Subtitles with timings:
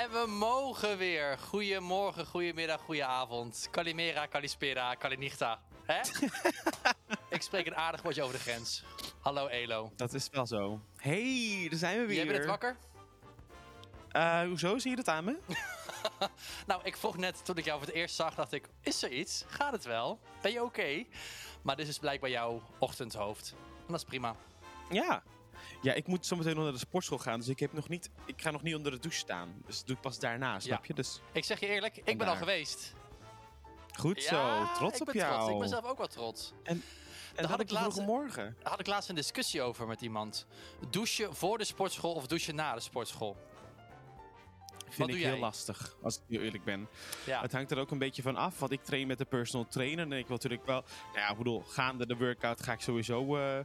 [0.00, 1.38] En we mogen weer.
[1.38, 3.68] Goedemorgen, goedemiddag, goedenavond.
[3.70, 5.60] Kalimera, Kalispera, Kalinichta.
[5.84, 6.00] Hè?
[7.36, 8.84] ik spreek een aardig woordje over de grens.
[9.20, 9.92] Hallo Elo.
[9.96, 10.80] Dat is wel zo.
[10.96, 12.16] hey, daar zijn we weer.
[12.16, 12.76] Jij bent het wakker?
[14.12, 14.78] Uh, hoezo?
[14.78, 15.38] Zie je dat aan me?
[16.66, 18.68] nou, ik vroeg net, toen ik jou voor het eerst zag, dacht ik...
[18.82, 19.44] Is er iets?
[19.46, 20.20] Gaat het wel?
[20.42, 21.04] Ben je oké?
[21.62, 23.54] Maar dit is blijkbaar jouw ochtendhoofd.
[23.58, 24.36] En dat is prima.
[24.90, 25.22] Ja,
[25.82, 27.38] ja, ik moet zometeen nog naar de sportschool gaan.
[27.38, 29.62] Dus ik, heb nog niet, ik ga nog niet onder de douche staan.
[29.66, 30.94] Dus dat doe ik pas daarna, snap je?
[30.94, 31.20] Dus...
[31.32, 32.92] Ik zeg je eerlijk, ik ben al geweest.
[33.98, 35.34] Goed zo, trots op jou.
[35.34, 35.52] Trots.
[35.52, 36.52] Ik ben zelf ook wel trots.
[36.62, 36.82] En,
[37.34, 38.56] en had ik laatst, morgen.
[38.62, 40.46] had ik laatst een discussie over met iemand.
[40.90, 43.36] Douchen voor de sportschool of douchen na de sportschool?
[44.88, 46.88] Vind ik heel lastig, als ik heel eerlijk ben.
[47.26, 47.40] Ja.
[47.40, 50.04] Het hangt er ook een beetje van af, want ik train met de personal trainer.
[50.04, 53.36] En ik wil natuurlijk wel, nou ja, ik bedoel, gaande de workout ga ik sowieso...
[53.36, 53.58] Uh,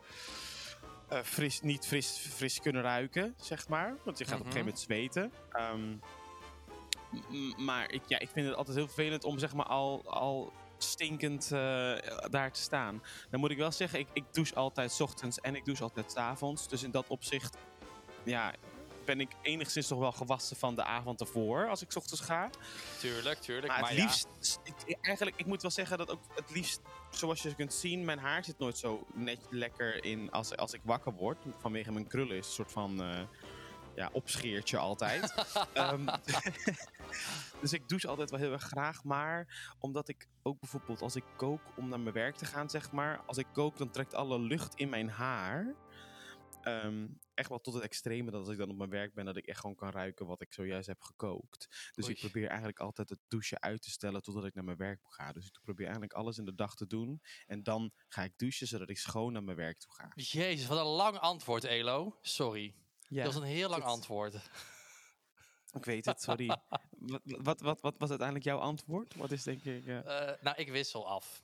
[1.11, 3.95] uh, fris, niet fris, fris kunnen ruiken, zeg maar.
[4.03, 5.31] Want je gaat op een gegeven moment zweten.
[5.73, 6.01] Um,
[7.57, 11.49] maar ik, ja, ik vind het altijd heel vervelend om zeg maar al, al stinkend
[11.53, 11.59] uh,
[12.29, 13.03] daar te staan.
[13.29, 16.11] Dan moet ik wel zeggen, ik, ik douche altijd s ochtends en ik douche altijd
[16.11, 16.67] s avonds.
[16.67, 17.57] Dus in dat opzicht
[18.23, 18.53] ja,
[19.05, 22.49] ben ik enigszins toch wel gewassen van de avond ervoor als ik s ochtends ga.
[22.99, 23.67] Tuurlijk, tuurlijk.
[23.67, 24.27] Maar, het liefst,
[24.63, 28.19] ik, eigenlijk, ik moet wel zeggen dat ook het liefst, zoals je kunt zien, mijn
[28.19, 31.37] haar zit nooit zo net lekker in als, als ik wakker word.
[31.59, 33.19] Vanwege mijn krullen is een soort van uh,
[33.95, 35.33] ja, opscheertje altijd.
[35.73, 36.05] um,
[37.61, 39.03] dus ik douche altijd wel heel erg graag.
[39.03, 39.47] Maar
[39.79, 43.21] omdat ik ook bijvoorbeeld als ik kook om naar mijn werk te gaan, zeg maar.
[43.25, 45.73] Als ik kook, dan trekt alle lucht in mijn haar.
[46.67, 49.37] Um, echt wel tot het extreme dat als ik dan op mijn werk ben, dat
[49.37, 51.91] ik echt gewoon kan ruiken wat ik zojuist heb gekookt.
[51.93, 54.99] Dus ik probeer eigenlijk altijd het douchen uit te stellen totdat ik naar mijn werk
[55.03, 55.31] ga.
[55.31, 57.21] Dus ik probeer eigenlijk alles in de dag te doen.
[57.45, 60.11] En dan ga ik douchen zodat ik schoon naar mijn werk toe ga.
[60.15, 62.17] Jezus, wat een lang antwoord, Elo.
[62.21, 62.75] Sorry.
[63.07, 64.33] Ja, dat was een heel lang antwoord.
[65.71, 66.47] Ik weet het, sorry.
[66.89, 69.15] wat, wat, wat, wat, was uiteindelijk jouw antwoord?
[69.15, 69.85] Wat is denk ik...
[69.85, 69.99] Uh...
[70.41, 71.43] nou, ik wissel af.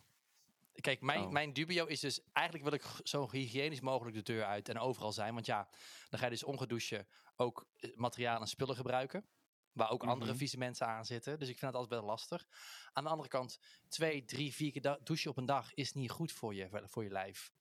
[0.73, 1.31] Kijk, mijn, oh.
[1.31, 2.21] mijn dubio is dus...
[2.31, 5.33] Eigenlijk wil ik zo hygiënisch mogelijk de deur uit en overal zijn.
[5.33, 5.69] Want ja,
[6.09, 9.25] dan ga je dus ongedouche ook eh, materiaal en spullen gebruiken.
[9.71, 10.39] Waar ook andere mhm.
[10.39, 11.39] vieze mensen aan zitten.
[11.39, 12.47] Dus ik vind het altijd best lastig.
[12.93, 16.31] Aan de andere kant, twee, drie, vier keer douchen op een dag is niet goed
[16.31, 17.51] voor je, voor je lijf.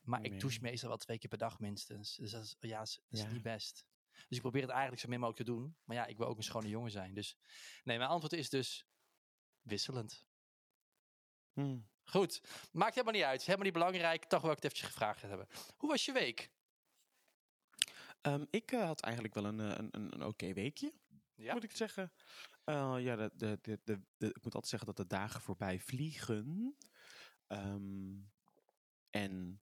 [0.00, 2.16] Maar ik douche meestal wel twee keer per dag minstens.
[2.16, 3.86] Dus dat is, ja, is, is niet best.
[4.12, 5.76] Dus ik probeer het eigenlijk zo min mogelijk te doen.
[5.84, 7.14] Maar ja, ik wil ook een schone jongen zijn.
[7.14, 7.36] Dus
[7.84, 8.86] nee, mijn antwoord is dus
[9.60, 10.26] wisselend.
[11.52, 11.88] Hmm.
[12.10, 12.40] Goed,
[12.72, 13.40] maakt helemaal niet uit.
[13.40, 14.24] Helemaal niet belangrijk.
[14.24, 15.48] Toch wil ik het eventjes gevraagd hebben.
[15.76, 16.50] Hoe was je week?
[18.22, 20.92] Um, ik uh, had eigenlijk wel een, een, een, een oké weekje,
[21.34, 21.52] ja?
[21.52, 22.12] moet ik zeggen.
[22.64, 26.76] Uh, ja, de, de, de, de, ik moet altijd zeggen dat de dagen voorbij vliegen.
[27.48, 28.30] Um,
[29.10, 29.62] en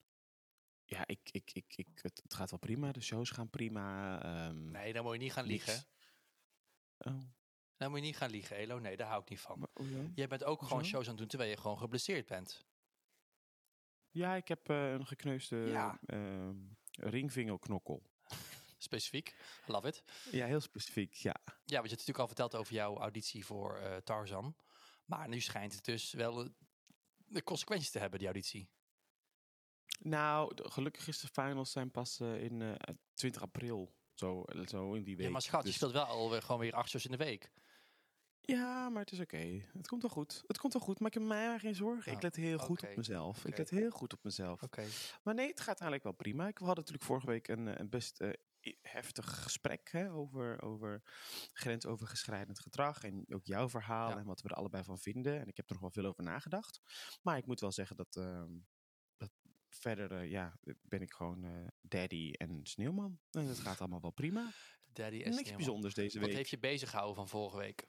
[0.84, 2.92] ja, ik, ik, ik, ik, het, het, gaat wel prima.
[2.92, 4.48] De shows gaan prima.
[4.48, 5.84] Um, nee, dan moet je niet gaan liegen.
[6.98, 7.22] Oh.
[7.76, 8.78] Dan moet je niet gaan liegen, Elo.
[8.78, 9.68] Nee, daar hou ik niet van.
[9.74, 12.64] Oh Jij bent ook gewoon shows aan het doen terwijl je gewoon geblesseerd bent.
[14.10, 15.98] Ja, ik heb uh, een gekneusde ja.
[16.06, 16.48] uh,
[16.92, 18.02] ringvingerknokkel.
[18.78, 19.36] Specifiek,
[19.66, 20.02] love it.
[20.30, 21.36] Ja, heel specifiek, ja.
[21.44, 24.56] Ja, want je hebt natuurlijk al verteld over jouw auditie voor uh, Tarzan.
[25.04, 26.48] Maar nu schijnt het dus wel
[27.16, 28.68] de consequenties te hebben, die auditie.
[29.98, 32.76] Nou, gelukkig is de finals zijn pas in
[33.14, 33.94] 20 april.
[34.14, 35.26] Zo, zo in die week.
[35.26, 35.70] Ja, maar schat, dus...
[35.70, 37.50] je speelt wel alweer gewoon weer acht shows in de week.
[38.46, 39.62] Ja, maar het is oké.
[39.72, 40.42] Het komt wel goed.
[40.46, 40.98] Het komt wel goed.
[40.98, 42.12] Maar ik heb mij geen zorgen.
[42.12, 43.44] ik let heel goed op mezelf.
[43.44, 44.62] Ik let heel goed op mezelf.
[44.62, 44.84] Oké.
[45.22, 46.48] Maar nee, het gaat eigenlijk wel prima.
[46.48, 48.32] Ik had natuurlijk vorige week een, een best uh,
[48.82, 51.02] heftig gesprek hè, over, over
[51.52, 53.04] grensovergeschrijdend gedrag.
[53.04, 55.40] En ook jouw verhaal en wat we er allebei van vinden.
[55.40, 56.80] En ik heb er nog wel veel over nagedacht.
[57.22, 58.42] Maar ik moet wel zeggen dat, uh,
[59.16, 59.30] dat
[59.68, 63.18] verder uh, ja, ben ik gewoon uh, daddy en sneeuwman.
[63.30, 64.50] En het gaat allemaal wel prima.
[64.92, 65.56] Daddy en Niks sneeuwman.
[65.56, 66.26] bijzonders deze week.
[66.26, 67.86] Wat heeft je bezig gehouden van vorige week?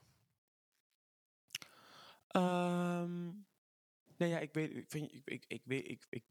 [2.35, 3.47] Um,
[4.17, 6.23] nou ja, ik weet, ik, vind, ik, ik, ik, weet, ik, ik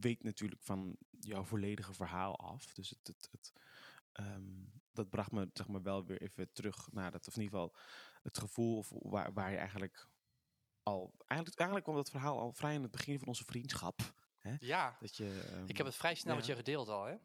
[0.00, 2.74] weet natuurlijk van jouw volledige verhaal af.
[2.74, 3.52] Dus het, het, het
[4.12, 7.58] um, dat bracht me zeg maar, wel weer even terug naar dat, of in ieder
[7.58, 7.76] geval
[8.22, 10.08] het gevoel of waar, waar je eigenlijk
[10.82, 11.14] al.
[11.26, 14.14] Eigenlijk, eigenlijk kwam dat verhaal al vrij in het begin van onze vriendschap.
[14.38, 14.54] Hè?
[14.58, 16.38] Ja, dat je, um, ik heb het vrij snel ja.
[16.38, 17.16] met je gedeeld al, hè?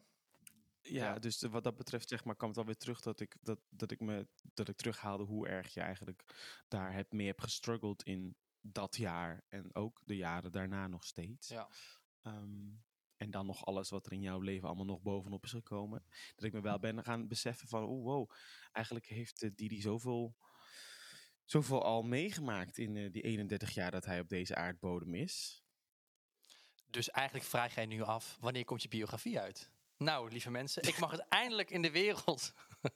[0.82, 3.92] Ja, dus wat dat betreft zeg maar, kwam het alweer terug dat ik, dat, dat
[3.92, 6.24] ik me dat ik terughaalde hoe erg je eigenlijk
[6.68, 11.48] daar heb, mee hebt gestruggeld in dat jaar en ook de jaren daarna nog steeds.
[11.48, 11.70] Ja.
[12.22, 12.84] Um,
[13.22, 16.06] en dan nog alles wat er in jouw leven allemaal nog bovenop is gekomen.
[16.36, 18.32] Dat ik me wel ben gaan beseffen van, oh wow,
[18.72, 20.36] eigenlijk heeft uh, Didi zoveel,
[21.46, 25.64] zoveel al meegemaakt in uh, die 31 jaar dat hij op deze aardbodem is.
[26.88, 29.72] Dus eigenlijk vraag jij nu af, wanneer komt je biografie uit?
[30.02, 32.54] Nou, lieve mensen, ik mag het eindelijk in de wereld.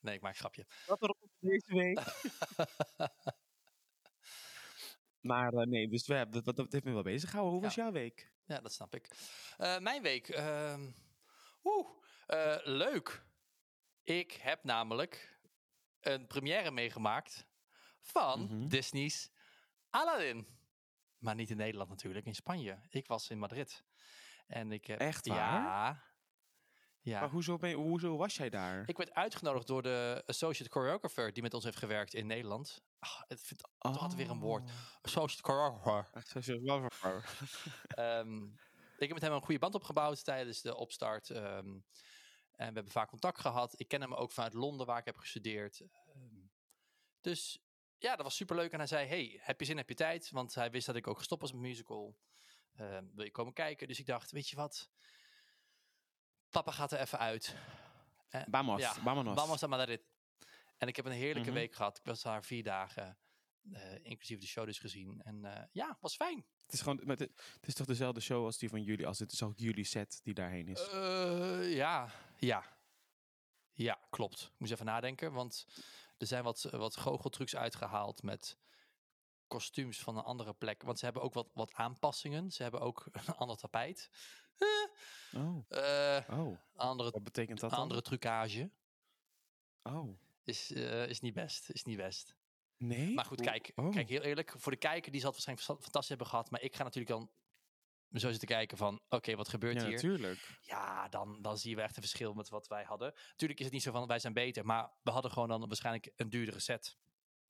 [0.00, 0.66] Nee, ik maak een grapje.
[0.86, 2.00] Wat erop deze week.
[5.30, 7.54] maar uh, nee, dus we hebben, dat, dat heeft me wel bezig gehouden.
[7.54, 7.68] Hoe Ja.
[7.68, 8.32] was jouw week?
[8.44, 9.08] Ja, dat snap ik.
[9.56, 10.28] Eh, mijn week.
[10.28, 10.90] ehm,
[11.64, 11.88] Oeh,
[12.26, 13.24] eh, leuk.
[14.02, 15.38] Ik heb namelijk
[16.00, 17.46] een première meegemaakt
[18.00, 18.68] van Mhm.
[18.68, 19.30] Disney's
[19.90, 20.46] Aladdin.
[21.18, 22.78] Maar niet in Nederland natuurlijk, in Spanje.
[22.88, 23.84] Ik was in Madrid.
[24.46, 25.38] En ik heb, Echt waar?
[25.62, 26.04] Ja.
[27.00, 27.20] Ja.
[27.20, 28.88] Maar hoezo, ben je- hoezo was jij daar?
[28.88, 32.82] Ik werd uitgenodigd door de associate choreographer die met ons heeft gewerkt in Nederland.
[32.98, 34.62] Ah, het vindt toch altijd weer een woord.
[34.70, 34.76] Oh.
[35.02, 36.22] associate choreographer.
[36.32, 36.58] Zo- zo-
[37.88, 38.44] Ehm,
[38.96, 41.30] ik heb met hem een goede band opgebouwd tijdens de opstart.
[41.30, 41.66] ehm,
[42.52, 43.80] en we hebben vaak contact gehad.
[43.80, 45.80] Ik ken hem ook vanuit Londen, waar ik heb gestudeerd.
[45.80, 46.34] Ehm,
[47.20, 47.58] dus
[47.98, 48.72] ja, dat was superleuk.
[48.72, 50.30] En hij zei, hey, heb je zin, heb je tijd?
[50.30, 52.16] Want hij wist dat ik ook gestopt was met musical.
[52.76, 53.88] Ehm, wil je komen kijken?
[53.88, 54.90] Dus ik dacht, weet je wat?
[56.50, 57.54] Papa gaat er even uit.
[58.28, 59.38] Eh, Vamos, ja, vámonos.
[59.40, 60.02] Vamos a Madrid.
[60.76, 61.58] En ik heb een heerlijke Mhm.
[61.58, 61.98] week gehad.
[61.98, 63.18] Ik was daar vier dagen,
[63.72, 65.22] eh, inclusief de show dus gezien.
[65.22, 66.46] En eh, ja, was fijn.
[66.62, 69.32] Het is, gewoon, het, het is toch dezelfde show als die van jullie, als het
[69.32, 70.88] is ook jullie set die daarheen is.
[70.88, 72.64] Eh, ja, ja.
[73.72, 74.42] Ja, klopt.
[74.42, 75.66] Ik moest even nadenken, want
[76.18, 78.56] er zijn wat, wat goocheltrucs uitgehaald met
[79.46, 80.82] kostuums van een andere plek.
[80.82, 82.50] Want ze hebben ook wat, wat aanpassingen.
[82.50, 84.10] Ze hebben ook een ander tapijt.
[85.32, 86.58] oh, Eh, oh.
[86.76, 87.78] andere, Wat betekent dat dan?
[87.78, 88.70] andere trucage.
[89.82, 90.18] Oh.
[90.44, 91.70] Is, eh, is niet best.
[91.70, 92.36] Is niet best.
[92.76, 93.14] Nee?
[93.14, 93.92] Maar goed, kijk, oh.
[93.92, 94.54] kijk, heel eerlijk.
[94.56, 96.50] Voor de kijker, die zal het waarschijnlijk fa- fantastisch hebben gehad.
[96.50, 97.30] Maar ik ga natuurlijk dan
[98.20, 99.90] zo zitten kijken van, oké, wat gebeurt Ja, hier?
[99.94, 100.58] natuurlijk.
[100.60, 103.14] Ja, dan, dan zie je echt een verschil met wat wij hadden.
[103.36, 106.12] Tuurlijk is het niet zo van wij zijn beter, maar we hadden gewoon dan waarschijnlijk
[106.16, 106.96] een duurdere set.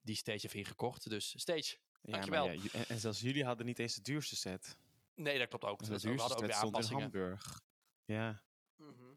[0.06, 1.08] Die Stage heeft ingekocht.
[1.10, 2.50] Dus Stage, Ja, Dankjewel.
[2.50, 4.76] ja, en, en zelfs jullie hadden niet eens de duurste set.
[5.14, 5.78] nee, dat klopt ook.
[5.78, 7.02] De we hadden ook weer stond in aanpassingen.
[7.02, 7.60] Hamburg.
[8.04, 8.42] Ja.
[8.76, 9.14] Mhm.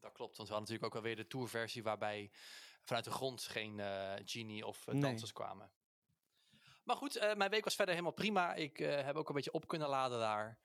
[0.00, 2.30] Dat klopt, want we hadden natuurlijk ook alweer de tourversie waarbij
[2.82, 5.02] vanuit de grond geen eh, genie of eh, Nee.
[5.02, 5.70] dansers kwamen.
[6.84, 8.54] Maar goed, eh, mijn week was verder helemaal prima.
[8.54, 10.58] Ik heb ook een beetje op kunnen laden daar.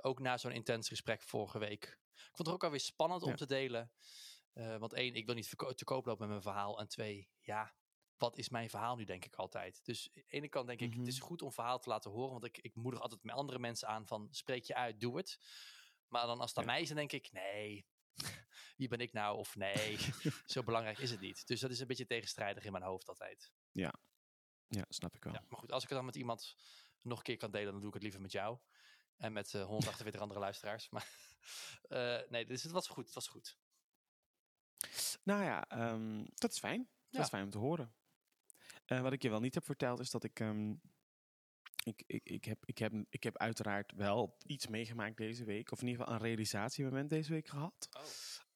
[0.00, 1.84] Ook na zo'n intens gesprek vorige week.
[2.14, 3.92] Ik vond het ook alweer spannend om te delen.
[4.52, 6.78] Want één, ik wil niet te koop lopen met mijn verhaal.
[6.78, 7.74] En twee, ja,
[8.18, 9.84] wat is mijn verhaal nu, denk ik altijd.
[9.84, 12.30] Dus aan de ene kant denk ik, het is goed om verhaal te laten horen.
[12.32, 15.38] Want ik, ik moedig altijd met andere mensen aan van, spreek je uit, doe het.
[16.08, 16.70] Maar dan als het aan Ja.
[16.70, 17.86] mij is, dan denk ik, nee,
[18.76, 19.36] wie ben ik nou?
[19.38, 19.98] Of nee,
[20.46, 21.46] zo belangrijk is het niet.
[21.46, 23.52] Dus dat is een beetje tegenstrijdig in mijn hoofd altijd.
[23.72, 25.32] ja, snap ik wel.
[25.32, 26.56] Ja, maar goed, als ik het dan met iemand
[27.02, 28.58] nog een keer kan delen, dan doe ik het liever met jou.
[29.16, 30.88] En met eh 148 andere luisteraars.
[30.90, 31.08] Maar
[31.88, 33.04] eh, nee, dus het was goed.
[33.04, 33.58] Het was goed.
[35.22, 36.78] Nou ja, ehm, dat is fijn.
[36.78, 37.20] Dat Ja.
[37.20, 37.94] is fijn om te horen.
[38.88, 40.70] Eh, wat ik je wel niet heb verteld is dat ik, ehm,
[41.84, 45.72] ik, ik, ik, heb, ik, heb, ik heb uiteraard wel iets meegemaakt deze week.
[45.72, 47.88] Of in ieder geval een realisatiemoment deze week gehad.
[47.98, 48.02] Oh.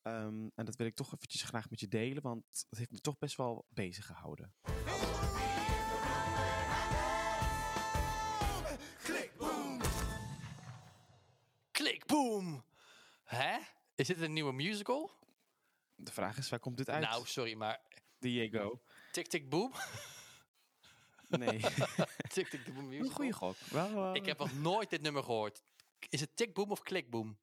[0.03, 3.01] Ehm, en dat wil ik toch eventjes graag met je delen, want het heeft me
[3.01, 4.55] toch best wel bezig gehouden.
[11.71, 12.65] Klik, boom!
[13.25, 13.59] Hè?
[13.95, 15.11] Is dit een nieuwe musical?
[15.95, 17.05] De vraag is, waar komt dit uit?
[17.05, 17.81] Nou, sorry, maar
[18.19, 18.83] Diego.
[19.11, 19.73] Tik Tik Boom?
[21.39, 21.61] Nee,
[22.35, 23.57] tik Tik Boom een goede gok.
[23.57, 25.63] Wel, wel- Ik heb nog nooit dit nummer gehoord.
[26.09, 27.39] Is het Tik Boom of Klik Boom?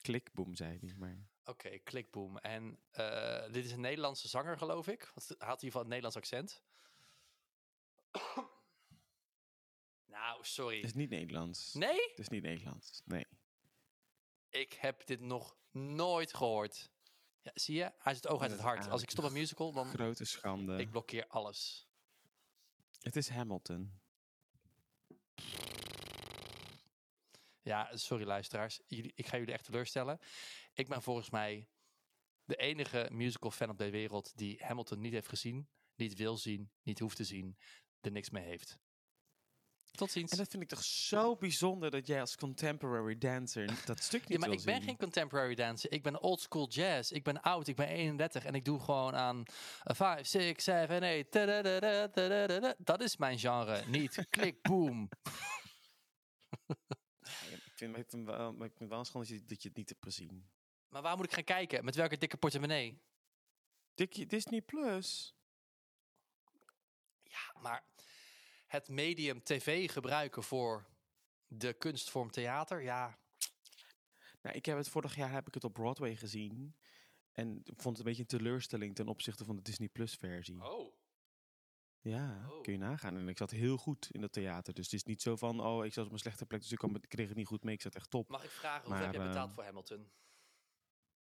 [0.00, 0.94] Klikboom, zei hij.
[0.96, 1.26] Maar...
[1.44, 2.38] Oké, Klik Boom.
[2.38, 5.10] En eh, dit is een Nederlandse zanger, geloof ik.
[5.14, 6.62] Want hij had in ieder geval een Nederlands accent.
[10.16, 10.76] nou, sorry.
[10.76, 11.74] Het is niet Nederlands.
[11.74, 12.00] Nee?
[12.10, 13.02] Het is niet Nederlands.
[13.04, 13.26] Nee.
[14.50, 16.90] Ik heb dit nog nooit gehoord.
[17.42, 17.92] Ja, zie je?
[17.98, 18.88] Hij zit oog uit het is hart.
[18.88, 20.76] Als ik stop met musical, dan Grote schande.
[20.78, 21.87] ik blokkeer alles.
[23.00, 24.00] Het is Hamilton.
[27.62, 28.80] Ja, sorry luisteraars.
[28.86, 30.18] Ik ga jullie echt teleurstellen.
[30.74, 31.68] Ik ben volgens mij
[32.44, 36.70] de enige musical fan op de wereld die Hamilton niet heeft gezien, niet wil zien,
[36.82, 37.58] niet hoeft te zien,
[38.00, 38.78] er niks mee heeft.
[39.98, 40.30] Tot ziens.
[40.30, 44.30] En dat vind ik toch zo bijzonder dat jij als contemporary dancer dat stuk niet
[44.30, 44.82] Ja, maar ik ben zien.
[44.84, 45.92] geen contemporary dancer.
[45.92, 47.10] Ik ben old school jazz.
[47.10, 47.66] Ik ben oud.
[47.66, 49.42] Ik ben 31 en ik doe gewoon aan
[49.84, 51.30] 5, 6, 7, 8.
[51.30, 52.74] tadadada, tadadada.
[52.78, 53.82] Dat is mijn genre.
[53.86, 55.08] Niet klik, boom.
[56.66, 59.68] Ik, vind, ik, vind wel, maar ik vind wel een schande dat je, dat je
[59.68, 60.48] het niet hebt gezien.
[60.88, 61.84] Maar waar moet ik gaan kijken?
[61.84, 63.02] Met welke dikke portemonnee?
[63.94, 65.34] Dikkie, Disney Plus.
[67.22, 67.84] Ja, maar
[68.68, 70.86] het medium tv gebruiken voor
[71.46, 73.18] de kunstvorm theater, ja.
[74.42, 76.76] Nou, ik heb het vorig jaar heb ik het op Broadway gezien.
[77.32, 80.64] En ik vond het een beetje een teleurstelling ten opzichte van de Disney Plus versie.
[80.64, 80.96] Oh.
[82.00, 82.62] Ja, Oh.
[82.62, 83.16] kun je nagaan.
[83.16, 84.74] En ik zat heel goed in dat theater.
[84.74, 86.78] Dus het is niet zo van, oh, ik zat op een slechte plek, dus ik,
[86.78, 87.74] kwam, ik kreeg het niet goed mee.
[87.74, 88.28] Ik zat echt top.
[88.28, 90.10] Mag ik vragen, hoeveel heb je betaald ehm, voor Hamilton?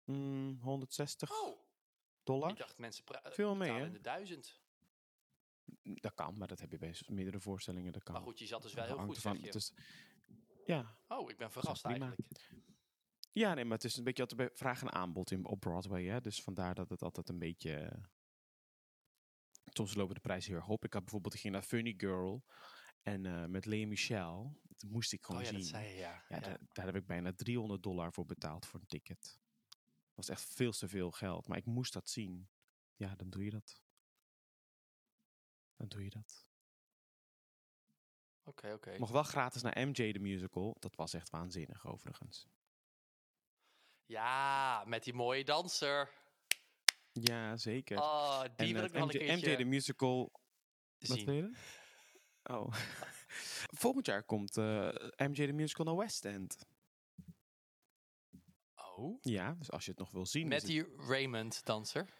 [0.04, 1.42] Mm, 160.
[1.42, 1.60] Oh.
[2.24, 2.50] dollar.
[2.50, 3.88] Ik dacht mensen Veel meer, betalen hè?
[3.88, 4.62] in de duizend.
[5.84, 7.94] Dat kan, maar dat heb je bij meerdere voorstellingen.
[7.94, 8.14] Dat kan.
[8.14, 9.74] Maar goed, je zat dus wel heel goed, het is-
[10.66, 12.06] ja, Oh, ik ben verrast prima.
[12.06, 12.50] eigenlijk.
[13.32, 16.04] Ja, nee, maar het is een beetje altijd vraag en aanbod in, op Broadway.
[16.06, 16.22] Hè?
[16.22, 18.02] Dus vandaar dat het altijd een beetje...
[19.66, 20.84] Soms lopen de prijzen heel erg op.
[20.86, 22.44] Ik had bijvoorbeeld, ik ging naar Funny Girl.
[23.02, 24.60] En eh, met Lea Michel.
[24.64, 25.60] Dat moest ik gewoon Oh ja, zien.
[25.60, 26.24] dat zei je, ja.
[26.30, 26.40] ja, Ja.
[26.40, 29.40] Daar, daar heb ik bijna 300 dollar voor betaald voor een ticket.
[29.70, 31.48] Dat was echt veel te veel geld.
[31.48, 32.50] Maar ik moest dat zien.
[32.96, 33.82] Ja, dan doe je dat.
[35.78, 36.46] Dan doe je dat.
[38.44, 38.92] Oké, oké.
[38.92, 40.76] Ik mocht wel gratis naar MJ de musical.
[40.80, 42.48] Dat was echt waanzinnig overigens.
[44.06, 46.12] Ja, met die mooie danser.
[47.12, 47.98] Ja, zeker.
[47.98, 50.32] Oh, die en wil ik nog MJ, een MJ de musical
[50.98, 51.26] Wat zien.
[51.26, 51.52] wil je?
[52.44, 52.74] Oh.
[53.82, 56.66] Volgend jaar komt eh, MJ de Musical naar West End.
[58.76, 60.48] Oh, Ja, dus als je het nog wil zien.
[60.48, 62.14] met die Raymond danser.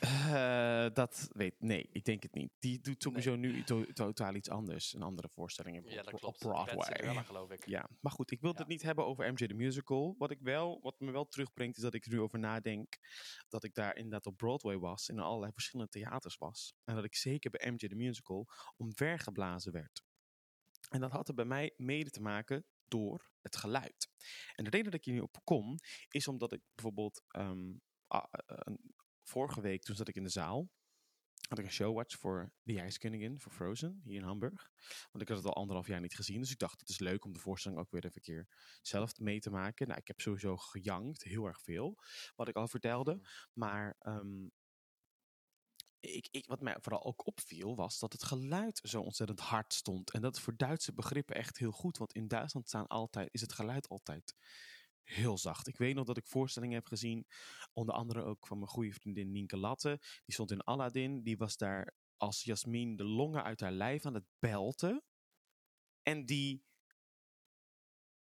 [0.00, 2.50] Eh, dat weet nee, ik denk het niet.
[2.58, 4.92] Die doet sowieso nu to- totaal iets anders.
[4.94, 6.38] Een andere voorstelling op, Ja, dat op klopt.
[6.38, 6.74] Broadway.
[6.74, 7.66] Red Cinderella, geloof ik.
[7.66, 8.58] Ja, maar goed, ik wil Ja.
[8.58, 10.14] het niet hebben over MJ the Musical.
[10.18, 12.98] Wat, ik wel, wat me wel terugbrengt, is dat ik er nu over nadenk.
[13.48, 15.08] Dat ik daar inderdaad op Broadway was.
[15.08, 16.74] In allerlei verschillende theaters was.
[16.84, 20.02] En dat ik zeker bij MJ the Musical omvergeblazen werd.
[20.88, 24.08] En dat had er bij mij mede te maken door het geluid.
[24.54, 27.72] En de reden dat ik hier nu op kom, is omdat ik bijvoorbeeld ehm,
[28.08, 28.94] een-
[29.32, 30.70] vorige week, toen zat ik in de zaal,
[31.48, 34.70] had ik een showwatch voor The IJskoningin, voor Frozen, hier in Hamburg.
[35.10, 37.24] Want ik had het al anderhalf jaar niet gezien, dus ik dacht, het is leuk
[37.24, 38.48] om de voorstelling ook weer even een keer
[38.82, 39.86] zelf mee te maken.
[39.86, 41.98] Nou, ik heb sowieso gejankt, heel erg veel,
[42.36, 43.20] wat ik al vertelde.
[43.52, 44.46] Maar ehm,
[46.00, 50.10] ik, ik, wat mij vooral ook opviel, was dat het geluid zo ontzettend hard stond.
[50.10, 53.40] En dat is voor Duitse begrippen echt heel goed, want in Duitsland staan altijd, is
[53.40, 54.34] het geluid altijd
[55.02, 55.68] heel zacht.
[55.68, 57.26] Ik weet nog dat ik voorstellingen heb gezien,
[57.72, 59.98] onder andere ook van mijn goede vriendin Nienke Latte.
[60.00, 64.14] Die stond in Aladdin, die was daar als Jasmin de longen uit haar lijf aan
[64.14, 65.02] het belten.
[66.02, 66.64] En die,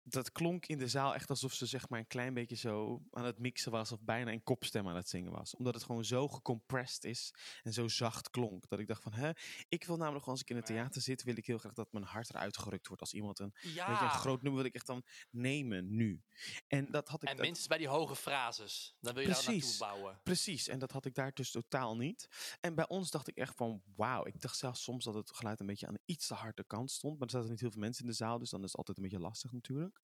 [0.09, 3.25] dat klonk in de zaal echt alsof ze zeg maar een klein beetje zo aan
[3.25, 5.55] het mixen was of bijna in kopstem aan het zingen was.
[5.55, 7.33] Omdat het gewoon zo gecompressed is
[7.63, 8.69] en zo zacht klonk.
[8.69, 9.31] Dat ik dacht van, hè,
[9.69, 12.05] ik wil namelijk als ik in het theater zit, wil ik heel graag dat mijn
[12.05, 14.75] hart eruit gerukt wordt als iemand een Ja, Weet je, een groot nummer wil ik
[14.75, 16.23] echt dan nemen nu.
[16.67, 17.29] En dat had ik.
[17.29, 18.95] en dat- minstens bij die hoge frases.
[18.99, 19.77] Dan wil je daar naartoe Precies.
[19.77, 20.19] bouwen.
[20.23, 22.27] Precies, en dat had ik daar dus totaal niet.
[22.59, 24.25] En bij ons dacht ik echt van, wauw.
[24.25, 26.91] Ik dacht zelfs soms dat het geluid een beetje aan de iets te harde kant
[26.91, 27.13] stond.
[27.17, 28.97] Maar er zaten niet heel veel mensen in de zaal, dus dan is het altijd
[28.97, 29.96] een beetje lastig natuurlijk.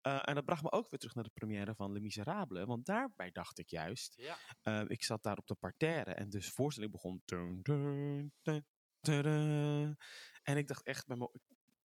[0.00, 2.64] Eh, en dat bracht me ook weer terug naar de première van Les Miserables.
[2.64, 4.36] Want daarbij dacht ik juist, Ja.
[4.62, 7.22] eh, ik zat daar op de parterre en dus de voorstelling begon.
[7.24, 8.66] Dun, dun, dun,
[9.00, 9.96] dun, dun.
[10.42, 11.30] En ik dacht echt met mijn,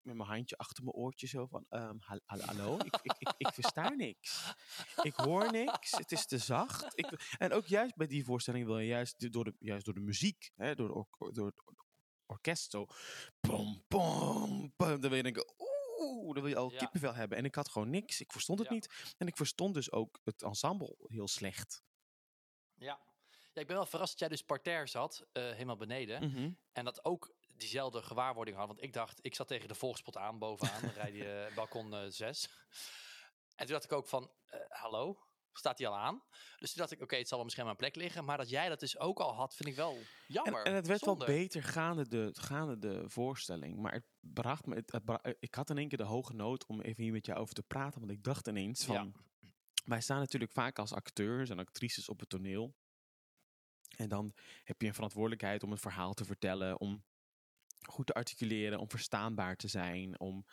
[0.02, 3.34] met mijn handje achter mijn oortje zo van, ehm, hal- hal- hallo, ik, ik, ik,
[3.38, 4.54] ik versta niks.
[5.02, 6.86] Ik hoor niks, het is te zacht.
[7.00, 10.00] Ik, en ook juist bij die voorstelling wil je juist door de, juist door de
[10.02, 11.62] muziek, hè, door, de or- door het
[12.26, 12.86] orkest zo,
[13.40, 15.70] pom, pom, pom, dan wil je denken, oeh,
[16.34, 16.78] dan wil je al Ja.
[16.78, 17.38] kippenvel hebben.
[17.38, 18.74] En ik had gewoon niks, ik verstond het Ja.
[18.74, 19.14] niet.
[19.18, 21.84] En ik verstond dus ook het ensemble heel slecht.
[22.76, 23.00] Ja.
[23.54, 26.30] ja, ik ben wel verrast dat jij dus parterre zat, eh, helemaal beneden.
[26.30, 26.52] Mhm.
[26.72, 28.68] En dat ook diezelfde gewaarwording had.
[28.68, 32.12] Want ik dacht, ik zat tegen de volgspot aan bovenaan, dan rijd je eh, balkon
[32.12, 32.50] 6.
[33.56, 35.20] En toen dacht ik ook van, eh, hallo,
[35.54, 36.24] staat hij al aan?
[36.58, 38.26] Dus toen dacht ik, oké, het zal wel misschien aan mijn plek liggen.
[38.26, 40.64] Maar dat jij dat dus ook al had, vind ik wel En, jammer.
[40.66, 41.26] en het werd Zonde.
[41.26, 43.78] wel beter gaande de, gaande de voorstelling.
[43.78, 44.76] Maar het bracht me.
[44.76, 47.12] Het, het bra- eh, ik had in één keer de hoge nood om even hier
[47.12, 48.00] met jou over te praten.
[48.00, 48.96] Want ik dacht ineens van.
[48.96, 49.12] Ja.
[49.86, 52.76] Wij staan natuurlijk vaak als acteurs en actrices op het toneel.
[53.98, 56.80] En dan heb je een verantwoordelijkheid om een verhaal te vertellen.
[56.80, 57.04] Om
[57.90, 60.20] goed te articuleren, om verstaanbaar te zijn.
[60.20, 60.46] Om,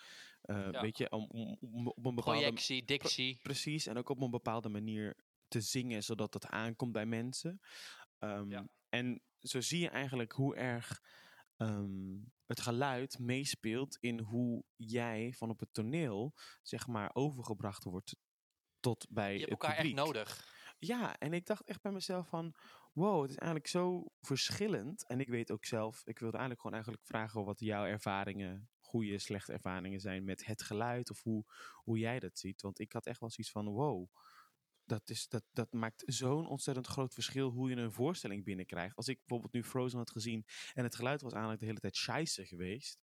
[0.43, 0.81] eh, Ja.
[0.81, 3.39] weet je, om, om, om op een bepaalde Projectie, dictie.
[3.43, 5.17] Precies, en ook op een bepaalde manier
[5.49, 7.61] te zingen, zodat het aankomt bij mensen.
[8.19, 8.69] Ehm, Ja.
[8.89, 11.03] En zo zie je eigenlijk hoe erg
[11.61, 18.17] ehm, het geluid meespeelt in hoe jij van op het toneel, zeg maar, overgebracht wordt
[18.81, 19.97] tot bij Je hebt het elkaar publiek.
[19.97, 20.59] echt nodig.
[20.79, 22.55] Ja, en ik dacht echt bij mezelf van,
[22.93, 25.07] wow, het is eigenlijk zo verschillend.
[25.07, 29.19] En ik weet ook zelf, ik wilde eigenlijk gewoon eigenlijk vragen wat jouw ervaringen, goede,
[29.19, 31.11] slechte ervaringen zijn met het geluid.
[31.11, 31.45] Of hoe,
[31.83, 32.63] hoe jij dat ziet.
[32.63, 34.09] Want ik had echt wel zoiets van, wow,
[34.91, 38.97] dat, is, dat, dat maakt zo'n ontzettend groot verschil hoe je een voorstelling binnenkrijgt.
[38.97, 40.45] Als ik bijvoorbeeld nu Frozen had gezien
[40.75, 42.99] en het geluid was eigenlijk de hele tijd scheisse geweest,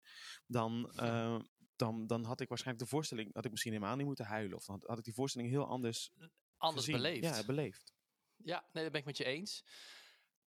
[0.45, 0.91] dan...
[0.95, 1.39] eh,
[1.75, 4.57] dan, dan had ik waarschijnlijk de voorstelling, had ik misschien helemaal niet moeten huilen.
[4.57, 6.11] Of dan had, had ik die voorstelling heel anders,
[6.57, 7.01] Anders gezien.
[7.01, 7.23] beleefd.
[7.23, 7.93] Ja, beleefd.
[8.35, 9.65] Ja, nee, dat ben ik met je eens.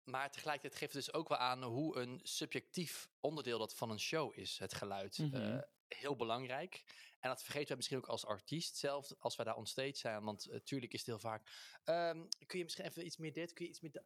[0.04, 4.00] Maar tegelijkertijd geeft het dus ook wel aan hoe een subjectief onderdeel dat van een
[4.00, 5.28] show is, het geluid.
[5.32, 6.84] Eh, heel belangrijk.
[7.20, 10.24] En dat vergeten we misschien ook als artiest zelf, als wij daar onstage zijn.
[10.24, 11.50] Want natuurlijk is het heel vaak,
[11.84, 14.04] ehm, kun je misschien even iets meer dit, kun je iets meer dat.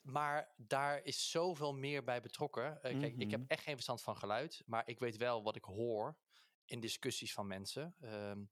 [0.00, 2.82] maar daar is zoveel meer bij betrokken.
[2.82, 3.48] Eh, kijk, ik heb Mhm.
[3.48, 6.18] echt geen verstand van geluid, maar ik weet wel wat ik hoor
[6.64, 7.94] in discussies van mensen.
[8.00, 8.44] ehm,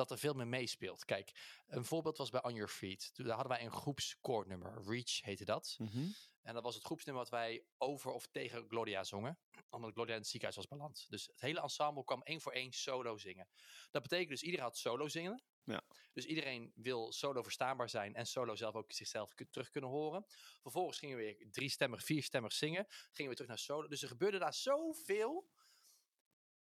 [0.00, 1.04] dat er veel meer meespeelt.
[1.04, 1.32] Kijk,
[1.66, 3.14] een voorbeeld was bij On Your Feet.
[3.14, 4.82] Toen daar hadden wij een groepskoornummer.
[4.86, 5.76] Reach heette dat.
[5.78, 6.06] Mhm.
[6.42, 9.38] En dat was het groepsnummer wat wij over of tegen Gloria zongen.
[9.70, 11.06] Omdat Gloria in het ziekenhuis was beland.
[11.08, 13.48] Dus het hele ensemble kwam één voor één solo zingen.
[13.90, 15.42] Dat betekent dus iedereen had solo zingen.
[15.64, 15.82] Ja.
[16.12, 20.24] Dus iedereen wil solo verstaanbaar zijn en solo zelf ook zichzelf terug kunnen horen.
[20.62, 22.86] Vervolgens gingen we weer driestemmig, vierstemmig zingen.
[22.88, 23.88] Gingen we weer terug naar solo.
[23.88, 25.48] Dus er gebeurde daar zoveel.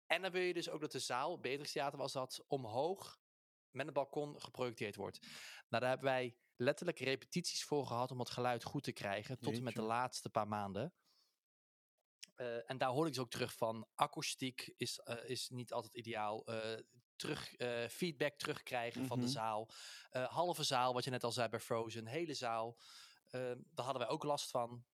[0.06, 3.20] En dan wil je dus ook dat de zaal, Beatrix Theater was dat, omhoog
[3.76, 5.20] met een balkon geprojecteerd wordt.
[5.22, 5.30] Nou,
[5.70, 9.40] daar hebben wij letterlijk repetities voor gehad om het geluid goed te krijgen.
[9.40, 10.94] Tot en met de laatste paar maanden.
[12.36, 13.88] Eh, en daar hoor ik dus ook terug van.
[13.94, 16.46] Akoestiek is, eh, is niet altijd ideaal.
[16.46, 16.80] Eh,
[17.16, 17.54] terug,
[17.92, 19.34] feedback terugkrijgen van de Mhm.
[19.34, 19.70] zaal.
[20.10, 22.08] Halve zaal, wat je net al zei bij Frozen.
[22.08, 22.78] Hele zaal.
[23.36, 23.42] Eh,
[23.72, 24.86] daar hadden wij ook last van.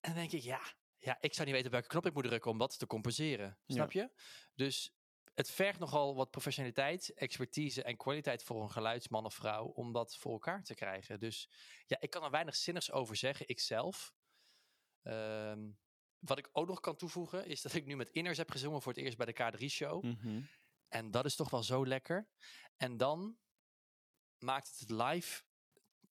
[0.00, 0.60] En dan denk ik, ja,
[0.98, 3.58] ja, ik zou niet weten welke knop ik moet drukken om dat te compenseren.
[3.64, 3.74] Ja.
[3.74, 4.10] Snap je?
[4.54, 4.94] Dus
[5.40, 10.16] het vergt nogal wat professionaliteit, expertise en kwaliteit voor een geluidsman of vrouw om dat
[10.16, 11.20] voor elkaar te krijgen.
[11.20, 11.50] Dus
[11.86, 14.14] ja, ik kan er weinig zinnigs over zeggen, ikzelf.
[15.02, 15.70] Ehm
[16.20, 18.92] wat ik ook nog kan toevoegen is dat ik nu met Inners heb gezongen voor
[18.92, 20.02] het eerst bij de K3-show.
[20.02, 20.40] Mhm.
[20.88, 22.28] En dat is toch wel zo lekker.
[22.76, 23.38] En dan
[24.38, 25.42] maakt het het live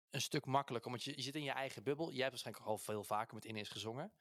[0.10, 0.92] een stuk makkelijker.
[0.92, 2.12] Want je, je zit in je eigen bubbel.
[2.12, 4.14] Jij hebt waarschijnlijk al veel vaker met Inés gezongen.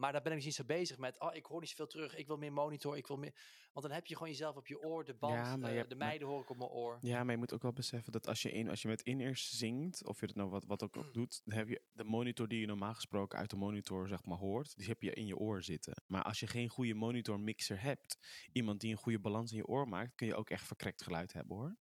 [0.00, 1.20] Maar daar ben ik dus niet zo bezig met.
[1.20, 2.16] Oh, ik hoor niet zoveel terug.
[2.16, 2.96] Ik wil meer monitor.
[2.96, 3.34] Ik wil meer.
[3.72, 5.04] Want dan heb je gewoon jezelf op je oor.
[5.04, 5.34] De band.
[5.34, 6.98] Ja, eh, hebt- de maar- meiden hoor ik op mijn oor.
[7.00, 9.50] Ja, maar je moet ook wel beseffen dat als je, in, als je met in-ears
[9.50, 11.02] zingt, of je het nou wat, wat ook, Mm.
[11.02, 14.24] ook doet, dan heb je de monitor die je normaal gesproken uit de monitor zeg
[14.24, 16.02] maar hoort, die heb je in je oor zitten.
[16.06, 18.18] Maar als je geen goede monitormixer hebt,
[18.52, 21.32] iemand die een goede balans in je oor maakt, kun je ook echt verkrekt geluid
[21.32, 21.76] hebben hoor.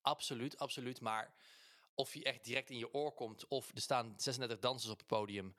[0.00, 1.00] Absoluut, absoluut.
[1.00, 1.34] Maar
[1.94, 3.46] of je echt direct in je oor komt.
[3.48, 5.54] Of er staan 36 dansers op het podium.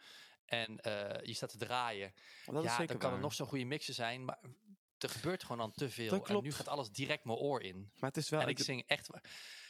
[0.48, 2.14] En eh, je staat te draaien.
[2.46, 3.20] Dat is ja, dan kan er waar.
[3.20, 4.26] nog zo'n goede mixer zijn.
[4.26, 4.40] Maar
[4.98, 6.26] er gebeurt gewoon dan te veel.
[6.26, 7.92] En nu gaat alles direct mijn oor in.
[7.96, 8.42] Maar het is wel...
[8.42, 9.10] en ik zing echt...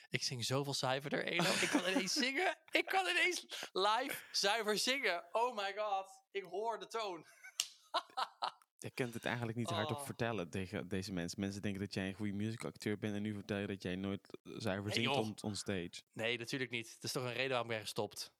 [0.09, 1.49] Ik zing zoveel zuiverder, Elo.
[1.61, 2.57] ik kan ineens zingen.
[2.71, 5.25] Ik kan ineens live zuiver zingen.
[5.31, 6.21] Oh my god.
[6.31, 7.25] Ik hoor de toon.
[8.79, 10.05] Je kunt het eigenlijk niet hardop Oh.
[10.05, 11.39] vertellen tegen deze mensen.
[11.39, 14.37] Mensen denken dat jij een goede musicacteur bent en nu vertel je dat jij nooit
[14.43, 15.25] zuiver zingt joh.
[15.25, 15.91] on, on stage.
[16.13, 16.87] Nee, natuurlijk niet.
[16.93, 18.31] Dat is toch een reden waarom ik ben gestopt.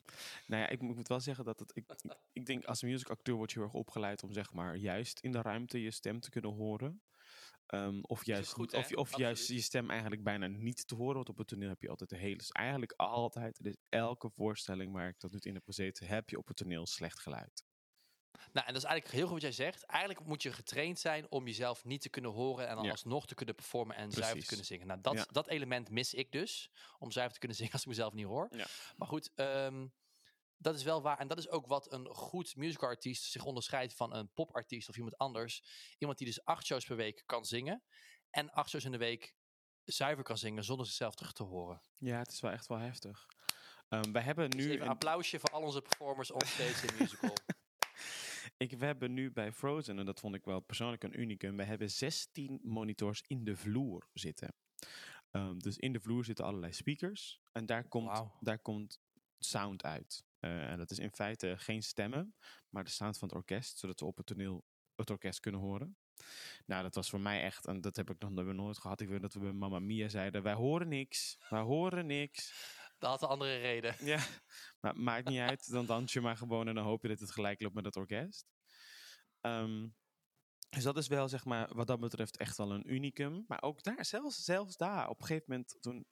[0.47, 1.86] Nou ja, ik, moet- ik moet wel zeggen dat het, ik,
[2.34, 5.41] ik- denk als musicacteur word je heel erg opgeleid om zeg maar juist in de
[5.41, 7.02] ruimte je stem te kunnen horen.
[7.65, 11.15] Ehm, of juist, goed, of, of juist je stem eigenlijk bijna niet te horen.
[11.15, 15.08] Want op het toneel heb je altijd de hele, eigenlijk altijd, dus elke voorstelling waar
[15.08, 17.65] ik tot nu toe in heb gezeten, heb je op het toneel slecht geluid.
[18.32, 19.84] Nou, en dat is eigenlijk heel goed wat jij zegt.
[19.86, 22.92] Eigenlijk moet je getraind zijn om jezelf niet te kunnen horen en dan Ja.
[22.92, 24.88] alsnog te kunnen performen en zuiver te kunnen zingen.
[24.88, 25.26] Nou, dat, Ja.
[25.32, 26.72] dat element mis ik dus.
[26.98, 28.48] Om zuiver te kunnen zingen als ik mezelf niet hoor.
[28.52, 28.66] Ja.
[28.96, 29.88] Maar goed, ehm,
[30.58, 31.18] dat is wel waar.
[31.20, 35.18] En dat is ook wat een goed musicalartiest zich onderscheidt van een popartiest of iemand
[35.18, 35.63] anders.
[35.98, 37.84] Iemand die dus acht shows per week kan zingen.
[38.30, 39.36] En acht shows in de week
[39.84, 41.82] zuiver kan zingen zonder zichzelf terug te horen.
[41.98, 43.26] Ja, het is wel echt wel heftig.
[43.90, 46.88] Ehm, wij hebben Dus nu even een een- applausje voor al onze performers on stage
[46.88, 47.34] in musical.
[48.58, 51.63] Ik, we hebben nu bij Frozen, en dat vond ik wel persoonlijk een unicum, we
[51.63, 54.54] hebben 16 monitors in de vloer zitten.
[55.32, 59.00] Ehm, dus in de vloer zitten allerlei speakers en daar komt, daar komt
[59.39, 60.26] sound uit.
[60.39, 62.36] Eh, en dat is in feite geen stemmen,
[62.70, 64.65] maar de sound van het orkest, zodat we op het toneel
[64.96, 65.98] het orkest kunnen horen.
[66.65, 69.02] Nou, dat was voor mij echt, en dat heb ik nog nooit gehad.
[69.02, 72.54] Ik weet dat we bij Mamma Mia zeiden, wij horen niks, wij horen niks.
[72.97, 73.95] Dat had een andere reden.
[73.99, 74.19] Ja,
[74.81, 75.71] maar maakt niet uit.
[75.71, 77.95] Dan dans je maar gewoon en dan hoop je dat het gelijk loopt met het
[77.95, 78.45] orkest.
[79.41, 79.88] Ehm,
[80.69, 83.43] dus dat is wel, zeg maar, wat dat betreft echt wel een unicum.
[83.47, 86.07] Maar ook daar, zelfs, zelfs daar, op een gegeven moment, toen,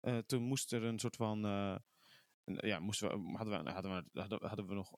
[0.00, 1.44] eh, toen moest er een soort van...
[1.44, 1.76] eh,
[2.44, 4.96] ja, moesten hadden, we, hadden, we, hadden we nog...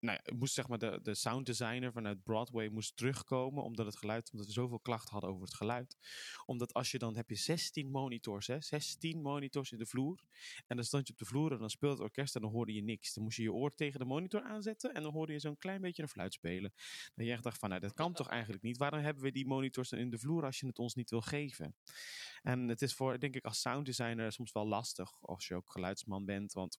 [0.00, 4.30] Nou moest zeg maar de, de sound designer vanuit Broadway moest terugkomen omdat het geluid,
[4.32, 5.96] omdat we zoveel klachten hadden over het geluid.
[6.46, 10.20] Omdat als je dan heb je 16 monitors, hè, 16 monitors in de vloer.
[10.66, 12.72] En dan stond je op de vloer en dan speelde het orkest en dan hoorde
[12.72, 13.14] je niks.
[13.14, 15.80] Dan moest je je oor tegen de monitor aanzetten en dan hoorde je zo'n klein
[15.80, 16.72] beetje een fluit spelen.
[17.14, 18.76] Je echt dacht van, nou dat kan toch eigenlijk niet.
[18.76, 21.20] Waarom hebben we die monitors dan in de vloer als je het ons niet wil
[21.20, 21.74] geven?
[22.42, 26.24] En het is voor, denk ik, als sounddesigner soms wel lastig als je ook geluidsman
[26.24, 26.52] bent.
[26.52, 26.78] Want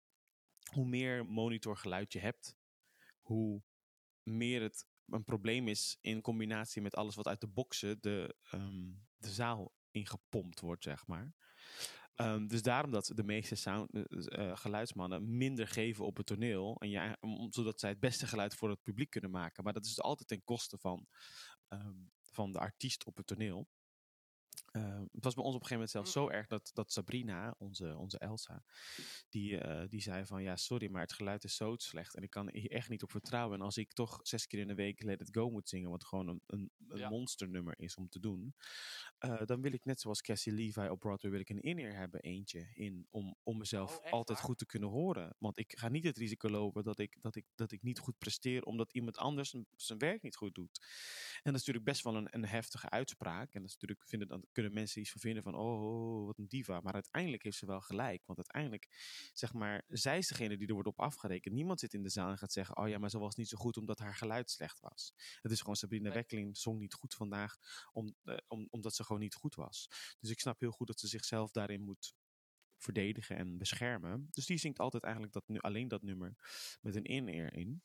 [0.72, 2.58] hoe meer monitorgeluid je hebt,
[3.30, 3.62] hoe
[4.24, 8.92] meer het een probleem is in combinatie met alles wat uit de boxen de, ehm,
[9.18, 11.34] de zaal ingepompt wordt, zeg maar.
[12.16, 16.76] Ehm, dus daarom dat de meeste sound, eh, eh, geluidsmannen minder geven op het toneel.
[16.80, 17.18] En ja,
[17.50, 19.64] zodat zij het beste geluid voor het publiek kunnen maken.
[19.64, 21.08] Maar dat is altijd ten koste van,
[21.68, 23.68] ehm, van de artiest op het toneel.
[24.72, 27.56] Uh, het was bij ons op een gegeven moment zelfs zo erg dat, dat Sabrina,
[27.58, 28.64] onze, onze Elsa,
[29.30, 32.30] die, uh, die zei van ja, sorry, maar het geluid is zo slecht en ik
[32.30, 33.60] kan hier echt niet op vertrouwen.
[33.60, 36.06] En als ik toch zes keer in de week Let It Go moet zingen, wat
[36.06, 37.10] gewoon een, een, een ja.
[37.10, 38.56] monsternummer is om te doen,
[39.26, 42.22] uh, dan wil ik net zoals Cassie Levi op Broadway, wil ik een in-ear hebben,
[42.22, 44.48] eentje, in, om, om mezelf oh, altijd waar?
[44.48, 45.36] goed te kunnen horen.
[45.40, 48.18] Want ik ga niet het risico lopen dat ik, dat ik, dat ik niet goed
[48.18, 50.80] presteer omdat iemand anders zijn werk niet goed doet.
[51.34, 53.54] En dat is natuurlijk best wel een, een heftige uitspraak.
[53.54, 56.48] En dat is natuurlijk, vinden, dan kunnen mensen iets van vinden van, oh, wat een
[56.48, 56.80] diva.
[56.82, 58.26] Maar uiteindelijk heeft ze wel gelijk.
[58.26, 58.88] Want uiteindelijk,
[59.34, 61.56] zeg maar, zij is degene die er wordt op afgerekend.
[61.56, 63.58] Niemand zit in de zaal en gaat zeggen, oh ja, maar ze was niet zo
[63.58, 65.14] goed omdat haar geluid slecht was.
[65.42, 66.14] Het is gewoon Sabrina nee.
[66.14, 67.58] Wekkeling zong niet goed vandaag,
[67.92, 69.88] om, uh, om, omdat ze gewoon niet goed was.
[70.20, 72.16] Dus ik snap heel goed dat ze zichzelf daarin moet
[72.78, 74.28] verdedigen en beschermen.
[74.32, 76.36] Dus die zingt altijd eigenlijk dat, nu, alleen dat nummer
[76.82, 77.84] met een in-ear in.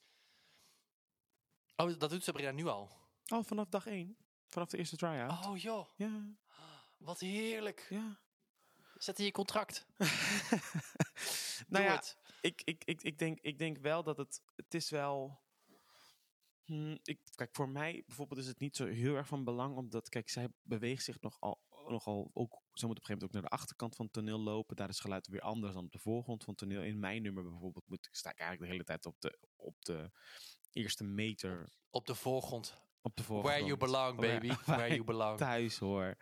[1.77, 2.91] Oh, dat doet Sabrina nu al?
[3.33, 4.17] Oh, vanaf dag één.
[4.49, 5.47] Vanaf de eerste try-out.
[5.47, 5.89] Oh joh.
[5.97, 6.37] Ja.
[7.05, 7.87] Wat heerlijk.
[7.90, 8.19] Ja.
[8.95, 9.87] Zet in je contract.
[11.69, 12.03] nou ja,
[12.40, 14.43] ik, ik, ik, ik, denk, ik denk wel dat het...
[14.57, 15.43] Het is wel...
[16.64, 20.09] Hmm, ik, kijk, voor mij bijvoorbeeld is het niet zo heel erg van belang, omdat,
[20.09, 23.43] kijk, zij beweegt zich nogal, nogal ook, ze moet op een gegeven moment ook naar
[23.43, 24.77] de achterkant van het toneel lopen.
[24.77, 26.83] Daar is geluid weer anders dan op de voorgrond van het toneel.
[26.83, 30.11] In mijn nummer bijvoorbeeld moet, sta ik eigenlijk de hele tijd op de, op de
[30.71, 31.69] eerste meter.
[31.90, 32.83] Op de voorgrond.
[33.07, 33.55] Op de voorgrond.
[33.55, 34.47] Where you belong, baby.
[34.47, 35.38] Where, where you belong.
[35.38, 36.17] Thuis hoor.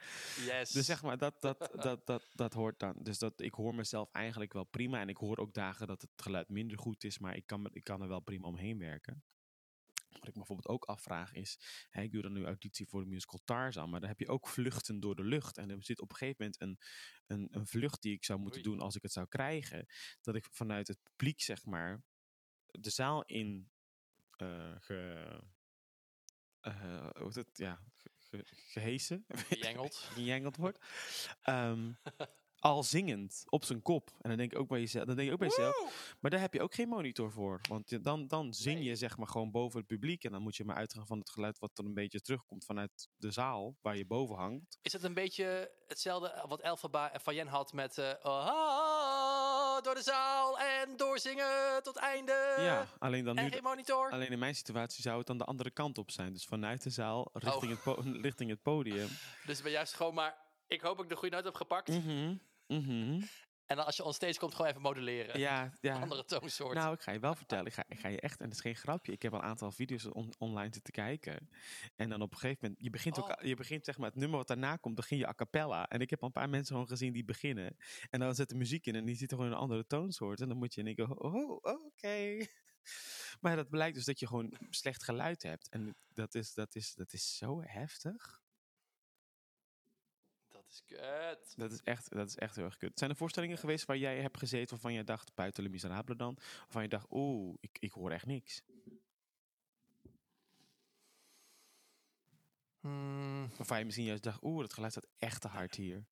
[0.46, 0.70] Yes.
[0.70, 2.94] Dus zeg maar, dat, dat, dat, dat, dat hoort dan.
[3.02, 5.00] Dus dat, ik hoor mezelf eigenlijk wel prima.
[5.00, 7.18] En ik hoor ook dagen dat het geluid minder goed is.
[7.18, 9.24] Maar ik kan, ik kan er wel prima omheen werken.
[10.08, 11.58] Wat ik me bijvoorbeeld ook afvraag is,
[11.90, 14.48] hè, ik doe dan nu auditie voor de musical Tarzan, maar dan heb je ook
[14.48, 15.58] vluchten door de lucht.
[15.58, 16.78] En er zit op een gegeven moment een,
[17.26, 18.70] een, een vlucht die ik zou moeten Oei.
[18.70, 19.86] doen als ik het zou krijgen,
[20.20, 22.02] dat ik vanuit het publiek, zeg maar,
[22.66, 23.70] de zaal in
[24.42, 25.40] uh, ge,
[26.62, 30.78] uh, hoe het, ja, ge, ge, gehesen, gejengeld, gejengeld wordt.
[31.44, 31.98] Um,
[32.62, 34.10] al zingend op zijn kop.
[34.20, 36.40] En dan denk ik ook bij jezelf, dan denk je ook bij jezelf, maar daar
[36.40, 37.60] heb je ook geen monitor voor.
[37.68, 40.24] Want dan, dan zing je zeg maar gewoon boven het publiek.
[40.24, 43.08] En dan moet je maar uitgaan van het geluid wat dan een beetje terugkomt vanuit
[43.16, 44.78] de zaal waar je boven hangt.
[44.82, 50.02] Is het een beetje hetzelfde wat Elphaba en Fayen had met uh, oh, door de
[50.02, 52.54] zaal en doorzingen tot einde.
[52.58, 53.50] Ja, alleen dan en nu.
[53.50, 54.10] geen monitor.
[54.10, 56.32] Alleen in mijn situatie zou het dan de andere kant op zijn.
[56.32, 57.96] Dus vanuit de zaal richting, oh.
[57.96, 59.08] het, richting het podium.
[59.46, 60.40] Dus ben juist gewoon maar.
[60.66, 61.88] Ik hoop dat ik de goede noot heb gepakt.
[61.88, 62.40] Mm -hmm.
[62.66, 63.28] -hmm.
[63.72, 65.38] En dan als je on stage komt, gewoon even modelleren.
[65.38, 66.00] Ja, ja.
[66.00, 66.74] Andere toonsoort.
[66.74, 67.66] Nou, ik ga je wel vertellen.
[67.66, 69.12] Ik ga, ik ga je echt, en het is geen grapje.
[69.12, 71.48] Ik heb al een aantal video's on, online zitten kijken.
[71.96, 73.46] En dan op een gegeven moment, je begint ook, oh.
[73.46, 75.88] je begint zeg maar het nummer wat daarna komt, begin je a cappella.
[75.88, 77.76] En ik heb al een paar mensen gewoon gezien die beginnen.
[78.10, 80.40] En dan zet de muziek in en die zitten gewoon een andere toonsoort.
[80.40, 81.70] En dan moet je denken, oh, oh oké.
[81.70, 82.48] Okay.
[83.40, 85.68] Maar dat blijkt dus dat je gewoon slecht geluid hebt.
[85.68, 88.41] En dat is, dat is, dat is zo heftig.
[90.72, 91.54] Dat is kut.
[91.56, 92.98] Dat is echt, dat is echt heel erg kut.
[92.98, 96.36] Zijn er voorstellingen geweest waar jij hebt gezeten waarvan je dacht, buiten Le Miserable dan,
[96.60, 98.62] waarvan je dacht, oeh, ik, ik hoor echt niks?
[102.80, 103.50] Hmm.
[103.58, 106.06] Of waar je misschien juist dacht, oeh, dat geluid staat echt te hard hier.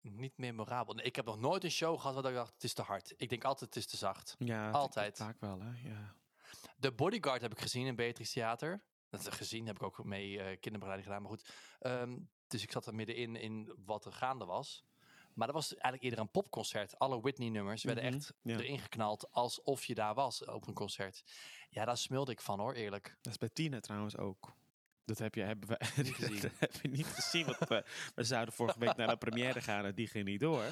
[0.00, 0.94] Niet memorabel.
[0.94, 3.14] Nee, ik heb nog nooit een show gehad waar ik dacht, het is te hard.
[3.16, 4.36] Ik denk altijd, het is te zacht.
[4.38, 5.16] Ja, altijd.
[5.16, 5.88] Vaak wel, hè?
[5.88, 6.14] Ja.
[6.76, 8.82] De Bodyguard heb ik gezien in Beatrix Theater.
[9.08, 11.54] Dat gezien heb ik ook mee uh, kinderbegeleiding gedaan, maar goed.
[11.80, 14.84] Um, dus ik zat er middenin in wat er gaande was.
[15.34, 16.98] Maar dat was eigenlijk eerder een popconcert.
[16.98, 21.24] Alle Whitney-nummers werden Mhm, echt erin geknald alsof je daar was op een concert.
[21.70, 23.16] Ja, daar smulde ik van hoor, eerlijk.
[23.20, 24.52] Dat is bij Tina trouwens ook.
[25.04, 26.40] Dat heb je, hebben we, Niet gezien.
[26.40, 27.44] dat heb je niet gezien.
[27.44, 27.84] Want we,
[28.14, 30.64] we zouden vorige week naar de première gaan en die ging niet door.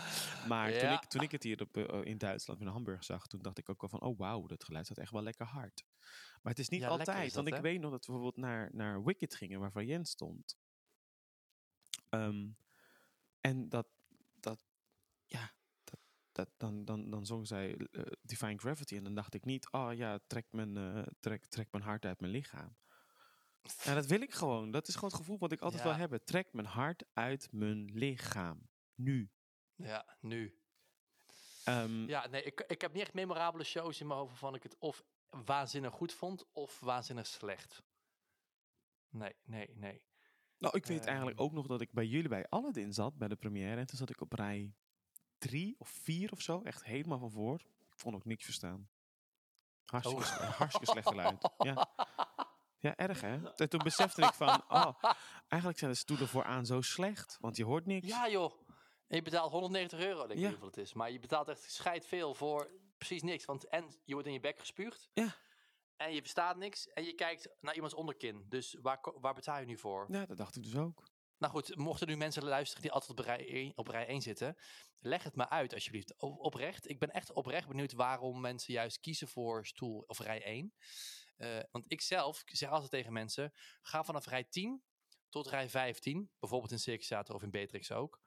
[0.49, 3.43] Maar toen, ik, toen ik het hier op, eh, in Duitsland in Hamburg zag, toen
[3.43, 5.85] dacht ik ook wel van, oh wauw, dat geluid staat echt wel lekker hard.
[6.43, 7.09] Maar het is niet Ja, altijd.
[7.27, 10.11] is dat, want ik weet nog dat we bijvoorbeeld naar, naar Wicked gingen, waarvan Jens
[10.11, 10.57] stond.
[12.09, 12.49] Ehm,
[13.41, 13.89] en dat,
[14.41, 14.61] dat,
[15.25, 15.53] ja,
[15.85, 16.01] dat,
[16.33, 18.97] dat, dan, dan, dan zong zij eh, Divine Gravity.
[18.97, 22.21] En dan dacht ik niet, oh ja, trek mijn, eh, trek, trek mijn hart uit
[22.21, 22.77] mijn lichaam.
[23.83, 24.71] Ja, dat wil ik gewoon.
[24.71, 25.89] Dat is gewoon het gevoel wat ik altijd Ja.
[25.89, 26.25] wil hebben.
[26.25, 28.69] Trek mijn hart uit mijn lichaam.
[28.95, 29.31] Nu.
[29.75, 30.61] Ja, nu.
[31.65, 34.63] Ehm, Ja, nee, ik, ik heb niet echt memorabele shows in mijn hoofd waarvan ik
[34.63, 37.83] het of waanzinnig goed vond of waanzinnig slecht.
[39.09, 40.07] Nee, nee, nee.
[40.59, 41.47] Nou, ik weet eigenlijk Ehm.
[41.47, 43.77] ook nog dat ik bij jullie bij Aladdin zat, bij de première.
[43.81, 44.73] En toen zat ik op rij
[45.39, 46.63] drie of vier of zo.
[46.63, 47.55] Echt helemaal van voor.
[47.91, 48.89] Ik vond ook niks verstaan.
[49.85, 50.51] Hartstikke, Oh.
[50.59, 51.51] hartstikke slecht geluid.
[51.59, 51.89] Ja.
[52.87, 53.53] ja, erg hè?
[53.57, 55.03] En toen besefte ik van, oh,
[55.49, 57.37] eigenlijk zijn de stoelen vooraan zo slecht.
[57.41, 58.07] Want je hoort niks.
[58.07, 58.53] Ja, joh.
[59.07, 60.49] En je betaalt 190 euro, denk ik Ja.
[60.49, 60.93] hoeveel het is.
[60.93, 63.45] Maar je betaalt echt scheid veel voor precies niks.
[63.45, 65.09] Want en je wordt in je bek gespuugd.
[65.13, 65.35] Ja.
[65.99, 66.89] En je verstaat niks.
[66.89, 68.45] En je kijkt naar iemands onderkin.
[68.49, 70.07] Dus waar, waar betaal je nu voor?
[70.11, 71.11] Ja, dat dacht ik dus ook.
[71.39, 74.57] Nou goed, mochten nu mensen luisteren die altijd op rij 1, op rij 1 zitten,
[74.99, 76.17] leg het me uit alsjeblieft.
[76.19, 80.75] oprecht, ik ben echt oprecht benieuwd waarom mensen juist kiezen voor stoel of rij 1.
[81.37, 84.83] Uh, want ik zelf zeg altijd tegen mensen, ga vanaf rij 10
[85.29, 88.21] tot rij 15, bijvoorbeeld in Circus of in Beatrix ook.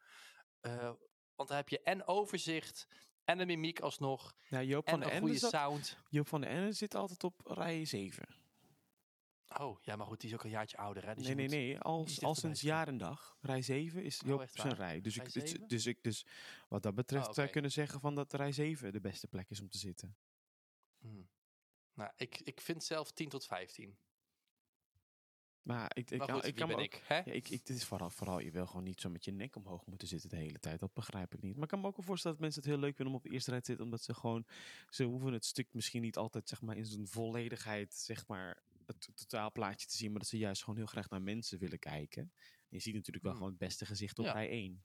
[0.62, 0.94] Uh,
[1.36, 2.88] want dan heb je en overzicht
[3.26, 4.36] en de mimiek alsnog.
[4.48, 5.98] Ja, Joop en van een goede sound.
[6.10, 8.40] Joop van de Ende zit altijd op rij 7.
[9.60, 11.16] Oh, ja, maar goed, die is ook een jaartje ouder, hè?
[11.16, 11.80] Dus nee, nee, nee.
[11.80, 13.38] Al, al sinds jaar en dag.
[13.42, 15.02] Rij 7 is oh, Joop zijn rij.
[15.02, 16.26] Dus, ik, dus, dus, ik, dus
[16.68, 19.50] wat dat betreft oh, zou je kunnen zeggen van dat rij 7 de beste plek
[19.50, 20.16] is om te zitten.
[21.00, 21.30] Hmm.
[21.94, 23.98] Nou, ik, ik vind zelf 10 tot 15.
[25.62, 27.15] Maar ik, ik, maar goed, ik kan ben ook, ik, hè?
[27.15, 30.08] Ja, ik, is vooral, vooral, je wil gewoon niet zo met je nek omhoog moeten
[30.08, 30.80] zitten de hele tijd.
[30.80, 31.54] Dat begrijp ik niet.
[31.54, 33.26] Maar ik kan me ook wel voorstellen dat mensen het heel leuk vinden om op
[33.26, 33.86] de eerste rij te zitten.
[33.86, 34.45] Omdat ze gewoon,
[34.89, 39.10] ze hoeven het stuk misschien niet altijd zeg maar, in zijn volledigheid, zeg maar, het
[39.15, 40.12] totaalplaatje te zien.
[40.12, 42.21] Maar dat ze juist gewoon heel graag naar mensen willen kijken.
[42.41, 43.41] En je ziet natuurlijk wel hmm.
[43.41, 44.84] gewoon het beste gezicht op rij 1.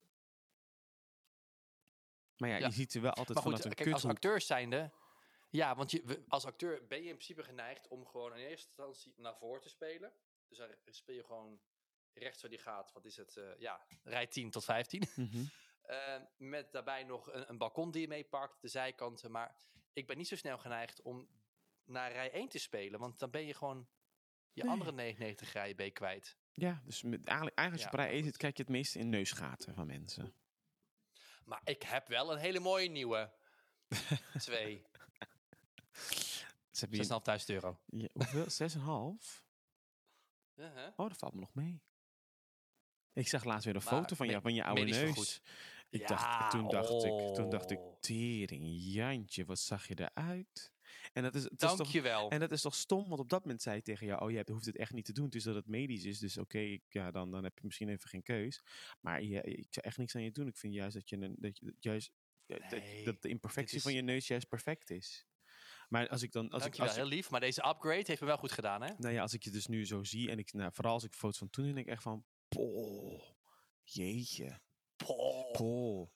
[2.36, 4.92] Maar ja, je ziet ze wel altijd maar goed, kijk, als acteurs zijnde...
[5.50, 9.14] Ja, want je, als acteur ben je in principe geneigd om gewoon in eerste instantie
[9.16, 10.12] naar voren te spelen.
[10.48, 11.61] Dus dan speel je gewoon
[12.12, 12.92] rechts waar die gaat.
[12.92, 13.37] Wat is het?
[13.37, 15.09] Uh, ja, rij 10 tot 15.
[15.14, 15.50] Mm -hmm.
[15.88, 19.30] uh, met daarbij nog een, een, balkon die je meepakt, de zijkanten.
[19.30, 19.56] Maar
[19.92, 21.28] ik ben niet zo snel geneigd om
[21.85, 23.00] naar rij 1 te spelen.
[23.00, 23.88] Want dan ben je gewoon
[24.52, 24.72] je nee.
[24.72, 26.37] andere 99 rijen ben kwijt.
[26.52, 29.74] Ja, dus met, eigenlijk, eigenlijk op rij 1 zit, kijk je het meest in neusgaten
[29.74, 30.35] van mensen.
[31.44, 33.32] Maar ik heb wel een hele mooie nieuwe.
[34.38, 34.82] Twee.
[36.87, 37.80] 6.500 euro.
[37.87, 38.70] Ja, hoeveel?
[39.20, 39.45] 6,5?
[40.56, 40.92] Uh -huh.
[40.96, 41.82] Oh, dat valt me nog mee.
[43.12, 45.40] Ik zag laatst weer een foto van, jou, van je oude neus.
[45.90, 48.00] Ik ja, dacht, toen, dacht ik, toen dacht ik, oh.
[48.00, 50.72] tering, Jantje, wat zag je eruit?
[51.12, 52.30] En dat is, Dank is je wel.
[52.30, 54.52] En dat is toch stom, want op dat moment zei ik tegen jou, oh, je
[54.52, 55.24] hoeft het echt niet te doen.
[55.24, 58.08] Het is dat het medisch is, dus oké, ja, dan, dan heb je misschien even
[58.08, 58.62] geen keus.
[59.00, 60.46] Maar ja, ik zou echt niks aan je doen.
[60.46, 62.12] Ik vind juist dat je, dat, je, juist,
[62.46, 63.82] nee, dat, de imperfectie is...
[63.82, 65.26] van je neus juist perfect is.
[65.88, 66.51] Maar als ik dan.
[66.51, 67.31] Als Dankjewel, ik, als heel lief.
[67.31, 68.92] Maar deze upgrade heeft me wel goed gedaan, hè?
[68.99, 71.14] Nou ja, als ik je dus nu zo zie en ik, nou, vooral als ik
[71.14, 72.25] foto's van toen, denk ik echt van.
[72.49, 73.22] Poh,
[73.83, 74.61] jeetje.
[74.96, 75.53] Poh.
[75.53, 76.11] Poh.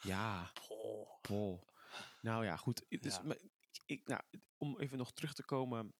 [0.00, 0.50] Ja.
[0.68, 1.20] Poh.
[1.20, 1.62] Poh.
[2.20, 2.84] Nou ja, goed.
[2.88, 3.36] Dus, ja.
[3.86, 4.20] ik, nou,
[4.56, 5.94] om even nog terug te komen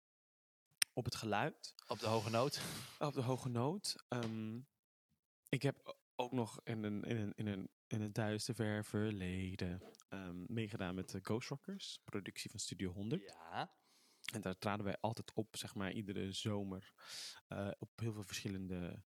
[0.92, 1.74] op het geluid.
[1.86, 2.60] Op de hoge noot.
[2.98, 4.04] Op de hoge noot.
[4.08, 4.68] Um,
[5.48, 9.82] ik heb ook nog in een, in een, in een, in een duister ver verleden
[10.08, 13.22] um, meegedaan met de Ghost Rockers, productie van Studio 100.
[13.22, 13.74] Ja.
[14.32, 16.92] En daar traden wij altijd op, zeg maar, iedere zomer.
[17.48, 19.02] Uh, op heel veel verschillende,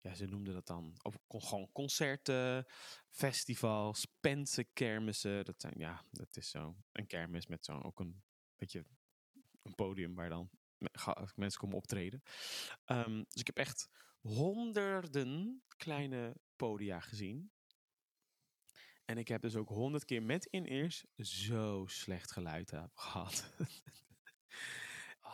[0.00, 2.66] ja, ze noemden dat dan, of gewoon concerten,
[3.08, 5.44] festivals, pensen, kermissen.
[5.44, 8.22] Dat zijn, ja, dat is zo een kermis met zo'n, ook een
[8.56, 8.84] beetje
[9.62, 10.50] een podium waar dan
[11.34, 12.22] mensen komen optreden.
[12.86, 13.88] Um, dus ik heb echt
[14.20, 17.52] honderden kleine podia gezien.
[19.04, 23.52] En ik heb dus ook honderd keer met in-ears zo slecht geluid gehad.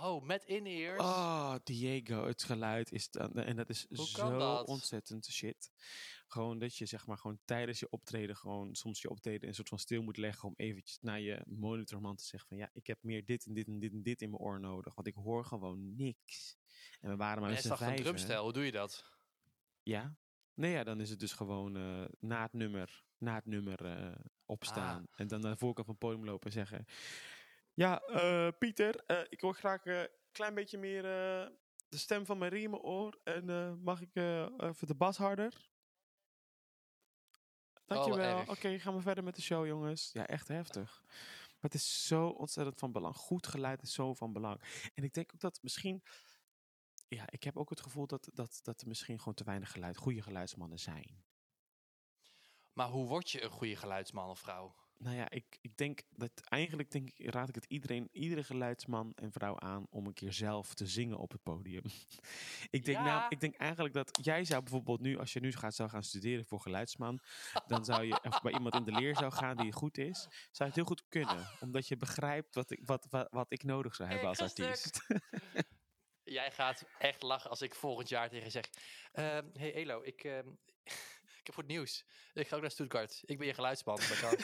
[0.01, 1.01] Oh, met in-ears?
[1.01, 3.33] Oh, Diego, het geluid is dan...
[3.33, 5.71] En dat is zo ontzettend shit.
[6.27, 9.69] Gewoon dat je zeg maar gewoon tijdens je optreden gewoon soms je optreden een soort
[9.69, 12.99] van stil moet leggen om eventjes naar je monitorman te zeggen van ja, ik heb
[13.03, 15.45] meer dit en dit en dit en dit in mijn oor nodig, want ik hoor
[15.45, 16.59] gewoon niks.
[17.01, 18.01] En we waren maar met z'n vijf.
[18.01, 19.05] drumstijl, hoe doe je dat?
[19.83, 20.17] Ja.
[20.55, 24.15] Nee, ja, dan is het dus gewoon uh, na het nummer, na het nummer uh,
[24.47, 25.07] opstaan.
[25.11, 25.21] Ah.
[25.21, 26.87] En dan naar de voorkant van het podium lopen en zeggen...
[27.75, 31.03] Ja, uh, Pieter, ik wil graag een klein beetje meer
[31.89, 33.21] de stem van mijn riemen oor.
[33.25, 34.17] En mag ik
[34.57, 35.71] even de bas harder?
[37.87, 38.41] Dankjewel.
[38.41, 40.11] Oké, okay, gaan we verder met de show, jongens.
[40.13, 41.03] Ja, echt heftig.
[41.07, 43.17] Maar het is zo ontzettend van belang.
[43.17, 44.91] Goed geluid is zo van belang.
[44.95, 46.03] En ik denk ook dat misschien
[47.09, 49.97] ja, ik heb ook het gevoel dat, dat, dat er misschien gewoon te weinig geluid,
[49.97, 51.25] goede geluidsmannen zijn.
[52.79, 54.75] Maar hoe word je een goede geluidsman of vrouw?
[54.99, 59.12] Nou ja, ik, ik denk dat eigenlijk denk ik, raad ik het iedereen, iedere geluidsman
[59.14, 61.83] en vrouw aan om een keer zelf te zingen op het podium.
[62.71, 65.75] ik, denk nou, ik denk eigenlijk dat jij zou bijvoorbeeld nu, als je nu gaat,
[65.75, 67.21] zou gaan studeren voor geluidsman,
[67.67, 70.31] dan zou je, of bij iemand in de leer zou gaan die goed is, zou
[70.51, 71.49] je het heel goed kunnen.
[71.61, 75.01] Omdat je begrijpt wat ik, wat, wat, wat ik nodig zou hebben als artiest.
[76.23, 78.71] Jij gaat echt lachen als ik volgend jaar tegen je zeg...
[79.12, 80.38] Uh, hey Elo, ik, uh,
[80.85, 81.18] ik
[81.49, 82.05] heb goed nieuws.
[82.35, 83.23] Ik ga ook naar Stuttgart.
[83.25, 84.37] Ik ben je geluidsman bij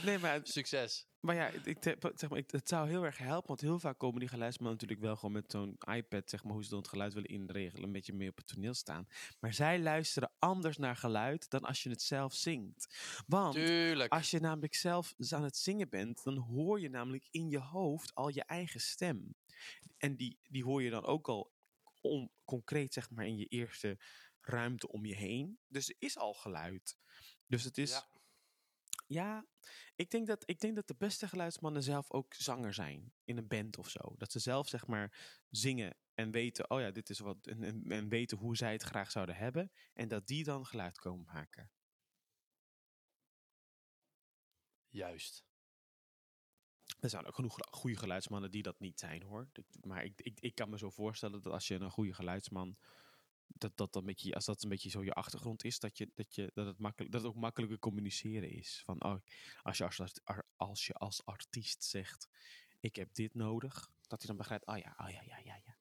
[0.04, 0.40] nee, maar...
[0.42, 1.08] Succes.
[1.20, 1.76] Maar ja, ik,
[2.14, 5.16] zeg maar, het zou heel erg helpen, want heel vaak komen die geluidsmannen natuurlijk wel
[5.16, 8.12] gewoon met zo'n iPad, zeg maar, hoe ze dan het geluid willen inregelen, een beetje
[8.12, 9.08] meer op het toneel staan.
[9.40, 12.96] Maar zij luisteren anders naar geluid dan als je het zelf zingt.
[13.26, 14.12] Want Tuurlijk.
[14.12, 18.14] als je namelijk zelf aan het zingen bent, dan hoor je namelijk in je hoofd
[18.14, 19.34] al je eigen stem.
[19.98, 21.52] En die, die hoor je dan ook al
[22.00, 23.98] on, concreet zeg maar in je eerste
[24.40, 25.58] ruimte om je heen.
[25.66, 26.96] Dus er is al geluid.
[27.46, 27.90] Dus het is...
[27.90, 28.08] Ja.
[29.06, 29.46] Ja,
[29.94, 33.12] ik denk, dat, ik denk dat de beste geluidsmannen zelf ook zanger zijn.
[33.24, 34.14] In een band of zo.
[34.16, 37.46] Dat ze zelf zeg maar zingen en weten, oh ja, dit is wat.
[37.46, 39.72] En, en, en weten hoe zij het graag zouden hebben.
[39.92, 41.70] En dat die dan geluid komen maken.
[44.88, 45.44] Juist.
[47.00, 49.48] Er zijn ook genoeg goede geluidsmannen die dat niet zijn hoor.
[49.80, 52.76] Maar ik, ik, ik kan me zo voorstellen dat als je een goede geluidsman.
[53.54, 56.10] Dat, dat, dat een beetje, als dat een beetje zo je achtergrond is, dat, je,
[56.14, 58.82] dat, je, dat, het, makkelijk, dat het ook makkelijker communiceren is.
[58.84, 59.16] Van, oh,
[59.62, 60.00] als, je als,
[60.56, 62.28] als je als artiest zegt,
[62.80, 65.78] ik heb dit nodig, dat hij dan begrijpt, oh ja, oh ja, ja, ja, ja.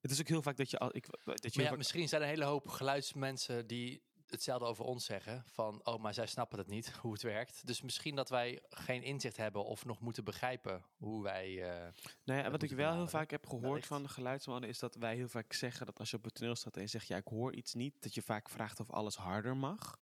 [0.00, 0.78] Het is ook heel vaak dat je...
[0.78, 4.02] al- Ik, dat je ja, vaak- misschien zijn er een hele hoop geluidsmensen die
[4.34, 5.44] hetzelfde over ons zeggen.
[5.46, 7.66] Van, oh, maar zij snappen het niet, hoe het werkt.
[7.66, 11.62] Dus misschien dat wij geen inzicht hebben of nog moeten begrijpen hoe wij...
[11.62, 11.92] eh,
[12.24, 13.86] Nou ja, wat ik wel heel vaak heb gehoord Wellicht.
[13.86, 16.54] van de geluidsmannen is dat wij heel vaak zeggen dat als je op het toneel
[16.56, 19.16] staat en je zegt ja, ik hoor iets niet, dat je vaak vraagt of alles
[19.16, 20.02] harder mag.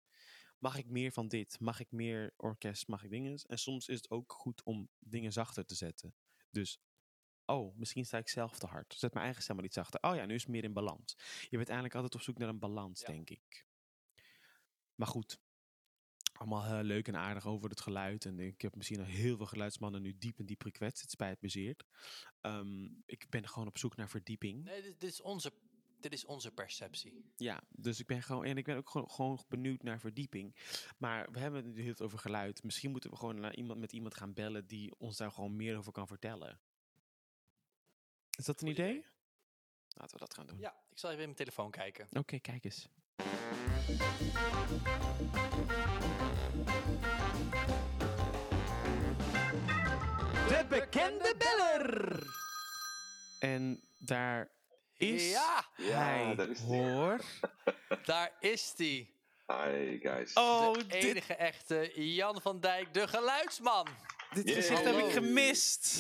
[0.59, 1.61] Mag ik meer van dit?
[1.61, 2.89] Mag ik meer orkest?
[2.89, 3.41] Mag ik dingen?
[3.47, 6.15] En soms is het ook goed om dingen zachter te zetten.
[6.51, 6.81] Dus,
[7.45, 8.95] oh, misschien sta ik zelf te hard.
[8.99, 10.03] Zet mijn eigen stem maar iets zachter.
[10.03, 11.17] Oh ja, nu is het meer in balans.
[11.41, 13.07] Je bent eigenlijk altijd op zoek naar een balans, Ja.
[13.07, 13.67] denk ik.
[14.95, 15.41] Maar goed,
[16.33, 18.25] allemaal eh, leuk en aardig over het geluid.
[18.25, 21.03] En ik heb misschien al heel veel geluidsmannen nu diep en diep gekwetst.
[21.03, 21.77] Het spijt me zeer.
[22.41, 24.65] Ehm, ik ben gewoon op zoek naar verdieping.
[24.65, 25.53] Nee, dit, dit is onze,
[26.01, 27.33] dit is onze perceptie.
[27.37, 28.45] Ja, dus ik ben gewoon.
[28.45, 30.57] En ik ben ook gewoon, gewoon benieuwd naar verdieping.
[30.99, 32.63] Maar we hebben het nu heel veel over geluid.
[32.63, 35.77] Misschien moeten we gewoon naar iemand, met iemand gaan bellen die ons daar gewoon meer
[35.77, 36.61] over kan vertellen.
[38.39, 39.05] Is dat een idee.
[39.89, 40.59] Laten we dat gaan doen.
[40.59, 42.09] Ja, ik zal even in mijn telefoon kijken.
[42.13, 42.89] Oké, kijk eens.
[50.49, 52.23] De bekende beller!
[53.41, 54.49] En daar
[54.97, 55.87] is Ja, hij
[56.27, 56.93] Ja, daar is hij.
[56.93, 57.21] hoor.
[58.05, 59.15] daar is die.
[59.47, 60.33] Hi guys.
[60.33, 63.87] Oh, de dit, enige echte Jan van Dijk, de geluidsman.
[64.33, 65.99] dit gezicht heb ik gemist.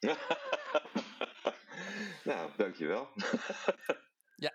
[2.24, 3.08] Nou, dankjewel.
[4.36, 4.52] En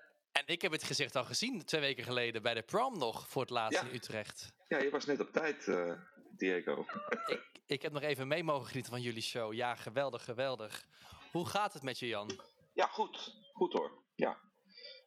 [0.51, 3.51] ik heb het gezicht al gezien twee weken geleden bij de prom nog voor het
[3.51, 3.87] laatst Ja.
[3.87, 4.53] in Utrecht.
[4.67, 5.93] ja, je was net op tijd, eh,
[6.31, 6.85] Diego.
[7.25, 9.53] Ik, ik heb nog even mee mogen genieten van jullie show.
[9.53, 10.85] Ja, geweldig, geweldig.
[11.31, 12.39] Hoe gaat het met je, Jan?
[12.73, 13.35] Ja, goed.
[13.53, 14.03] Goed hoor.
[14.15, 14.39] Ja.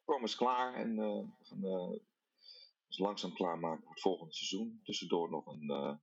[0.05, 1.05] Prom is klaar en eh,
[1.39, 2.01] we gaan eh,
[2.87, 4.81] ons langzaam klaarmaken voor het volgende seizoen.
[4.85, 6.01] Tussendoor nog een,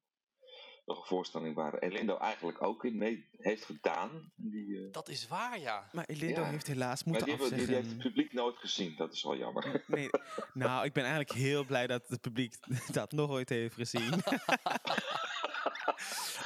[0.92, 4.32] nog een voorstelling waar Elindo eigenlijk ook in mee heeft gedaan.
[4.36, 5.90] Die, eh, Dat is waar, ja.
[5.92, 6.48] Maar Elindo Ja.
[6.48, 8.12] heeft helaas maar moeten die, hebben- die, die heeft het afzeggen.
[8.22, 9.84] publiek nooit gezien, dat is wel jammer.
[9.88, 10.10] Nee,
[10.54, 12.56] nou, ik ben eigenlijk heel blij dat het publiek
[12.92, 14.12] dat nog ooit heeft gezien.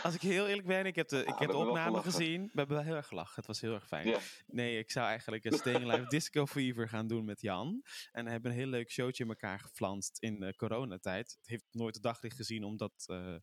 [0.03, 2.41] Als ik heel eerlijk ben, ik heb de, ik we heb de hebben opname gezien.
[2.43, 3.35] We hebben wel heel erg gelachen.
[3.35, 4.15] Het was heel erg fijn.
[4.47, 7.83] Nee, ik zou eigenlijk een Staying Alive Disco Fever gaan doen met Jan.
[8.11, 11.35] En we hebben een heel leuk showtje in elkaar geflanst in de coronatijd.
[11.39, 12.91] Het heeft nooit de daglicht gezien, omdat...
[13.05, 13.35] eh,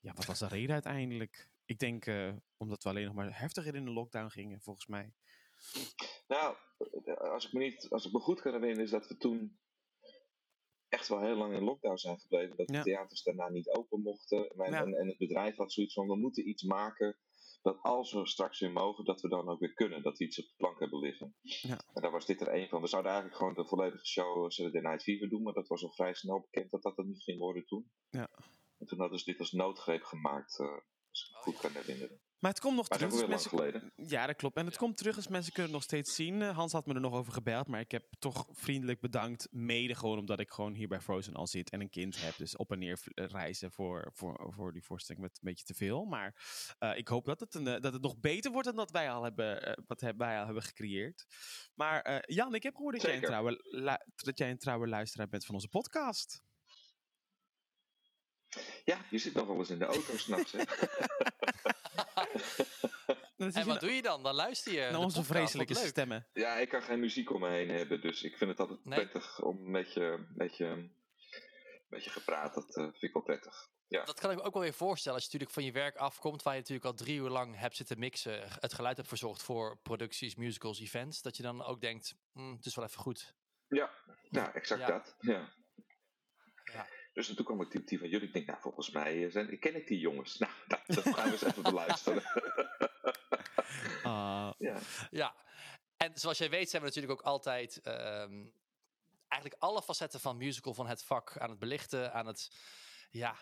[0.00, 1.48] ja, wat was de reden uiteindelijk?
[1.64, 5.12] Ik denk eh, omdat we alleen nog maar heftiger in de lockdown gingen, volgens mij.
[6.28, 6.56] Nou,
[7.18, 9.58] als ik, me niet, als ik me goed kan herinneren, is dat we toen
[10.88, 12.56] echt wel heel lang in lockdown zijn gebleven.
[12.56, 12.76] Dat Ja.
[12.78, 14.48] de theaters daarna niet open mochten.
[14.50, 14.82] En, Ja.
[14.82, 17.18] en, en het bedrijf had zoiets van, we moeten iets maken
[17.62, 20.02] dat als we straks weer mogen, dat we dan ook weer kunnen.
[20.02, 21.34] Dat we iets op de plank hebben liggen.
[21.42, 21.80] Ja.
[21.94, 22.80] En daar was dit er één van.
[22.80, 25.82] We zouden eigenlijk gewoon de volledige show eh, Saturday Night Fever doen, maar dat was
[25.82, 27.90] al vrij snel bekend dat dat het niet ging worden toen.
[28.10, 28.28] Ja.
[28.80, 30.66] En toen hadden ze dit als noodgreep gemaakt, eh,
[31.10, 31.60] als ik me Oh, goed ja.
[31.60, 32.20] kan herinneren.
[32.38, 33.24] Maar het komt nog Maar dat terug.
[33.24, 34.08] is dus lang mensen- geleden.
[34.16, 34.56] Ja, dat klopt.
[34.56, 36.42] En het komt terug als mensen kunnen het nog steeds zien.
[36.42, 39.48] Eh, Hans had me er nog over gebeld, maar ik heb toch vriendelijk bedankt.
[39.50, 42.36] Mede gewoon omdat ik gewoon hier bij Frozen al zit en een kind heb.
[42.36, 45.74] Dus op en neer eh, reizen voor, voor, voor die voorstelling met een beetje te
[45.74, 46.04] veel.
[46.04, 46.34] Maar
[46.78, 49.22] eh, ik hoop dat het, een, dat het nog beter wordt dan dat wij al
[49.22, 51.26] hebben, wat wij al hebben gecreëerd.
[51.74, 55.28] Maar eh, Jan, ik heb gehoord dat jij, een trouwe, dat jij een trouwe luisteraar
[55.28, 56.42] bent van onze podcast.
[58.84, 60.54] Ja, je zit nog wel eens in de auto s'nachts,
[63.36, 64.22] En je wat doe je dan?
[64.22, 65.26] Dan luister je naar onze podcast.
[65.26, 66.26] Vreselijke stemmen.
[66.32, 68.98] Ja, ik kan geen muziek om me heen hebben, dus ik vind het altijd Nee?
[68.98, 70.92] prettig om een beetje, een beetje, een
[71.88, 72.54] beetje gepraat.
[72.54, 73.68] Dat eh, vind ik wel prettig.
[73.88, 74.04] Ja.
[74.04, 76.42] Dat kan ik me ook wel weer voorstellen als je natuurlijk van je werk afkomt,
[76.42, 79.78] waar je natuurlijk al drie uur lang hebt zitten mixen, het geluid hebt verzorgd voor
[79.82, 83.34] producties, musicals, events, dat je dan ook denkt, "Hmm, het is wel even goed.
[83.68, 83.90] Ja,
[84.30, 84.86] ja exact Ja.
[84.86, 85.16] dat.
[85.20, 85.52] Ja.
[87.20, 88.26] Dus en toen kwam ik die, van jullie.
[88.26, 90.38] Ik denk, nou, volgens mij eh, zijn, ken ik die jongens.
[90.38, 92.22] Nou, dat, dat gaan we eens even beluisteren.
[94.02, 94.78] Ah, ja.
[95.10, 95.34] Ja,
[95.96, 98.46] en zoals jij weet zijn we natuurlijk ook altijd ehm,
[99.28, 102.50] eigenlijk alle facetten van musical, van het vak aan het belichten, aan het
[103.10, 103.36] ja,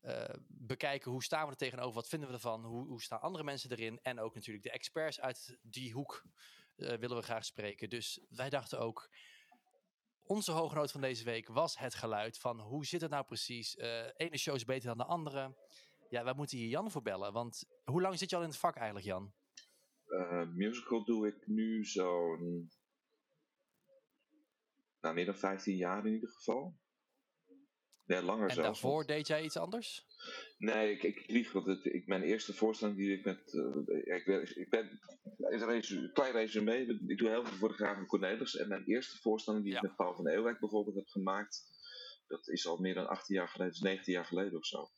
[0.00, 3.44] eh, bekijken hoe staan we er tegenover, wat vinden we ervan, hoe, hoe staan andere
[3.44, 6.22] mensen erin en ook natuurlijk de experts uit die hoek
[6.76, 7.88] willen we graag spreken.
[7.88, 9.10] Dus wij dachten ook,
[10.26, 13.76] onze hooggenoot van deze week was het geluid van hoe zit het nou precies?
[14.16, 15.56] ene show is beter dan de andere.
[16.08, 17.32] Ja, wij moeten hier Jan voor bellen.
[17.32, 19.32] Want hoe lang zit je al in het vak eigenlijk, Jan?
[20.54, 22.70] musical doe ik nu zo'n
[25.00, 26.78] nou, meer dan 15 jaar in ieder geval.
[28.04, 28.80] Ja, langer en zelfs.
[28.80, 30.06] daarvoor deed jij iets anders?
[30.58, 31.52] Nee, ik, ik lieg.
[31.52, 33.52] Want het, ik, mijn eerste voorstelling die ik met...
[33.52, 35.00] Uh, ik, ben, ik ben...
[35.38, 36.98] Een klein resume.
[37.06, 38.56] Ik doe heel veel voor de Graven Cornelis.
[38.56, 41.72] En mijn eerste voorstelling die ik met Paul van Eeuwijk bijvoorbeeld heb gemaakt...
[42.26, 43.72] Dat is al meer dan 18 jaar geleden.
[43.72, 44.90] Is 19 jaar geleden of zo.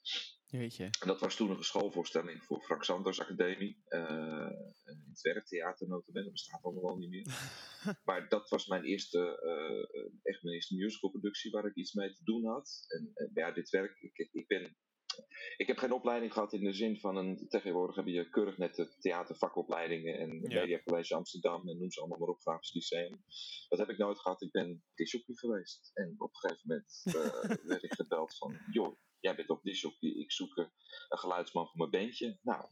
[0.47, 0.85] Weet je.
[0.85, 3.83] En dat was toen een schoolvoorstelling voor Frank Sanders Academie.
[3.89, 4.51] Uh,
[4.85, 7.27] in het werktheater notabene, dat bestaat allemaal niet meer.
[8.09, 12.25] maar dat was mijn eerste, uh, echt mijn eerste musicalproductie waar ik iets mee te
[12.25, 12.85] doen had.
[12.89, 14.77] En, en ja, dit werk, ik, ik ben
[15.57, 17.49] ik heb geen opleiding gehad in de zin van een.
[17.49, 20.61] Tegenwoordig heb je keurig net de theatervakopleidingen en ja.
[20.61, 23.25] Media College Amsterdam en noem ze allemaal maar op, Grafisch Lyceum.
[23.69, 24.43] Dat heb ik nooit gehad.
[24.43, 25.91] Ik ben disjockey geweest.
[25.95, 30.11] En op een gegeven moment uh, werd ik gebeld van: joh, jij bent op disjockey,
[30.11, 30.71] ik zoek een
[31.09, 32.39] geluidsman voor mijn bandje.
[32.43, 32.65] Nou,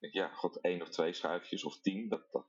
[0.00, 2.46] ik, ja, god, één of twee schuifjes of tien, dat, dat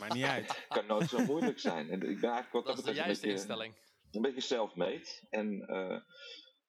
[0.00, 0.64] maar niet uit.
[0.68, 1.90] kan nooit zo moeilijk zijn.
[1.90, 3.74] En ik ben eigenlijk wat dat, dat is de juiste een beetje, instelling.
[4.10, 5.06] Een beetje self-made.
[5.30, 6.00] En uh,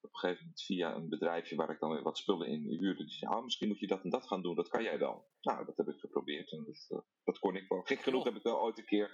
[0.08, 3.04] op een gegeven moment via een bedrijfje waar ik dan weer wat spullen in huurde.
[3.04, 5.26] Die zei, ah, misschien moet je dat en dat gaan doen, dat kan jij wel.
[5.40, 7.82] Nou, dat heb ik geprobeerd en dat, uh, dat kon ik wel.
[7.82, 9.10] Gek genoeg heb ik wel ooit een keer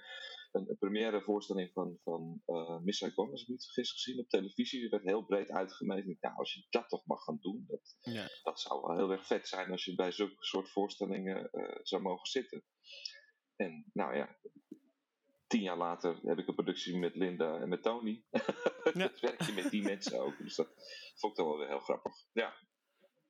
[0.52, 4.28] een, een première voorstelling van, van uh, Miss Saigon, als ik niet vergis, gezien op
[4.28, 4.80] televisie.
[4.80, 6.16] Die werd heel breed uitgemeten.
[6.20, 8.28] Nou, als je dat toch mag gaan doen, dat, ja.
[8.42, 12.02] dat zou wel heel erg vet zijn als je bij zulke soort voorstellingen uh, zou
[12.02, 12.64] mogen zitten.
[13.56, 14.36] En nou ja,
[15.54, 18.22] tien jaar later heb ik een productie met Linda en met Tony.
[18.94, 19.08] Ja.
[19.08, 20.38] dat werk je met die mensen ook.
[20.38, 20.68] Dus dat
[21.16, 22.12] vond ik dan wel weer heel grappig.
[22.32, 22.54] Ja.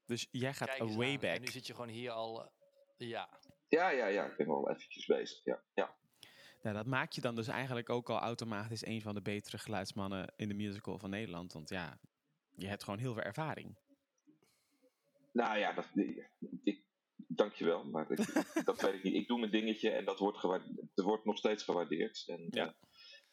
[0.06, 1.34] Dus jij gaat way back.
[1.34, 2.40] En nu zit je gewoon hier al.
[2.40, 3.40] Uh, ja.
[3.68, 4.24] Ja, ja, ja.
[4.24, 5.44] Ik ben wel eventjes bezig.
[5.44, 5.62] Ja.
[5.74, 5.96] ja.
[6.62, 10.32] Nou, dat maakt je dan dus eigenlijk ook al automatisch een van de betere geluidsmannen
[10.36, 11.52] in de musical van Nederland.
[11.52, 11.98] Want ja,
[12.54, 13.78] je hebt gewoon heel veel ervaring.
[15.32, 15.88] Nou ja, dat,
[16.64, 16.83] ik,
[17.36, 18.18] dankjewel, maar ik,
[18.64, 19.14] dat weet ik niet.
[19.14, 20.42] Ik doe mijn dingetje en dat wordt,
[20.94, 22.22] dat wordt nog steeds gewaardeerd.
[22.26, 22.72] En ja, uh,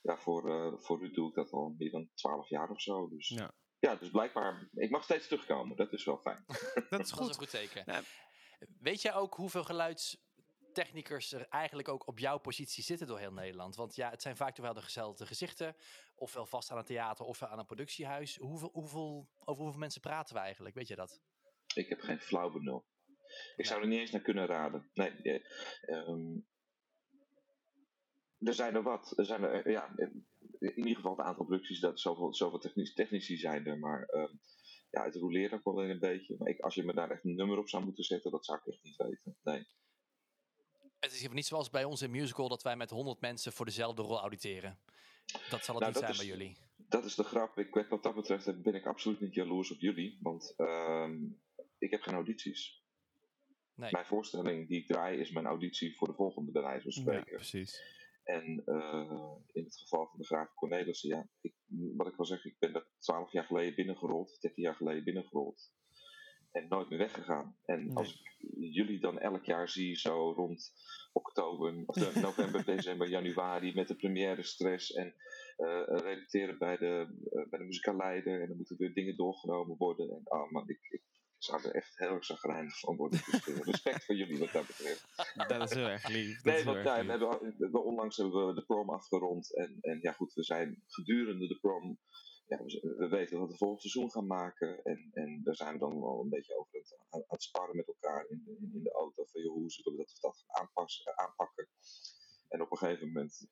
[0.02, 3.10] ja voor, uh, voor u doe ik dat al meer dan twaalf jaar of zo.
[3.10, 3.54] Dus ja.
[3.80, 5.78] ja, dus blijkbaar, ik mag steeds terugkomen.
[5.78, 6.44] Dat is wel fijn.
[6.90, 7.20] dat is goed.
[7.20, 7.84] Dat is een goed teken.
[7.86, 8.04] Nou,
[8.80, 13.76] weet jij ook hoeveel geluidstechnikers er eigenlijk ook op jouw positie zitten door heel Nederland?
[13.76, 15.76] Want ja, het zijn vaak toch wel dezelfde gezichten.
[16.16, 18.38] Ofwel vast aan een theater ofwel aan een productiehuis.
[18.38, 20.76] Hoeveel, hoeveel, over hoeveel mensen praten we eigenlijk?
[20.76, 21.22] Weet je dat?
[21.74, 22.86] Ik heb geen flauw benul.
[23.56, 24.90] Ik zou er niet eens naar kunnen raden.
[24.94, 25.44] Nee,
[25.88, 26.46] um,
[28.40, 29.14] er zijn er wat.
[29.18, 29.94] Er zijn er, ja,
[30.60, 34.40] in ieder geval het aantal producties, dat zoveel, zoveel technici, technici zijn er, maar um,
[34.90, 36.36] ja, het roleert ook wel een beetje.
[36.38, 38.60] Maar ik, als je me daar echt een nummer op zou moeten zetten, dat zou
[38.64, 39.38] ik echt niet weten.
[39.44, 39.68] Nee.
[41.00, 44.02] Het is niet zoals bij ons in musical dat wij met 100 mensen voor dezelfde
[44.02, 44.80] rol auditeren.
[45.50, 46.58] Dat zal het nou, niet zijn is, bij jullie.
[46.76, 47.58] Dat is de grap.
[47.58, 50.20] Ik, wat dat betreft ben ik absoluut niet jaloers op jullie.
[50.22, 51.42] Want um,
[51.78, 52.81] ik heb geen audities.
[53.82, 53.92] Nee.
[53.92, 57.32] Mijn voorstelling die ik draai is mijn auditie voor de volgende, bij wijze van spreken.
[57.32, 58.00] Ja, precies.
[58.24, 61.54] En uh, in het geval van de Graaf Cornelissen, ja, ik,
[61.98, 65.74] wat ik wil zeggen, ik ben er twaalf jaar geleden binnengerold, 13 jaar geleden binnengerold.
[66.52, 67.58] En nooit meer weggegaan.
[67.66, 67.96] En nee.
[67.96, 68.36] als ik
[68.74, 70.74] jullie dan elk jaar zie, zo rond
[71.12, 75.16] oktober, of de, november, december, januari, met de première stress en
[75.58, 80.10] uh, redacteren bij de, uh, bij de en dan moeten weer dingen doorgenomen worden.
[80.10, 81.02] En oh man, ik, ik
[81.44, 83.20] zou er echt heel erg zagrijnig van worden.
[83.20, 85.08] Dus respect voor jullie wat dat betreft.
[85.48, 86.44] Dat is heel erg lief.
[86.44, 89.56] nee, want ja, we hebben, we, onlangs hebben we de prom afgerond.
[89.56, 92.00] En, en ja goed, we zijn gedurende de prom...
[92.48, 94.84] Ja, we, we weten dat we het volgende seizoen gaan maken.
[94.84, 97.88] En, en daar zijn we dan wel een beetje over het, aan, het sparren met
[97.88, 99.26] elkaar in de, in, in de auto.
[99.26, 101.68] Van joh, hoe zullen we dat, dat gaan aanpassen, aanpakken?
[102.50, 103.48] En op een gegeven moment...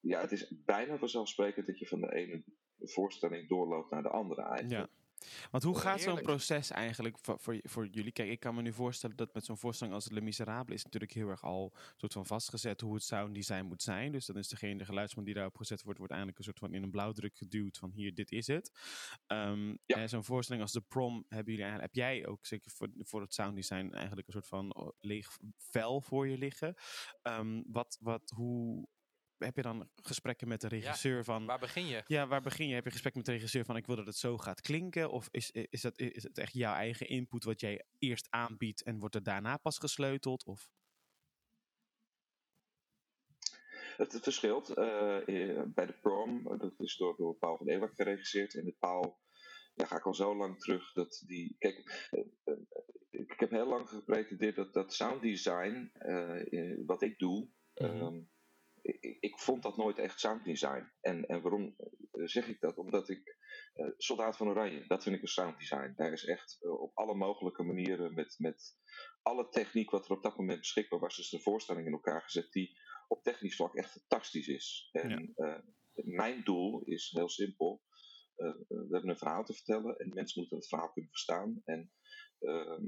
[0.00, 2.44] Ja, het is bijna vanzelfsprekend dat je van de ene
[2.78, 4.90] voorstelling doorloopt naar de andere eigenlijk.
[4.90, 5.05] Ja.
[5.50, 8.12] Want hoe gaat zo'n proces eigenlijk voor, voor, voor, jullie?
[8.12, 11.12] Kijk, ik kan me nu voorstellen dat met zo'n voorstelling als Le Miserable is natuurlijk
[11.12, 14.12] heel erg al soort van vastgezet hoe het sound design moet zijn.
[14.12, 16.74] Dus dan is degene, de geluidsman die daarop gezet wordt, wordt eigenlijk een soort van
[16.74, 18.70] in een blauwdruk geduwd van hier, dit is het.
[19.26, 20.06] Um, ja.
[20.06, 23.54] Zo'n voorstelling als de prom hebben jullie heb jij ook zeker voor, voor het sound
[23.54, 26.74] design eigenlijk een soort van leeg vel voor je liggen.
[27.22, 28.88] Um, wat, wat, hoe,
[29.38, 31.46] heb je dan gesprekken met de regisseur ja, van...
[31.46, 32.02] Waar begin je?
[32.06, 32.74] Ja, waar begin je?
[32.74, 35.10] Heb je gesprek met de regisseur van ik wil dat het zo gaat klinken?
[35.10, 38.98] Of is, is, dat, is het echt jouw eigen input wat jij eerst aanbiedt en
[38.98, 40.44] wordt er daarna pas gesleuteld?
[40.44, 40.70] Of?
[43.96, 44.68] Het, het verschilt.
[44.70, 45.18] Uh,
[45.66, 48.54] bij de prom, dat is door, door Paul van Ewak geregisseerd.
[48.54, 49.18] En de Paul,
[49.74, 51.56] ja, ga ik al zo lang terug dat die...
[51.58, 52.58] Kijk, uh, uh,
[53.10, 55.92] ik heb heel lang gepretendeerd dat dat sound design,
[56.86, 57.48] wat ik doe...
[57.74, 58.00] Mm -hmm.
[58.00, 58.34] um,
[58.86, 60.92] ik, ik, vond dat nooit echt sounddesign.
[61.00, 61.76] En, en waarom
[62.10, 62.76] zeg ik dat?
[62.76, 63.36] Omdat ik
[63.96, 65.92] Soldaat van Oranje, dat vind ik een sounddesign.
[65.96, 68.76] Daar is echt op alle mogelijke manieren met, met
[69.22, 72.52] alle techniek wat er op dat moment beschikbaar was, dus de voorstelling in elkaar gezet
[72.52, 72.78] die
[73.08, 74.88] op technisch vlak echt fantastisch is.
[74.92, 75.34] En
[75.94, 77.82] mijn doel is heel simpel.
[78.34, 81.62] we hebben een verhaal te vertellen en mensen moeten het verhaal kunnen verstaan.
[81.64, 81.92] En
[82.38, 82.84] ehm,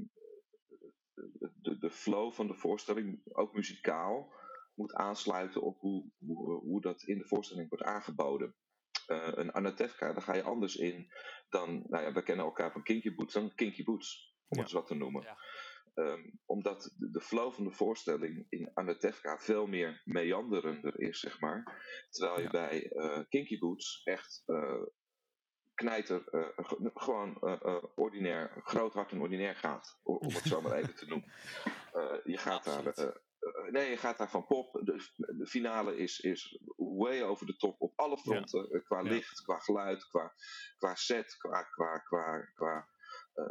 [1.61, 4.33] de, de flow van de voorstelling, ook muzikaal,
[4.79, 8.55] moet aansluiten op hoe, hoe, hoe dat in de voorstelling wordt aangeboden.
[9.07, 11.11] Uh, een Anatevka, daar ga je anders in
[11.49, 14.57] dan, nou ja, we kennen elkaar van Kinky Boots, dan Kinky Boots, om ja.
[14.57, 15.21] het eens wat te noemen.
[15.21, 15.37] Ja.
[15.93, 21.83] Um, omdat de, flow van de voorstelling in Anatevka veel meer meanderender is, zeg maar.
[22.09, 22.49] Terwijl je ja.
[22.49, 24.81] bij uh, Kinky Boots echt uh,
[25.73, 26.47] knijter, uh,
[26.93, 27.41] gewoon
[27.95, 29.99] ordinair, groot hart en ordinair gaat.
[30.03, 31.31] Om het zo maar even te noemen.
[32.33, 33.21] je gaat daar.
[33.71, 34.73] Nee, je gaat daar van pop.
[34.73, 38.67] De, de, finale is, is way over de top op alle fronten.
[38.71, 38.79] Ja.
[38.79, 40.33] qua licht, qua geluid, qua,
[40.77, 41.63] qua set, qua.
[41.63, 42.87] qua, qua, qua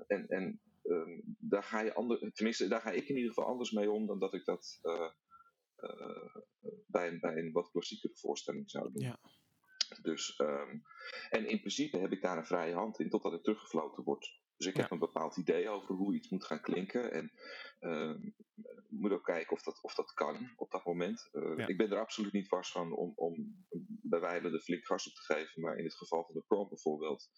[0.07, 3.71] en en um, daar ga je ander, tenminste, daar ga ik in ieder geval anders
[3.71, 4.81] mee om dan dat ik dat
[6.87, 9.03] bij, een, bij een wat klassiekere voorstelling zou doen.
[9.03, 9.19] Ja.
[10.03, 10.83] Dus, um,
[11.31, 14.41] en in principe heb ik daar een vrije hand in totdat ik teruggefloten word.
[14.59, 14.83] Dus ik ja.
[14.83, 17.13] heb een bepaald idee over hoe iets moet gaan klinken.
[17.13, 17.33] En
[17.81, 18.35] um,
[18.89, 21.29] moet ook kijken of dat, of dat kan op dat moment.
[21.33, 21.67] Uh, ja.
[21.67, 23.67] Ik ben er absoluut niet vast van om, om
[24.03, 25.63] bij wijle de flink gas op te geven.
[25.63, 27.31] Maar in het geval van de prom bijvoorbeeld.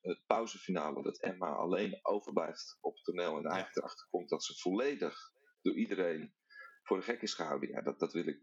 [0.00, 3.36] Het pauzefinale, dat Emma alleen overblijft op het toneel.
[3.36, 6.34] En eigenlijk erachter komt dat ze volledig door iedereen
[6.82, 7.68] voor de gek is gehouden.
[7.68, 8.40] Ja, dat, dat wil ik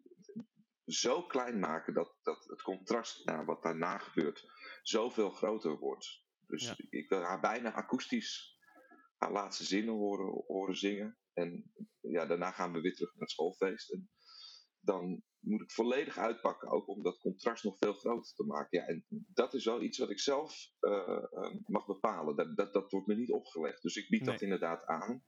[0.86, 4.52] zo klein maken dat, dat het contrast naar wat daarna gebeurt
[4.82, 6.24] zoveel groter wordt.
[6.52, 6.76] Dus ja.
[6.90, 8.60] ik wil haar bijna akoestisch
[9.18, 11.18] haar laatste zinnen horen, horen zingen.
[11.34, 13.92] En ja, daarna gaan we weer terug naar het schoolfeest.
[13.92, 14.10] En
[14.80, 18.80] dan moet ik volledig uitpakken, ook om dat contrast nog veel groter te maken.
[18.80, 21.26] Ja, en dat is wel iets wat ik zelf uh,
[21.66, 22.36] mag bepalen.
[22.36, 23.82] Dat, dat, dat wordt me niet opgelegd.
[23.82, 24.32] Dus ik bied nee.
[24.32, 25.24] dat inderdaad aan.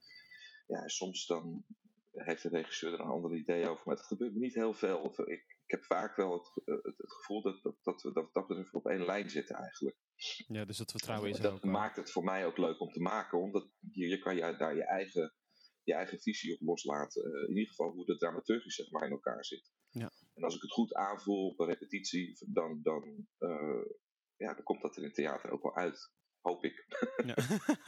[0.67, 1.65] Ja, soms dan
[2.11, 3.83] heeft de regisseur er een ander idee over.
[3.85, 4.97] Maar het gebeurt me niet heel veel.
[4.97, 8.33] Of ik, ik heb vaak wel het, het, het gevoel dat, dat, dat we dat,
[8.33, 9.97] dat we op één lijn zitten eigenlijk.
[10.47, 12.99] Ja, dus dat vertrouwen is Dat ook maakt het voor mij ook leuk om te
[13.01, 13.39] maken.
[13.41, 15.33] Omdat je, je kan je, daar je eigen,
[15.83, 17.25] je eigen visie op loslaten.
[17.27, 19.71] Uh, in ieder geval hoe de dramaturgie zeg maar in elkaar zit.
[19.89, 20.11] Ja.
[20.33, 23.85] En als ik het goed aanvoel op een repetitie, dan, dan, uh,
[24.35, 26.11] ja, dan komt dat in het theater ook wel uit.
[26.43, 26.85] Hoop ik.
[27.25, 27.35] Ja.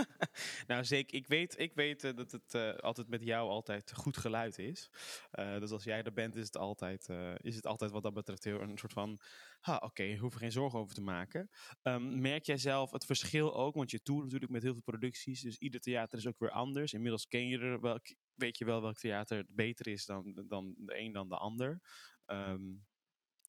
[0.67, 1.17] nou, zeker.
[1.17, 4.89] Ik weet, ik weet uh, dat het uh, altijd met jou altijd goed geluid is.
[5.33, 8.43] Uh, dus als jij er bent, is het altijd, is het altijd wat dat betreft
[8.43, 9.19] heel een soort van...
[9.59, 11.49] Ha, oké, okay, hoef er geen zorgen over te maken.
[11.83, 13.75] Um, merk jij zelf het verschil ook?
[13.75, 15.41] Want je toert natuurlijk met heel veel producties.
[15.41, 16.93] Dus ieder theater is ook weer anders.
[16.93, 20.99] Inmiddels ken je er welk, weet je wel welk theater beter is dan, dan de
[20.99, 21.81] een dan de ander.
[22.25, 22.85] Um,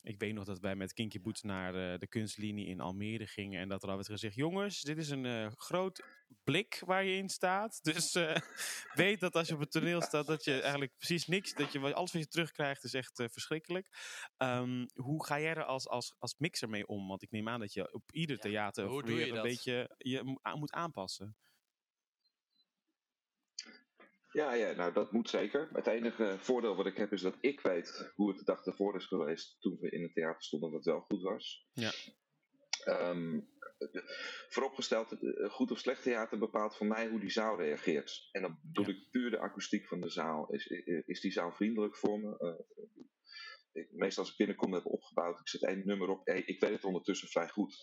[0.06, 3.60] ik weet nog dat wij met Kinky Boots naar uh, de kunstlinie in Almere gingen.
[3.60, 6.04] En dat er al werd gezegd: Jongens, dit is een uh, groot
[6.44, 7.78] blik waar je in staat.
[7.92, 8.36] Dus uh,
[8.94, 11.54] weet dat als je op het toneel staat, dat je eigenlijk precies niks.
[11.54, 13.88] Dat je alles wat je terugkrijgt is echt verschrikkelijk.
[14.38, 17.08] Um, hoe ga jij er als, als, als mixer mee om?
[17.08, 19.42] Want ik neem aan dat je op ieder theater ja, weer een dat?
[19.42, 21.36] beetje je moet aanpassen.
[24.36, 25.68] Ja, ja, nou dat moet zeker.
[25.72, 28.96] Het enige voordeel wat ik heb is dat ik weet hoe het de dag ervoor
[28.96, 31.68] is geweest toen we in het theater stonden, dat het wel goed was.
[31.72, 31.92] Ja.
[32.86, 33.48] Um,
[34.48, 35.16] vooropgesteld,
[35.50, 38.28] goed of slecht theater bepaalt voor mij hoe die zaal reageert.
[38.32, 38.92] En dan bedoel ja.
[38.92, 40.52] ik puur de akoestiek van de zaal.
[40.52, 40.66] Is,
[41.06, 42.36] is die zaal vriendelijk voor me?
[42.38, 42.82] Uh,
[43.72, 46.26] ik, meestal als ik binnenkom heb opgebouwd, ik zet één nummer op.
[46.26, 47.76] Hey, ik weet het ondertussen vrij goed.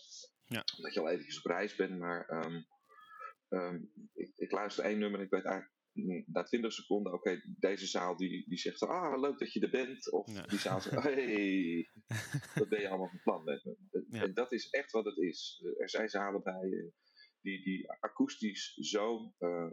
[0.44, 0.64] Ja.
[0.76, 2.66] Omdat je al eventjes op reis bent, maar um,
[3.48, 5.73] um, ik, ik, luister één nummer en ik weet eigenlijk
[6.26, 9.70] na 20 seconden, oké, okay, deze zaal die, die zegt, ah, leuk dat je er
[9.70, 10.12] bent.
[10.12, 10.42] Of ja.
[10.42, 11.90] die zaal zegt, hey,
[12.58, 14.04] wat ben je allemaal van plan met me?
[14.08, 14.22] Ja.
[14.22, 15.64] En dat is echt wat het is.
[15.78, 16.92] Er zijn zalen bij
[17.44, 19.70] die, die akoestisch zo uh,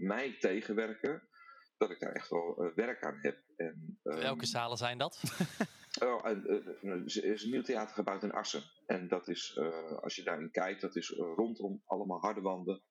[0.00, 1.28] mij tegenwerken,
[1.76, 3.42] dat ik daar echt wel uh, werk aan heb.
[3.56, 5.22] En, um, Welke zalen zijn dat?
[6.04, 6.44] oh, en,
[6.82, 8.62] uh, er is een nieuw theater gebouwd in Assen.
[8.86, 9.58] En dat is,
[10.00, 12.82] als je daarin kijkt, dat is rondom allemaal harde wanden.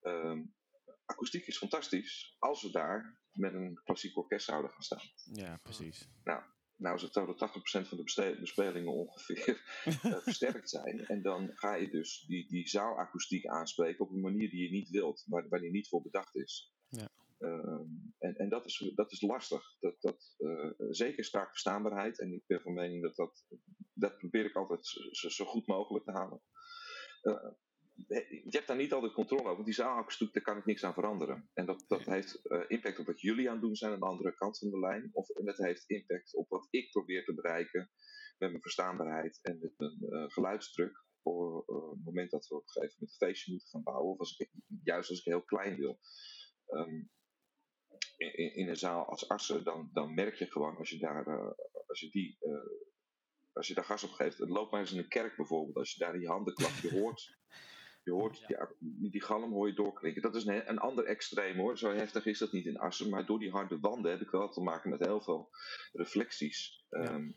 [0.00, 0.54] Um,
[1.06, 5.10] akoestiek is fantastisch als we daar met een klassiek orkest zouden gaan staan.
[5.32, 6.08] Ja, precies.
[6.24, 6.42] Nou,
[6.76, 7.50] nou is het zo dat
[7.84, 11.06] 80% van de bespelingen ongeveer uh, versterkt zijn.
[11.06, 14.90] En dan ga je dus die, die zaalakoestiek aanspreken op een manier die je niet
[14.90, 16.74] wilt, waar, waar die niet voor bedacht is.
[16.88, 17.08] Ja.
[17.38, 17.80] Uh,
[18.18, 19.76] en en dat, is, dat is lastig.
[19.80, 22.20] Dat, dat, uh, zeker strak verstaanbaarheid.
[22.20, 23.44] En ik ben van mening dat dat,
[23.92, 26.42] dat probeer ik altijd zo, zo goed mogelijk te halen.
[27.22, 27.52] Uh,
[27.96, 29.54] je hebt daar niet altijd controle over.
[29.54, 31.50] Want die zaalakoestiek, daar kan ik niks aan veranderen.
[31.54, 34.06] En dat, dat heeft uh, impact op wat jullie aan het doen zijn aan de
[34.06, 35.10] andere kant van de lijn.
[35.12, 37.90] Of en het heeft impact op wat ik probeer te bereiken
[38.38, 41.04] met mijn verstaanbaarheid en met mijn uh, geluidsdruk.
[41.22, 44.12] Voor uh, het moment dat we op een gegeven moment een feestje moeten gaan bouwen.
[44.12, 44.50] Of als ik,
[44.82, 45.98] juist als ik heel klein wil.
[46.68, 47.10] Um,
[48.16, 51.54] in, in, een zaal als Assen, dan, dan merk je gewoon als je daar,
[51.86, 52.38] als je die
[53.56, 55.98] als je daar gas op geeft, loop maar eens in een kerk bijvoorbeeld, als je
[55.98, 57.36] daar je handen klapt, je hoort,
[58.06, 58.68] je hoort ja.
[58.78, 60.22] die, die galm hoor je doorklinken.
[60.22, 63.26] Dat is een, een ander extreem hoor, zo heftig is dat niet in Assen, maar
[63.26, 65.48] door die harde wanden heb ik wel te maken met heel veel
[65.92, 67.34] reflecties, um,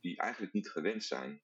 [0.00, 1.42] die eigenlijk niet gewend zijn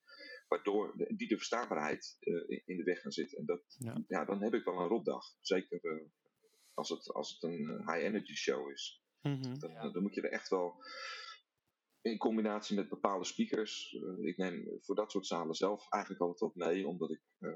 [0.48, 3.38] waardoor de, die de verstaanbaarheid uh, in de weg gaan zitten.
[3.38, 4.04] En dat, ja.
[4.08, 4.24] ja.
[4.24, 5.24] dan heb ik wel een rotdag.
[5.40, 6.08] Zeker uh,
[6.74, 9.02] als, het, als het een high energy show is.
[9.22, 9.58] Mm -hmm.
[9.58, 9.90] dan, ja.
[9.90, 10.84] dan, moet je er echt wel
[12.00, 13.92] in combinatie met bepaalde speakers.
[13.92, 17.54] Uh, ik neem voor dat soort zalen zelf eigenlijk altijd wat mee, omdat ik uh,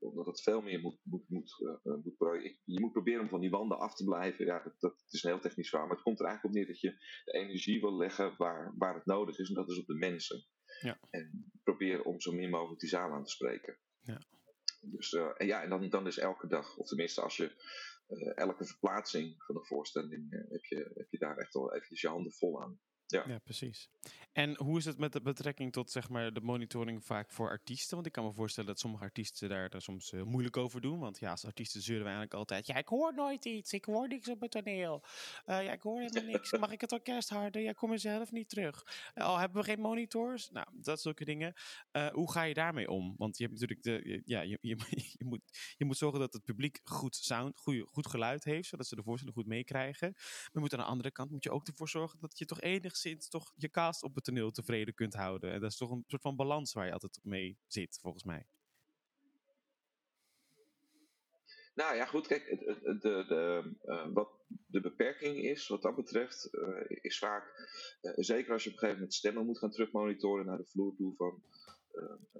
[0.00, 3.50] omdat het veel meer moet, moet, moet, uh, moet Je moet proberen om van die
[3.50, 4.44] wanden af te blijven.
[4.44, 5.86] Ja, dat, dat is een heel technisch verhaal.
[5.86, 8.94] Maar het komt er eigenlijk op neer dat je de energie wil leggen waar, waar
[8.94, 9.48] het nodig is.
[9.48, 10.44] En dat is op de mensen.
[10.80, 11.00] Ja.
[11.10, 13.78] En probeer om zo min mogelijk die zaal aan te spreken.
[14.00, 14.20] Ja.
[14.80, 17.62] Dus en ja, en dan, dan is elke dag, of tenminste als je
[18.34, 22.32] elke verplaatsing van een voorstelling heb, je, heb je daar echt wel eventjes je handen
[22.32, 22.80] vol aan.
[23.10, 23.24] Ja.
[23.26, 23.88] ja, precies.
[24.32, 27.94] En hoe is het met de betrekking tot zeg maar, de monitoring vaak voor artiesten?
[27.94, 30.98] Want ik kan me voorstellen dat sommige artiesten daar, daar soms uh, moeilijk over doen.
[30.98, 32.66] Want ja, als artiesten zeuren we eigenlijk altijd...
[32.66, 33.72] Ja, ik hoor nooit iets.
[33.72, 35.04] Ik hoor niks op het toneel.
[35.46, 36.52] Uh, ja, ik hoor helemaal niks.
[36.58, 37.62] Mag ik het orkest harder?
[37.62, 38.84] Ja, kom er zelf niet terug.
[39.14, 40.50] Uh, oh, hebben we geen monitors?
[40.50, 41.54] Nou, dat zulke dingen.
[42.12, 43.14] hoe ga je daarmee om?
[43.16, 44.22] Want je hebt natuurlijk de...
[44.24, 44.76] Ja, je, je,
[45.18, 48.68] je, moet, je moet zorgen dat het publiek goed sound, goeie, goed geluid heeft.
[48.68, 50.12] Zodat ze de voorstelling goed meekrijgen.
[50.52, 52.98] Maar moet aan de andere kant moet je ook ervoor zorgen dat je toch enigszins
[53.28, 55.52] toch je cast op het toneel tevreden kunt houden.
[55.52, 58.46] En dat is toch een soort van balans waar je altijd mee zit, volgens mij.
[61.74, 64.30] Nou ja, goed, kijk, de, de, de, uh, wat
[64.66, 67.68] de beperking is, wat dat betreft, uh, is vaak,
[68.02, 70.94] uh, zeker als je op een gegeven moment stemmen moet gaan terugmonitoren naar de vloer
[70.96, 71.42] toe van,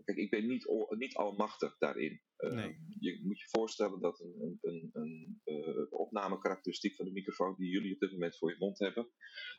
[0.04, 2.22] kijk, ik ben niet, niet almachtig daarin.
[2.36, 2.76] Nee.
[2.98, 7.94] Je moet je voorstellen dat een, een, een, een opnamekarakteristiek van de microfoon die jullie
[7.94, 9.10] op dit moment voor je mond hebben,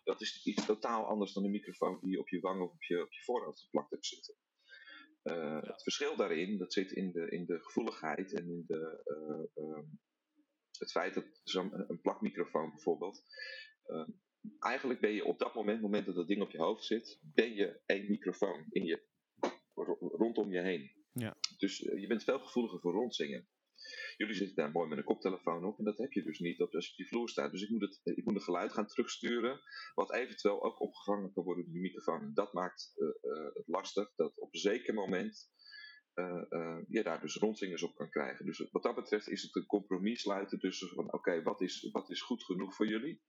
[0.03, 2.83] dat is iets totaal anders dan de microfoon die je op je wang of op
[2.83, 4.35] je, op je voorhoofd geplakt hebt zitten.
[5.23, 5.59] Uh, ja.
[5.59, 9.83] Het verschil daarin, dat zit in de, in de gevoeligheid en in de, uh, uh,
[10.77, 13.23] het feit dat zo'n een plakmicrofoon bijvoorbeeld,
[14.59, 17.53] eigenlijk ben je op dat moment, moment dat dat ding op je hoofd zit, ben
[17.53, 19.03] je één microfoon in je,
[19.97, 20.91] rondom je heen.
[21.13, 21.37] Ja.
[21.57, 23.47] Dus je bent veel gevoeliger voor rondzingen.
[24.17, 26.85] Jullie zitten daar mooi met een koptelefoon op en dat heb je dus niet als
[26.85, 27.51] je op die vloer staat.
[27.51, 29.61] Dus ik moet, het, ik moet het geluid gaan terugsturen,
[29.93, 32.21] wat eventueel ook opgevangen kan worden door die microfoon.
[32.21, 35.49] En dat maakt uh, uh, het lastig dat op een zeker moment
[36.15, 38.45] uh, je daar dus rondzingers op kan krijgen.
[38.45, 41.89] Dus wat dat betreft is het een compromis sluiten tussen van oké, okay, wat, is,
[41.91, 43.21] wat is goed genoeg voor jullie?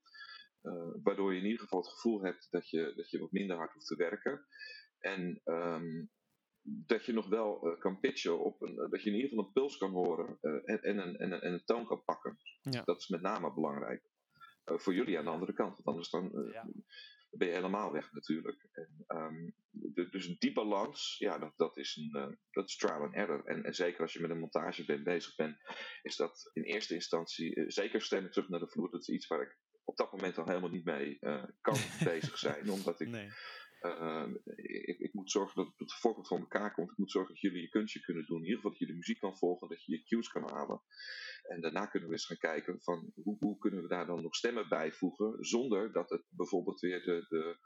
[1.03, 3.73] waardoor je in ieder geval het gevoel hebt dat je, dat je wat minder hard
[3.73, 4.47] hoeft te werken.
[4.99, 6.11] En um,
[6.63, 9.45] dat je nog wel uh, kan pitchen op een, uh, dat je in ieder geval
[9.45, 12.39] een puls kan horen uh, en, en, een, en, een, en een toon kan pakken.
[12.61, 12.83] Ja.
[12.85, 14.03] Dat is met name belangrijk.
[14.65, 16.69] voor jullie aan de andere kant, want anders dan, ja.
[17.31, 18.69] ben je helemaal weg natuurlijk.
[18.73, 23.15] En, um, de, dus die balans, ja, dat, dat, is, een, dat is trial and
[23.15, 23.45] error.
[23.45, 25.57] En, en, zeker als je met een montage bent, bezig bent,
[26.03, 29.43] is dat in eerste instantie, zeker stemmen terug naar de vloer, dat is iets waar
[29.43, 31.19] ik op dat moment al helemaal niet mee
[31.61, 33.09] kan bezig zijn, omdat ik...
[33.09, 33.29] Nee.
[33.83, 36.91] Uh, ik, ik, moet zorgen dat het voorkant van elkaar komt.
[36.91, 38.39] Ik moet zorgen dat jullie je kunstje kunnen doen.
[38.39, 40.83] In ieder geval dat je de muziek kan volgen, dat je je cues kan halen.
[41.43, 44.35] En daarna kunnen we eens gaan kijken van hoe, hoe kunnen we daar dan nog
[44.35, 47.59] stemmen bijvoegen, zonder dat het bijvoorbeeld weer de, de,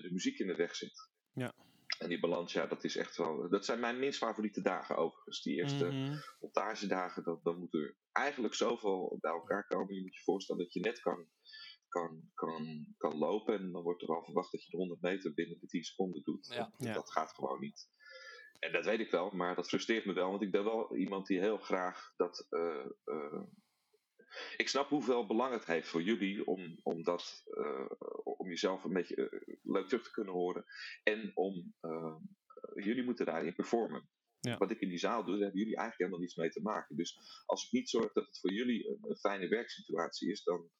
[0.00, 1.10] de muziek in de weg zit.
[1.34, 1.54] Ja.
[1.98, 3.48] En die balans, ja, dat is echt wel.
[3.48, 5.42] Dat zijn mijn minst favoriete dagen overigens.
[5.42, 6.16] Die eerste Mhm.
[6.40, 9.94] montagedagen, dat, dan moet er eigenlijk zoveel bij elkaar komen.
[9.94, 11.26] Je moet je voorstellen dat je net kan,
[11.94, 13.54] kan, kan, kan lopen.
[13.58, 16.22] En dan wordt er al verwacht dat je de 100 meter binnen de 10 seconden
[16.22, 16.46] doet.
[16.46, 16.72] Ja.
[16.78, 16.92] En Ja.
[16.92, 17.88] Dat gaat gewoon niet.
[18.58, 20.30] En dat weet ik wel, maar dat frustreert me wel.
[20.30, 22.46] Want ik ben wel iemand die heel graag dat.
[22.50, 23.42] eh, eh,
[24.56, 27.90] ik snap hoeveel belang het heeft voor jullie om, om, dat, eh,
[28.24, 30.64] om jezelf een beetje leuk terug te kunnen horen.
[31.02, 31.74] En om.
[32.74, 34.08] jullie moeten daarin performen.
[34.40, 34.56] Ja.
[34.56, 36.96] Wat ik in die zaal doe, daar hebben jullie eigenlijk helemaal niets mee te maken.
[36.96, 40.70] Dus als ik niet zorg dat het voor jullie een, een fijne werksituatie is, dan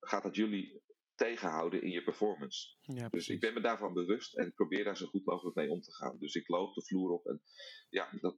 [0.00, 0.82] gaat dat jullie
[1.14, 2.76] tegenhouden in je performance.
[2.80, 5.70] Ja, Dus ik ben me daarvan bewust en ik probeer daar zo goed mogelijk mee
[5.70, 6.18] om te gaan.
[6.18, 7.42] Dus ik loop de vloer op en
[7.88, 8.36] ja, dat,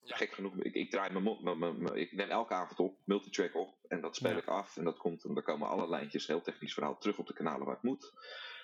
[0.00, 0.16] Ja.
[0.16, 2.98] gek genoeg, ik, ik draai mijn, mo- mijn, mijn- mijn- ik neem elke avond op,
[3.04, 4.36] multitrack op en dat speel Ja.
[4.38, 4.76] ik af.
[4.76, 7.66] En dat komt, en dan komen alle lijntjes, heel technisch verhaal, terug op de kanalen
[7.66, 8.12] waar het moet.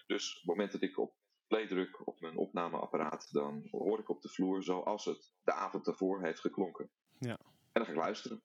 [0.06, 1.14] Dus op het moment dat ik op
[1.46, 6.22] playdruk op mijn opnameapparaat, dan hoor ik op de vloer zoals het de avond daarvoor
[6.24, 6.90] heeft geklonken.
[7.18, 7.38] Ja.
[7.38, 8.42] En dan ga ik luisteren.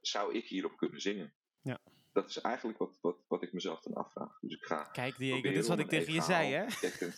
[0.00, 1.34] Zou ik hierop kunnen zingen?
[1.60, 1.80] Ja.
[2.20, 4.38] Dat is eigenlijk wat, wat, wat ik mezelf dan afvraag.
[4.40, 6.64] Dus ik ga Kijk, Diego, dit is wat ik tegen je zei, hè?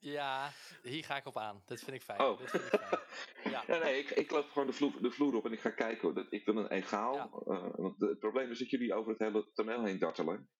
[0.00, 0.50] Ja,
[0.82, 1.62] hier ga ik op aan.
[1.66, 2.20] Dit vind ik fijn.
[2.20, 2.38] Oh.
[2.38, 3.00] Vind ik fijn.
[3.52, 3.64] Ja.
[3.66, 6.02] Ja, nee, ik, ik loop gewoon de vloer, de vloer op en ik ga kijken.
[6.02, 6.14] hoor.
[6.14, 7.14] Dat- Ik wil een egaal.
[7.14, 7.24] Ja.
[7.54, 10.50] eh, want het probleem is dat jullie over het hele toneel heen dartelen.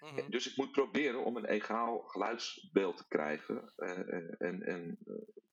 [0.00, 0.30] Mhm.
[0.30, 3.72] Dus ik moet proberen om een egaal geluidsbeeld te krijgen.
[3.76, 4.98] eh, eh, en en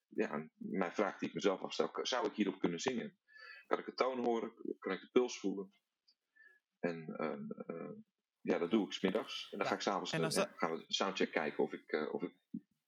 [0.08, 3.18] ja, mijn vraag die ik mezelf afstel: zou ik hierop kunnen zingen?
[3.68, 4.54] Kan ik de toon horen?
[4.80, 5.74] Kan ik de puls voelen?
[6.80, 7.90] En eh, eh,
[8.42, 9.48] ja, dat doe ik smiddags.
[9.52, 11.84] En dan ga ik s'avonds En als ja, dat- gaan we soundcheck kijken of ik,
[11.88, 12.32] eh, of ik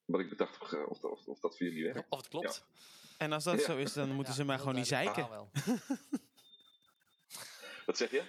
[0.06, 2.10] wat ik bedacht heb, of, of, of dat voor jullie werkt.
[2.10, 2.66] Of het klopt.
[3.18, 3.66] En als dat Ja.
[3.66, 5.30] zo is, dan moeten Ja, ze heel gewoon niet zeiken.
[5.30, 5.50] wel.
[7.86, 8.24] Wat zeg je?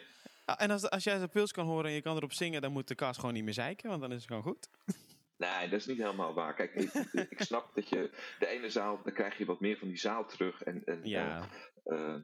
[0.45, 2.73] Ah, En als, als jij zijn puls kan horen en je kan erop zingen, dan
[2.73, 4.69] moet de kast gewoon niet meer zeiken, want dan is het gewoon goed.
[5.37, 6.55] Nee, dat is niet helemaal waar.
[6.55, 6.93] Kijk, ik,
[7.31, 10.27] ik snap dat je de ene zaal, dan krijg je wat meer van die zaal
[10.27, 10.63] terug.
[10.63, 11.49] En, en Ja,
[11.85, 12.15] eh,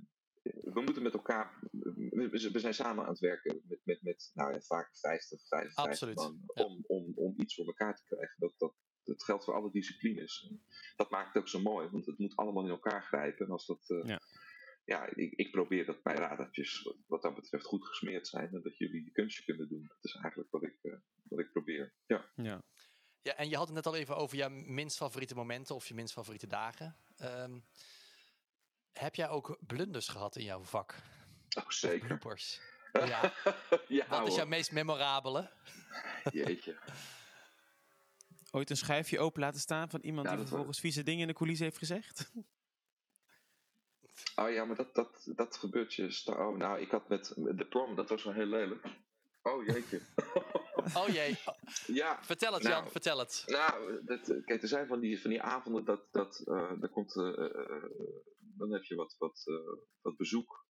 [0.42, 4.60] we moeten met elkaar, we, zijn samen aan het werken met, met, met nou ja,
[4.60, 6.64] vaak 50, 55 Absoluut, man ja.
[6.64, 8.34] om, om, om iets voor elkaar te krijgen.
[8.38, 8.74] Dat, dat,
[9.04, 10.52] dat geldt voor alle disciplines.
[10.96, 13.46] Dat maakt het ook zo mooi, want het moet allemaal in elkaar grijpen.
[13.46, 14.20] En als dat, eh, Ja.
[14.84, 18.76] ja, ik, ik probeer dat mijn radertjes wat, dat betreft goed gesmeerd zijn en dat
[18.76, 19.86] jullie je kunstje kunnen doen.
[19.88, 21.94] Dat is eigenlijk wat ik, eh, wat ik probeer.
[22.06, 22.30] Ja.
[22.34, 22.62] ja.
[23.22, 25.94] Ja, en je had het net al even over jouw minst favoriete momenten of je
[25.94, 26.96] minst favoriete dagen.
[27.16, 27.58] Ehm,
[28.98, 30.94] heb jij ook blunders gehad in jouw vak?
[31.58, 32.06] Oh, zeker.
[32.06, 32.60] Bloopers.
[32.92, 33.32] Ja.
[33.88, 35.50] ja, Wat is jouw meest memorabele?
[36.32, 36.76] Jeetje.
[38.50, 41.34] Ooit een schuifje open laten staan van iemand Ja, die vervolgens vieze dingen in de
[41.34, 42.30] coulissen heeft gezegd?
[44.36, 46.22] Oh ja, maar dat, dat, dat gebeurt je.
[46.26, 48.86] Oh, nou, ik had met de prom, dat was wel heel lelijk.
[49.42, 50.00] Oh jeetje.
[50.94, 51.36] Oh jee,
[51.86, 52.74] ja, vertel het Nou.
[52.74, 53.42] Jan, vertel het.
[53.46, 57.16] nou, dat, kijk, er zijn van die, van die avonden dat, dat eh, daar komt,
[57.16, 57.82] eh, eh, eh,
[58.58, 60.66] dan heb je wat, wat, eh, wat bezoek.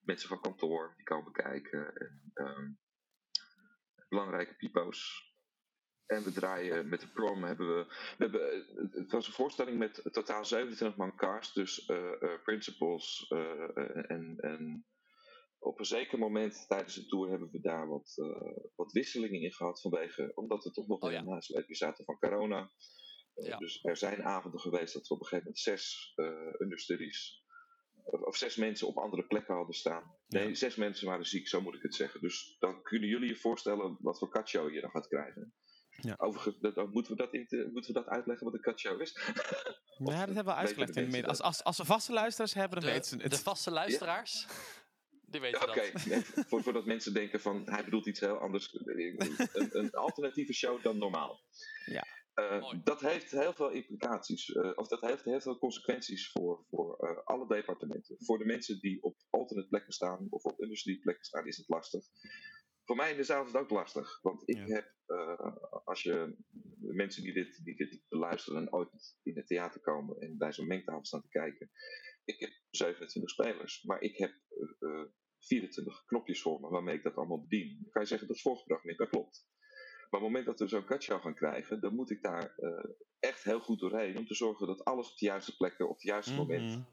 [0.00, 1.94] Mensen van kantoor die komen kijken.
[1.94, 2.70] En, ehm,
[4.08, 5.26] belangrijke pipo's.
[6.06, 7.84] En we draaien met de prom hebben we.
[8.18, 11.54] we hebben, eh, het was een voorstelling met totaal 27 man cast.
[11.54, 13.26] Dus eh, principals.
[13.28, 14.86] en, en
[15.58, 18.14] op een zeker moment tijdens de tour hebben we daar wat,
[18.76, 19.80] wat wisselingen in gehad.
[19.80, 21.20] Vanwege, omdat we toch nog Oh in ja.
[21.20, 22.70] een nasleepje zaten van corona.
[23.42, 23.56] Ja.
[23.56, 27.46] Dus er zijn avonden geweest dat we op een gegeven moment zes eh understudies.
[28.04, 30.14] Of, of zes mensen op andere plekken hadden staan.
[30.28, 30.54] Nee, Ja.
[30.54, 32.20] zes mensen waren ziek, zo moet ik het zeggen.
[32.20, 35.54] Dus dan kunnen jullie je voorstellen wat voor katshow je dan gaat krijgen.
[36.00, 36.14] Ja.
[36.18, 39.00] Overigens, dat, dan moeten, we dat in te- moeten we dat uitleggen wat een katshow
[39.00, 39.12] is?
[39.98, 40.96] Ja, dat hebben we uitgelegd.
[40.96, 41.26] in de.
[41.26, 43.32] Als, als, als we vaste luisteraars hebben, dan weten ze De, het.
[43.32, 44.46] de vaste luisteraars,
[45.30, 46.06] die weten Oké, dat.
[46.06, 48.74] nee, voor, voordat mensen denken van hij bedoelt iets heel anders.
[48.74, 51.40] Een, een alternatieve show dan normaal.
[51.84, 52.06] Ja.
[52.38, 52.80] Eh, Mooi.
[52.84, 57.24] dat heeft heel veel implicaties, eh, of dat heeft heel veel consequenties voor, voor eh,
[57.24, 58.16] alle departementen.
[58.18, 61.68] Voor de mensen die op alternate plekken staan of op industrie plekken staan, is het
[61.68, 62.04] lastig.
[62.84, 64.66] Voor mij in de zaal is het ook lastig, want ik Ja.
[64.66, 66.36] heb, eh, als je
[66.80, 70.52] de mensen die dit, die dit beluisteren en ooit in het theater komen en bij
[70.52, 71.70] zo'n mengtafel staan te kijken,
[72.24, 74.30] ik heb 27 spelers, maar ik heb
[74.80, 75.06] eh, eh,
[75.38, 77.78] 24 knopjes voor me waarmee ik dat allemaal bedien.
[77.82, 79.46] Dan kan je zeggen dat is voorgeprogrammeerd, dat klopt.
[80.10, 82.84] Maar op het moment dat we zo'n cutshow gaan krijgen, dan moet ik daar eh,
[83.18, 86.02] echt heel goed doorheen om te zorgen dat alles op de juiste plekken, op het
[86.02, 86.86] juiste moment Mhm.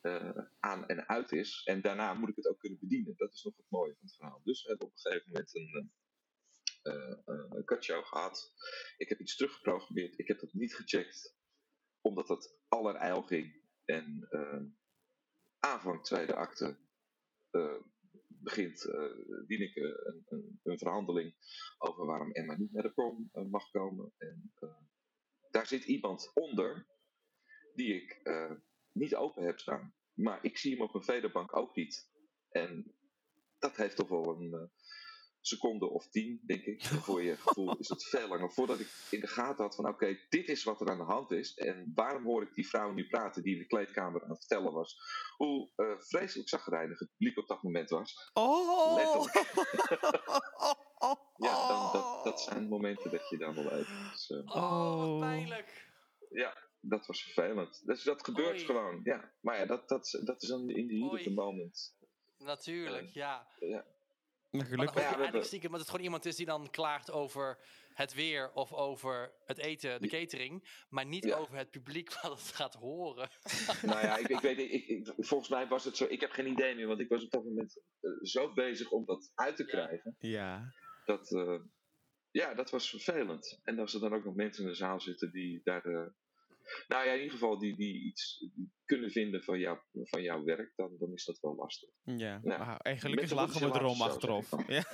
[0.00, 1.62] eh, aan en uit is.
[1.64, 3.14] En daarna moet ik het ook kunnen bedienen.
[3.16, 4.40] Dat is nog het mooie van het verhaal.
[4.44, 5.92] Dus we hebben op een gegeven moment een,
[7.64, 8.52] cutshow gehad.
[8.96, 10.18] Ik heb iets teruggeprogrammeerd.
[10.18, 11.36] Ik heb dat niet gecheckt,
[12.00, 13.62] omdat dat allerijl ging.
[13.84, 14.28] En
[15.58, 16.78] aanvang tweede acte
[18.42, 21.34] begint uh, Wieneke een, een, een, verhandeling
[21.78, 24.12] over waarom Emma niet naar de prom uh, mag komen.
[24.16, 24.52] En
[25.50, 26.86] daar zit iemand onder
[27.74, 28.20] die ik
[28.92, 29.94] niet open heb staan.
[30.14, 32.10] Maar ik zie hem op een vederbank ook niet.
[32.48, 32.94] En
[33.58, 34.70] dat heeft toch wel een
[35.42, 36.84] uh, seconde of tien, denk ik.
[37.06, 38.52] Voor je gevoel is het veel langer.
[38.52, 41.04] Voordat ik in de gaten had van oké, okay, dit is wat er aan de
[41.04, 41.54] hand is.
[41.54, 44.72] En waarom hoor ik die vrouw nu praten die in de kleedkamer aan het vertellen
[44.72, 44.98] was.
[45.36, 48.30] Hoe uh, vreselijk zagrijnig het publiek op dat moment was.
[48.32, 48.94] Oh!
[48.94, 49.52] Letterlijk.
[51.36, 54.10] ja, dan, dat, dat zijn momenten dat je dan wel even...
[54.10, 55.90] Dus, uh, oh, wat pijnlijk.
[56.30, 57.86] Ja, dat was vervelend.
[57.86, 58.64] Dus dat gebeurt Oei.
[58.64, 59.32] gewoon, ja.
[59.40, 61.96] Maar ja, dat, dat, dat is dan in heat moment.
[62.38, 63.46] Natuurlijk, Uh, ja.
[63.58, 63.84] ja.
[64.52, 64.94] Maar Gelukkig.
[64.94, 67.58] je Ja, eigenlijk stiekem dat het gewoon iemand is die dan klaagt over
[67.94, 71.36] het weer of over het eten, de catering, maar niet Ja.
[71.36, 73.30] over het publiek wat het gaat horen.
[73.82, 76.04] nou ja, ik, ik weet ik, ik, volgens mij was het zo.
[76.08, 79.04] Ik heb geen idee meer, want ik was op dat moment eh, zo bezig om
[79.04, 80.16] dat uit te krijgen.
[80.18, 80.72] Ja.
[81.04, 81.60] Dat, eh,
[82.30, 83.60] ja, dat was vervelend.
[83.62, 86.14] En als er dan ook nog mensen in de zaal zitten die daar.
[86.88, 88.46] Nou ja, in ieder geval die, die iets
[88.84, 91.90] kunnen vinden van, jou, van jouw werk, dan, dan is dat wel lastig.
[92.02, 92.78] Ja, ja.
[92.78, 94.50] eigenlijk lachen we erom achteraf.
[94.66, 94.84] Ja.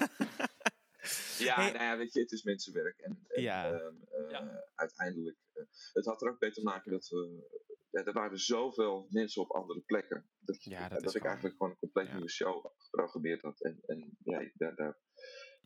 [1.38, 2.98] ja, nou ja, weet je, het is mensenwerk.
[2.98, 3.72] En, en ja.
[3.72, 4.70] Uh, ja.
[4.74, 7.46] uiteindelijk, uh, het had er ook mee te maken dat we,
[7.90, 10.30] ja, er waren zoveel mensen op andere plekken.
[10.38, 13.60] Dat, ja, dat, dat ik eigenlijk gewoon een compleet nieuwe show geprogrammeerd had.
[13.60, 14.98] En, en ja, daar, daar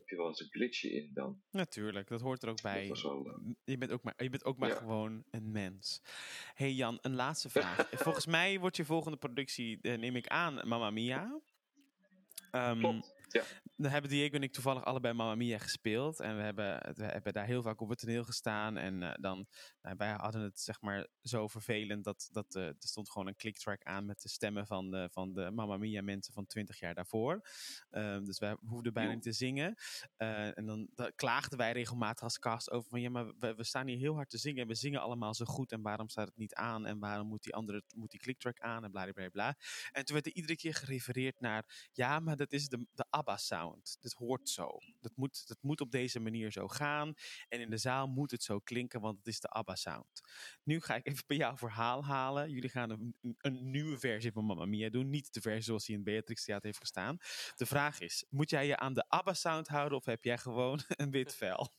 [0.03, 1.41] heb je wel eens een glitchje in dan.
[1.51, 2.87] Natuurlijk, dat hoort er ook bij.
[3.63, 6.01] je bent ook maar, je bent ook maar gewoon een mens.
[6.53, 7.89] hey Jan, een laatste vraag.
[7.91, 11.39] Volgens mij wordt je volgende productie, neem ik aan, Mamma Mia.
[12.51, 13.43] Um, ja.
[13.75, 16.19] Dan hebben Diego en ik toevallig allebei Mamma Mia gespeeld.
[16.19, 18.77] En we hebben, we hebben daar heel vaak op het toneel gestaan.
[18.77, 19.47] En uh, dan,
[19.81, 23.35] uh, wij hadden het zeg maar zo vervelend dat, dat uh, er stond gewoon een
[23.35, 26.93] clicktrack aan met de stemmen van de, van de Mamma Mia mensen van twintig jaar
[26.93, 27.47] daarvoor.
[27.89, 29.75] Ehm, dus wij hoefden bijna niet te zingen.
[30.17, 33.97] en dan, klaagden wij regelmatig als cast over van ja, maar we, we, staan hier
[33.97, 34.61] heel hard te zingen.
[34.61, 35.71] En we zingen allemaal zo goed.
[35.71, 36.85] En waarom staat het niet aan?
[36.85, 38.83] En waarom moet die andere, moet die clicktrack aan?
[38.83, 39.55] En bla bla bla.
[39.91, 43.97] En toen werd er iedere keer gerefereerd naar ja, maar dat is de, de ABBA-sound.
[44.01, 44.77] Dit hoort zo.
[45.01, 47.13] Dat moet, dat moet op deze manier zo gaan.
[47.49, 50.21] En in de zaal moet het zo klinken, want het is de ABBA-sound.
[50.63, 52.49] Nu ga ik even bij jouw verhaal halen.
[52.49, 55.09] Jullie gaan een, een, nieuwe versie van Mamma Mia doen.
[55.09, 57.17] Niet de versie zoals die in Beatrix Theater heeft gestaan.
[57.55, 61.11] De vraag is, moet jij je aan de ABBA-sound houden of heb jij gewoon een
[61.11, 61.73] wit vel?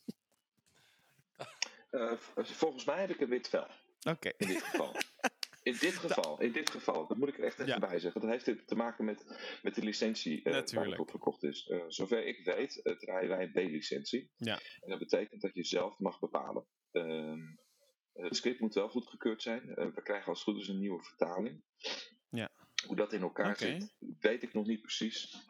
[1.90, 3.66] Uh, volgens mij heb ik een wit vel.
[4.02, 4.32] Oké.
[4.36, 4.96] In dit geval.
[5.64, 8.20] In dit geval, in dit geval, dat moet ik er echt even bij zeggen.
[8.20, 9.24] Dat heeft te maken met,
[9.62, 11.66] met de licentie uh, waar het op verkocht is.
[11.66, 14.30] Uh, zover ik weet, uh, draaien wij een B-licentie.
[14.36, 14.60] Ja.
[14.80, 16.66] En dat betekent dat je zelf mag bepalen.
[16.92, 17.34] Uh,
[18.12, 19.62] het script moet wel goedgekeurd zijn.
[19.74, 21.64] we krijgen als het goed is een nieuwe vertaling.
[22.28, 22.50] Ja.
[22.86, 25.46] Hoe dat in elkaar zit, weet ik nog niet precies.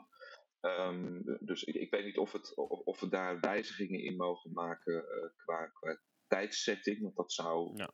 [0.60, 4.52] Um, dus ik, ik, weet niet of, het, of, of, we daar wijzigingen in mogen
[4.52, 5.04] maken
[5.36, 7.02] qua, qua tijdsetting.
[7.02, 7.92] Want dat zou ja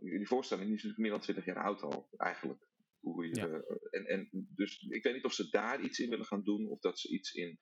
[0.00, 2.68] die voorstelling is natuurlijk meer dan 20 jaar oud al, eigenlijk.
[3.00, 6.26] Hoe je, eh, en, en dus ik weet niet of ze daar iets in willen
[6.26, 7.58] gaan doen, of dat ze iets in,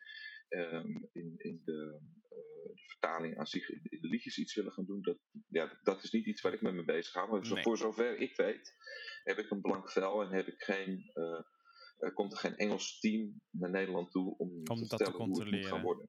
[0.48, 4.84] um, in, in de, uh, de, vertaling aan zich, in de liedjes iets willen gaan
[4.84, 5.02] doen.
[5.02, 5.18] Dat,
[5.48, 7.26] ja, dat is niet iets waar ik me mee bezig ga.
[7.26, 7.62] Maar nee.
[7.62, 8.74] voor zover ik weet,
[9.24, 13.40] heb ik een blank vel en heb ik geen, uh, komt er geen Engels team
[13.50, 16.08] naar Nederland toe om, om te vertellen te hoe het moet gaan worden.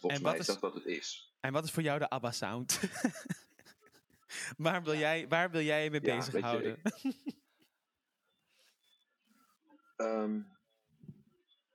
[0.00, 1.34] Volgens mij is, is dat wat het is.
[1.40, 2.80] En wat is voor jou de ABBA-sound?
[4.56, 6.80] waar, wil jij, waar wil jij je mee ja, bezighouden?
[9.96, 10.52] um,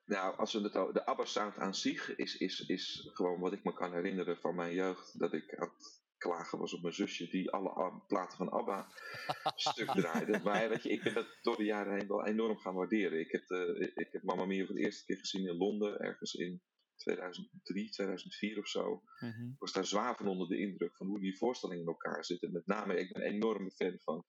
[0.06, 3.74] nou, als we het de ABBA-sound aan zich is, is, is gewoon wat ik me
[3.74, 5.20] kan herinneren van mijn jeugd.
[5.20, 8.88] Dat ik aan het klagen was op mijn zusje die alle platen van ABBA
[9.56, 10.40] stuk draaide.
[10.44, 13.20] Maar weet je, ik ben dat door de jaren heen wel enorm gaan waarderen.
[13.20, 16.34] Ik heb, uh, ik heb Mamma Mia voor de eerste keer gezien in Londen, ergens
[16.34, 16.62] in
[17.00, 19.04] 2003, 2004 of zo.
[19.20, 22.52] Mm was daar zwaar van onder de indruk van hoe die voorstellingen in elkaar zitten.
[22.52, 24.26] Met name, ik ben een enorme fan van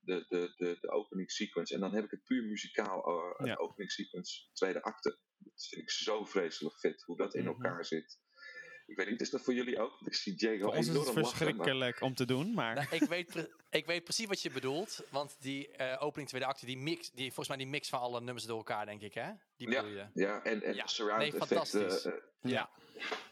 [0.00, 1.74] de, de, de, de opening sequence.
[1.74, 3.54] En dan heb ik het puur muzikaal, uh, ja.
[3.54, 5.18] de opening sequence, tweede acte.
[5.38, 8.20] Dat vind ik zo vreselijk vet, hoe dat in mm elkaar zit.
[8.88, 10.00] Ik weet niet, is dat voor jullie ook?
[10.04, 12.74] Ik zie Diego voor ons is het verschrikkelijk om te doen, maar...
[12.74, 15.00] Nou, ik, weet ik weet precies wat je bedoelt.
[15.10, 18.20] Want die uh, opening tweede acte, die mix, die, volgens mij die mix van alle
[18.20, 19.30] nummers door elkaar, denk ik, hè?
[19.56, 20.06] Die ja, je.
[20.14, 20.86] ja, en, en ja.
[20.86, 22.06] surround nee, fantastisch.
[22.06, 22.70] Uh, ja.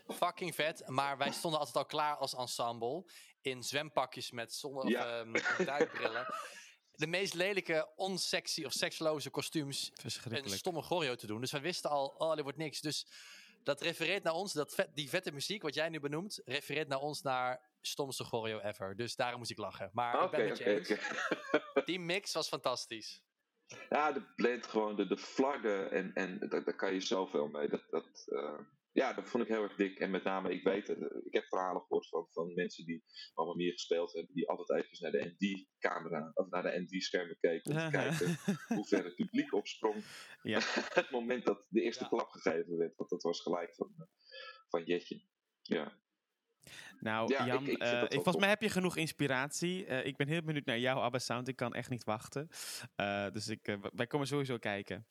[0.09, 0.89] Fucking vet.
[0.89, 3.05] Maar wij stonden altijd al klaar als ensemble.
[3.41, 5.21] In zwempakjes met zon ja.
[5.21, 6.27] of uh, duikbrillen.
[6.93, 9.93] de meest lelijke, onsexy of seksloze kostuums.
[10.25, 11.41] Een stomme choreo te doen.
[11.41, 12.81] Dus wij wisten al, oh, dit wordt niks.
[12.81, 13.07] Dus
[13.67, 17.01] dat refereert naar ons, dat vet, die vette muziek, wat jij nu benoemt, refereert naar
[17.01, 18.97] ons naar stomste choreo ever.
[18.97, 19.91] Dus daarom moest ik lachen.
[19.93, 21.01] Maar ik ben met.
[21.87, 23.23] Die mix was fantastisch.
[23.89, 27.69] Ja, de blend gewoon, de, de flaggen en, en daar, daar kan je zoveel mee.
[27.69, 28.59] Dat, dat, uh,
[28.97, 29.99] ja, dat vond ik heel erg dik.
[29.99, 33.57] En met name, ik weet het, ik heb verhalen gehoord van, van mensen die allemaal
[33.57, 37.79] meer gespeeld hebben, die altijd even naar de ND-camera of naar de ND-schermen keken om
[37.79, 38.37] te kijken
[38.77, 40.05] hoe ver het publiek opsprong.
[40.43, 40.61] Ja.
[41.01, 43.95] het moment dat de eerste klap gegeven werd, want dat was gelijk van,
[44.69, 45.23] van Jetje.
[45.63, 45.99] Ja.
[47.01, 49.87] Nou, Jan, ik, uh, volgens mij heb je genoeg inspiratie.
[49.87, 51.49] Uh, ik ben heel benieuwd naar jouw ABBA Sound.
[51.49, 52.49] Ik kan echt niet wachten.
[52.97, 55.07] Uh, dus ik, wij komen sowieso kijken.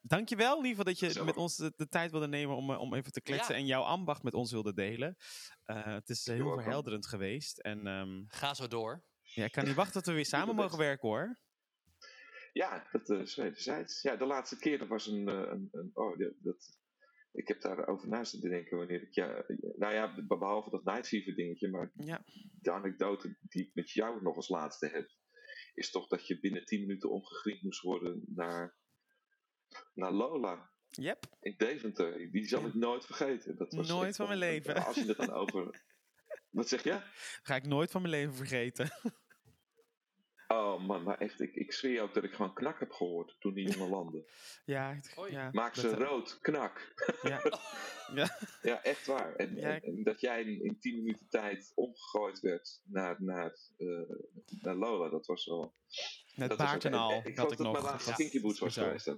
[0.00, 1.24] dankjewel in ieder geval dat je Zo.
[1.24, 3.54] met ons de, de, tijd wilde nemen om, om even te kletsen.
[3.54, 3.60] Ja.
[3.60, 5.16] En jouw ambacht met ons wilde delen.
[5.64, 7.58] het is heel verhelderend geweest.
[7.58, 9.04] En, um, Ga zo door.
[9.22, 11.38] Ja, ik kan niet wachten tot we weer samen mogen werken hoor.
[12.52, 14.02] Ja, dat is wederzijds.
[14.02, 15.26] Ja, de laatste keer dat was een...
[15.26, 16.78] een, een oh, dat,
[17.32, 19.44] ik heb daarover na te denken wanneer ik, ja,
[19.76, 22.24] nou ja, behalve dat Night Fever dingetje, maar ja.
[22.60, 25.10] de anekdote die ik met jou nog als laatste heb,
[25.74, 28.76] is toch dat je binnen 10 minuten omgegriend moest worden naar,
[29.94, 30.70] naar Lola.
[30.90, 31.24] Yep.
[31.40, 32.30] In Deventer.
[32.30, 33.56] Die zal ik nooit vergeten.
[33.56, 34.84] Dat was Nooit van mijn leven.
[34.84, 35.70] Als je het dan over...
[36.50, 37.00] Wat zeg je?
[37.42, 38.90] Ga ik nooit van mijn leven vergeten.
[40.48, 43.54] Oh man, maar echt, ik, ik zweer ook dat ik gewoon knak heb gehoord toen
[43.54, 44.24] die jongen landde.
[44.64, 45.48] ja, ja.
[45.52, 46.94] Maak dat, ze rood, knak.
[47.22, 47.40] Ja.
[48.14, 48.38] ja.
[48.62, 49.34] Ja, echt waar.
[49.34, 53.86] En, dat jij in, in 10 minuten tijd omgegooid werd naar, naar, eh,
[54.62, 55.74] naar Lola, dat was wel...
[56.34, 57.20] Met dat wel- en al.
[57.24, 57.72] Ik had ik dat nog.
[57.72, 59.16] mijn laatste Ja, Kinky Boots was geweest.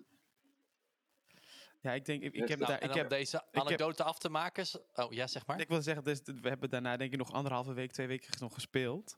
[1.81, 4.67] Ja, ik denk, ik, heb Nou, daar, ik heb, deze heb- anekdote af te maken...
[4.95, 5.61] Oh, ja, zeg maar.
[5.61, 8.55] ik wil zeggen, dus, we hebben daarna denk ik nog anderhalve week, twee weken nog
[8.55, 9.17] gespeeld.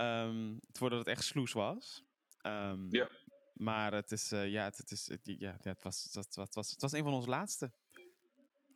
[0.00, 2.04] Ehm, voordat het echt sloes was.
[2.40, 3.08] Ehm, Ja.
[3.52, 6.54] Maar het is, eh, ja, het, het is, het, ja, het was, het, was, het,
[6.54, 7.72] was, het was een van onze laatste.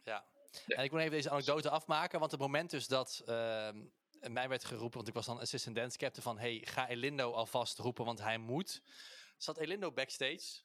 [0.04, 0.24] Ja.
[0.66, 3.84] En ik moet even deze anekdote afmaken, want het moment dus dat ehm,
[4.20, 7.78] mij werd geroepen, want ik was dan assistant dance captain, van hey, ga Elindo alvast
[7.78, 8.82] roepen, want hij moet.
[9.36, 10.60] Zat Elindo backstage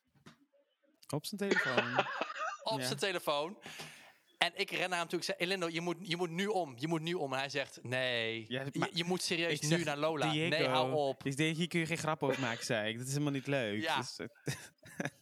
[1.13, 1.97] Op zijn telefoon.
[2.73, 2.85] op Ja.
[2.85, 3.57] zijn telefoon.
[4.39, 5.19] En ik ren naar hem toe.
[5.19, 6.73] Ik zei, Elindo, je moet, je moet nu om.
[6.77, 7.33] Je moet nu om.
[7.33, 10.31] En hij zegt, nee, Ja, je, maar je moet serieus nu zeg, naar Lola.
[10.31, 11.23] Nee, hou op.
[11.23, 12.97] Denk, hier kun je geen grap over maken, zei ik.
[12.97, 13.81] Dat is helemaal niet leuk.
[13.81, 13.97] Ja.
[13.97, 14.17] Dus,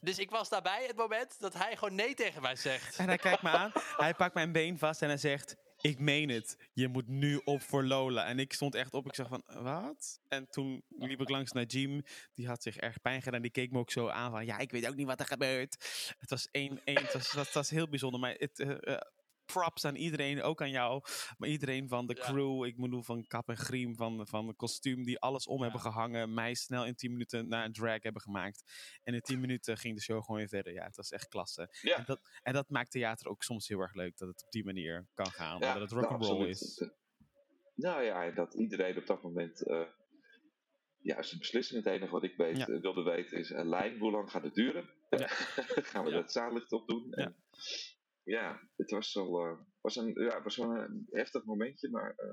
[0.01, 2.97] Dus ik was daarbij het moment dat hij gewoon nee tegen mij zegt.
[2.97, 5.55] en hij kijkt me aan, hij pakt mijn been vast en hij zegt...
[5.81, 8.25] Ik meen het, je moet nu op voor Lola.
[8.25, 10.19] En ik stond echt op, ik zeg van, wat?
[10.27, 12.03] En toen liep ik langs naar Jim,
[12.33, 13.41] die had zich erg pijn gedaan.
[13.41, 15.75] Die keek me ook zo aan van, ja, ik weet ook niet wat er gebeurt.
[16.17, 18.19] Het was één, één, het was, het was heel bijzonder.
[18.19, 19.01] Maar het, eh, eh,
[19.53, 21.01] props aan iedereen, ook aan jou.
[21.37, 22.21] Maar iedereen van de Ja.
[22.23, 25.81] crew, ik bedoel van kap en griem, van, van de kostuum, die alles om hebben
[25.81, 26.33] gehangen.
[26.33, 28.63] Mij snel in 10 minuten naar een drag hebben gemaakt.
[29.03, 30.73] En in 10 minuten ging de show gewoon weer verder.
[30.73, 31.69] Ja, het was echt klasse.
[31.81, 31.97] Ja.
[31.97, 34.65] En, dat, en dat maakt theater ook soms heel erg leuk, dat het op die
[34.65, 35.59] manier kan gaan.
[35.59, 36.61] Ja, dat het nou, rock'n'roll absoluut.
[36.61, 36.89] is.
[37.75, 39.81] Nou ja, en dat iedereen op dat moment eh
[41.01, 41.83] juist een beslissing.
[41.83, 42.67] Het enige wat ik weet, Ja.
[42.67, 44.89] eh, wilde weten is, uh, Lijn, hoe lang gaat het duren?
[45.09, 45.27] Ja.
[45.91, 46.17] Gaan we Ja.
[46.17, 47.07] het zaallicht op doen?
[47.09, 47.23] Ja.
[47.25, 47.35] En,
[48.27, 52.29] ja, het was wel, eh, was een, ja, was wel een heftig momentje, maar eh,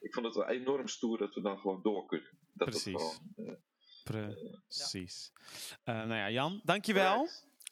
[0.00, 2.38] ik vond het wel enorm stoer dat we dan gewoon door kunnen.
[2.52, 2.94] Dat Precies.
[2.94, 3.54] gewoon, eh,
[4.04, 5.32] Precies.
[5.84, 7.28] Eh, nou ja, Jan, dankjewel.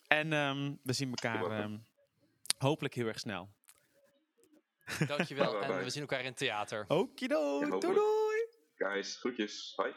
[0.09, 1.79] En ehm, we zien elkaar ehm,
[2.59, 3.49] hopelijk heel erg snel.
[5.07, 5.51] Dankjewel.
[5.51, 5.85] Bye, bye, En bye.
[5.85, 6.85] we zien elkaar in het theater.
[6.89, 8.47] Okido, Ja, doei doei.
[8.75, 9.73] Guys, groetjes.
[9.77, 9.93] Hoi.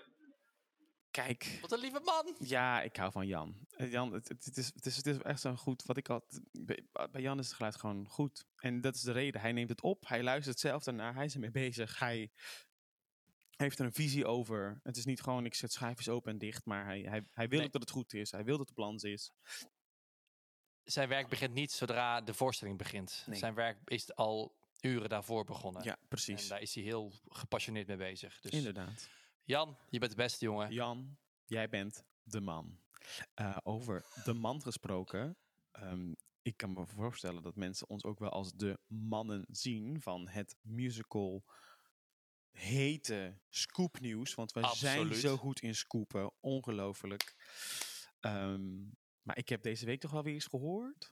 [1.26, 2.36] Kijk, Wat een lieve man.
[2.40, 3.56] ja, ik hou van Jan.
[3.70, 5.84] Eh, Jan, het, het, is, het, is, het is echt zo goed.
[5.86, 8.46] Wat ik had, bij, Jan is het geluid gewoon goed.
[8.56, 9.42] En dat is de reden.
[9.42, 12.00] Hij neemt het op, hij luistert zelf daarnaar, hij is ermee bezig.
[12.00, 12.32] Hij
[13.56, 14.80] heeft er een visie over.
[14.84, 17.60] Het is niet gewoon, ik zet schijfjes open en dicht, maar hij, hij, hij wil
[17.60, 17.70] Nee.
[17.70, 18.32] dat het goed is.
[18.32, 19.32] Hij wil dat het balans is.
[20.84, 23.24] Zijn werk begint niet zodra de voorstelling begint.
[23.26, 23.40] Nee.
[23.40, 25.84] Zijn werk is al uren daarvoor begonnen.
[25.84, 26.48] Ja, En precies.
[26.48, 28.40] daar is hij heel gepassioneerd mee bezig.
[28.40, 29.10] Dus Inderdaad.
[29.50, 30.74] Jan, je bent de beste jongen.
[30.74, 32.80] Jan, jij bent de man.
[33.34, 35.38] Eh, over de man gesproken.
[35.72, 40.28] ehm, ik kan me voorstellen dat mensen ons ook wel als de mannen zien van
[40.28, 41.44] het musical
[42.52, 44.36] hete scoopnieuws.
[44.36, 46.32] Want wij zijn zo goed in scoopen.
[46.40, 47.36] Ongelooflijk.
[48.20, 48.78] Ehm,
[49.22, 51.12] maar ik heb deze week toch wel weer eens gehoord.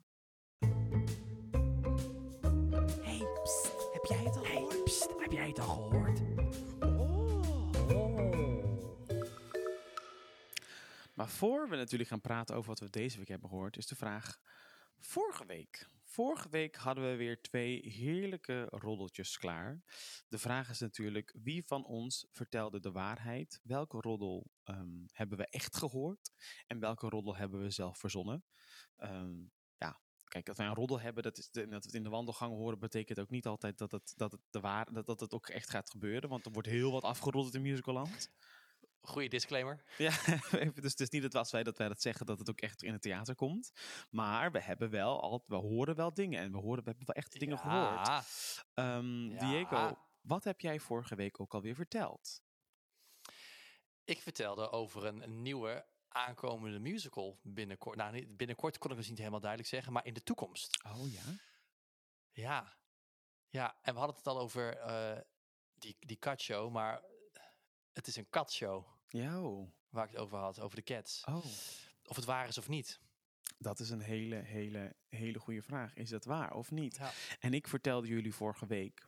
[3.01, 4.83] Hey, psst, heb jij het al gehoord?
[4.83, 6.16] psst, heb jij het al gehoord?
[11.17, 13.95] Maar voor we natuurlijk gaan praten over wat we deze week hebben gehoord, is de
[13.95, 14.39] vraag:
[14.99, 15.87] vorige week.
[16.03, 19.81] Vorige week hadden we weer twee heerlijke roddeltjes klaar.
[20.27, 23.59] De vraag is natuurlijk: wie van ons vertelde de waarheid?
[23.63, 26.31] Welke roddel ehm, hebben we echt gehoord?
[26.67, 28.43] En welke roddel hebben we zelf verzonnen?
[28.95, 29.35] Ehm,
[29.77, 32.53] ja, kijk, dat wij een roddel hebben, dat, is dat we het in de wandelgang
[32.53, 35.47] horen, betekent ook niet altijd dat het, dat het, de waar, dat, dat het ook
[35.47, 36.29] echt gaat gebeuren.
[36.29, 38.29] Want er wordt heel wat afgeroddeld in musicalland.
[39.01, 39.83] Goeie disclaimer.
[39.97, 40.11] Ja,
[40.51, 42.61] even, dus het is niet dat als wij dat wij dat zeggen dat het ook
[42.61, 43.71] echt in het theater komt.
[44.09, 47.15] Maar we hebben wel al, we horen wel dingen en we horen, we hebben wel
[47.15, 48.07] echt dingen gehoord.
[48.73, 49.49] Ehm, Ja.
[49.49, 52.41] Diego, wat heb jij vorige week ook alweer verteld?
[54.03, 57.97] Ik vertelde over een, nieuwe aankomende musical binnenkort.
[57.97, 60.83] Nou, binnenkort kon ik dus niet helemaal duidelijk zeggen, maar in de toekomst.
[60.85, 61.23] Oh ja?
[62.31, 62.77] Ja.
[63.49, 65.21] Ja, en we hadden het al over eh,
[65.73, 67.03] die, die katshow, maar
[67.97, 69.71] het is een katshow Ja, oh.
[69.89, 71.23] waar ik het over had, over de cats.
[71.25, 71.45] oh.
[72.05, 72.99] Of het waar is of niet.
[73.57, 75.93] Dat is een hele, hele, hele goede vraag.
[75.93, 76.95] Is dat waar of niet?
[76.95, 77.11] Ja.
[77.39, 79.07] En ik vertelde jullie vorige week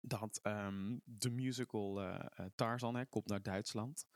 [0.00, 4.06] dat ehm, de musical eh, eh, Tarzan hè, komt naar Duitsland.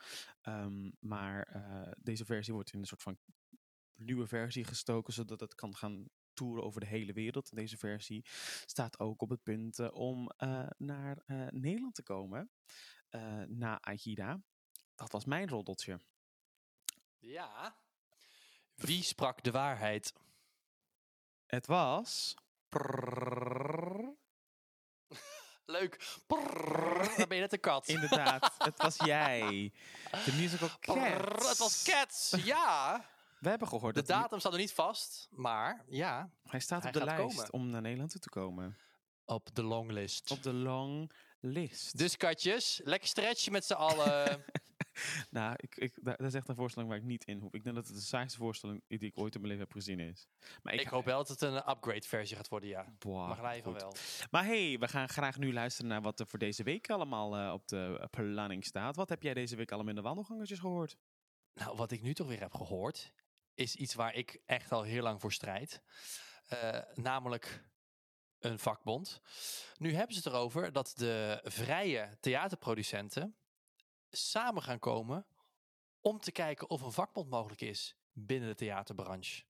[0.41, 3.19] Ehm, maar eh, deze versie wordt in een soort van
[3.95, 7.51] nieuwe versie gestoken, zodat het kan gaan toeren over de hele wereld.
[7.51, 8.25] En deze versie
[8.67, 10.31] staat ook op het punt om
[10.77, 12.51] naar Nederland te komen.
[13.15, 14.41] Eh, na Aida.
[14.95, 16.01] Dat was mijn roddeltje.
[17.19, 17.77] Ja.
[18.75, 20.13] Wie sprak de waarheid?
[21.47, 22.35] Het was...
[25.67, 26.21] Leuk.
[26.27, 27.89] Dan ben je net een kat.
[27.89, 29.73] Inderdaad, het was jij.
[30.11, 31.49] De musical Cats.
[31.49, 32.31] Het was Cats.
[32.31, 33.05] Ja.
[33.39, 36.93] We hebben gehoord De dat datum staat nog niet vast, maar ja, hij staat hij
[36.93, 37.53] op de lijst komen.
[37.53, 38.77] om naar Nederland toe te komen.
[39.25, 40.31] op de longlist.
[40.31, 41.13] Op de long
[41.47, 41.99] list.
[41.99, 44.45] Dus katjes, lekker stretchen met z'n allen.
[45.31, 47.55] Nou, ik, ik, daar- dat is echt een voorstelling waar ik niet in hoef.
[47.55, 50.01] Ik denk dat het de saaiste voorstelling die ik ooit in mijn leven heb gezien
[50.01, 50.29] is.
[50.63, 52.95] Maar ik, hoop wel dat het een upgrade versie gaat worden, ja.
[52.99, 53.81] Boah, Mag lijven goed.
[53.81, 53.95] wel.
[54.31, 57.53] Maar hey, we gaan graag nu luisteren naar wat er voor deze week allemaal eh,
[57.53, 58.97] op de planning staat.
[58.97, 60.97] Wat heb jij deze week allemaal in de wandelgangetjes gehoord?
[61.55, 63.13] Nou, wat ik nu toch weer heb gehoord,
[63.55, 65.83] is iets waar ik echt al heel lang voor strijd.
[66.49, 67.65] Eh, namelijk
[68.45, 69.21] een vakbond.
[69.79, 73.37] Nu hebben ze het erover dat de vrije theaterproducenten
[74.11, 75.27] samen gaan komen
[76.01, 79.43] om te kijken of een vakbond mogelijk is binnen de theaterbranche.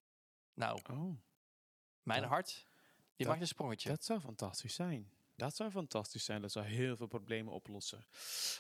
[0.55, 1.17] Nou, Oh,
[2.03, 2.67] mijn dat- hart, die
[3.17, 3.89] dat- maakt een sprongetje.
[3.89, 5.13] dat zou fantastisch zijn.
[5.37, 6.41] Dat zou fantastisch zijn.
[6.41, 8.07] Dat zou heel veel problemen oplossen.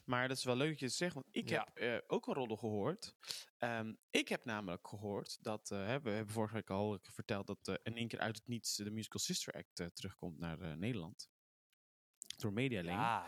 [0.04, 1.68] Maar dat is wel leuk dat je het zegt, want ik Ja.
[1.74, 3.14] heb eh, ook een roddel gehoord.
[3.58, 7.74] Ehm, ik heb namelijk gehoord dat, eh, we hebben vorige week al verteld dat eh,
[7.82, 11.28] in één keer uit het niets de Musical Sister Act terugkomt naar Nederland.
[12.36, 12.98] Door Medialink.
[12.98, 13.24] ja,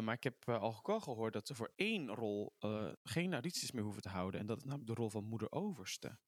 [0.00, 2.54] maar ik heb al gehoord dat ze voor één rol
[3.02, 4.40] geen audities meer hoeven te houden.
[4.40, 6.18] En dat is namelijk de rol van moeder Overste.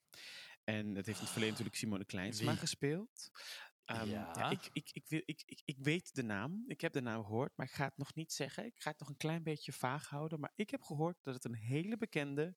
[0.65, 2.57] En het heeft in het verleden natuurlijk Simone Kleinsma Wie?
[2.59, 3.31] gespeeld.
[4.01, 4.33] Um, Ja.
[4.37, 6.65] ja, ik, ik, ik, ik, ik, ik weet de naam.
[6.67, 8.65] Ik heb de naam gehoord, maar ik ga het nog niet zeggen.
[8.67, 10.41] Ik ga het nog een klein beetje vaag houden.
[10.41, 12.57] Maar ik heb gehoord dat het een hele bekende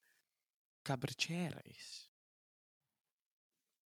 [0.81, 2.11] cabaretière is.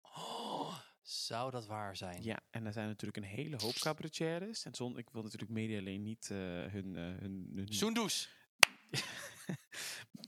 [0.01, 2.23] Oh, zou dat waar zijn?
[2.23, 4.65] Ja, en er zijn natuurlijk een hele hoop cabaretières.
[4.65, 7.73] En zon, ik wil natuurlijk media alleen niet uh, hun, uh, hun, hun...
[7.73, 8.29] Soendoes.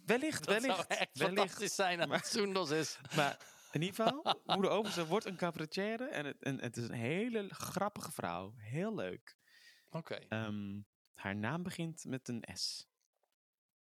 [0.06, 0.76] wellicht, Dat wellicht.
[0.76, 1.38] zou echt wellicht.
[1.38, 2.98] fantastisch zijn als Maar- het Soendos is.
[3.16, 6.04] Maar in ieder geval, Moeder Overste wordt een cabaretière.
[6.04, 8.54] En het, en het is een hele grappige vrouw.
[8.56, 9.36] Heel leuk.
[9.90, 10.14] Oké.
[10.14, 10.80] Ehm,
[11.14, 12.86] haar naam begint met een S.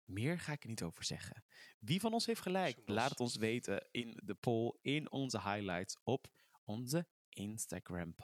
[0.05, 1.43] Meer ga ik er niet over zeggen.
[1.79, 2.81] Wie van ons heeft gelijk?
[2.85, 6.27] Laat het ons weten in de poll, in onze highlights op
[6.63, 8.15] onze Instagram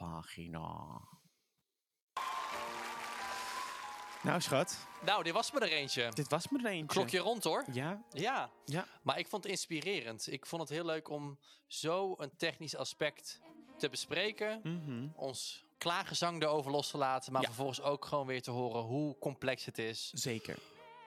[4.22, 6.08] Nou schat, Nou, dit was me er eentje.
[6.14, 6.86] dit was me er eentje.
[6.98, 7.64] Klokje rond hoor.
[7.72, 8.50] Ja, Ja.
[8.64, 8.86] Ja.
[9.02, 10.32] Maar ik vond het inspirerend.
[10.32, 13.40] Ik vond het heel leuk om zo een technisch aspect
[13.78, 14.60] te bespreken.
[14.62, 15.08] mhm.
[15.16, 17.32] Ons klaagezang erover los te laten.
[17.32, 17.46] Maar Ja.
[17.48, 20.10] vervolgens ook gewoon weer te horen hoe complex het is.
[20.14, 20.58] zeker.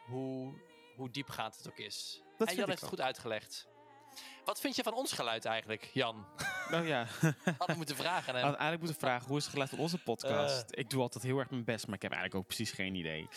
[0.06, 0.54] Hoe,
[0.96, 2.22] hoe diepgaand het ook is.
[2.38, 2.90] Dat en ik heeft het ook.
[2.90, 3.68] goed uitgelegd.
[4.46, 6.26] Wat vind je van ons geluid eigenlijk, Jan?
[6.70, 7.08] Nou ja,
[7.58, 8.34] Had ik moeten vragen.
[8.36, 8.42] En...
[8.42, 10.66] had eigenlijk moeten vragen, hoe is het geluid van onze podcast?
[10.70, 13.28] ik doe altijd heel erg mijn best, maar ik heb eigenlijk ook precies geen idee.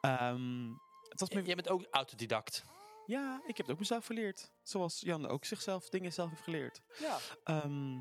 [0.00, 1.46] Het was J- mijn...
[1.46, 2.64] Jij bent ook autodidact.
[3.06, 4.50] Ja, ik heb het ook mezelf geleerd.
[4.62, 6.80] Zoals Jan ook zichzelf dingen zelf heeft geleerd.
[7.00, 7.16] Ja.
[7.44, 7.98] Ehm,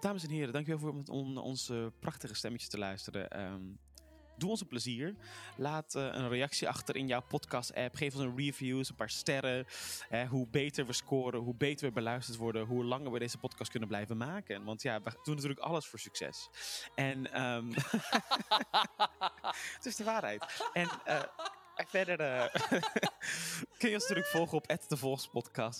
[0.00, 3.30] dames en heren, dankjewel voor om on- onze prachtige stemmetjes te luisteren.
[3.30, 3.62] Ehm,
[4.36, 5.14] doe ons een plezier.
[5.56, 7.94] Laat eh, een reactie achter in jouw podcast-app.
[7.94, 9.66] Geef ons een review, een paar sterren.
[10.28, 13.88] Hoe beter we scoren, hoe beter we beluisterd worden, hoe langer we deze podcast kunnen
[13.88, 14.64] blijven maken.
[14.64, 16.48] Want ja, we doen natuurlijk alles voor succes.
[16.94, 17.70] En ehm,
[19.76, 20.44] het is de waarheid.
[20.72, 21.30] En en
[21.88, 22.54] verder eh,
[23.78, 24.96] kun je ons natuurlijk volgen op de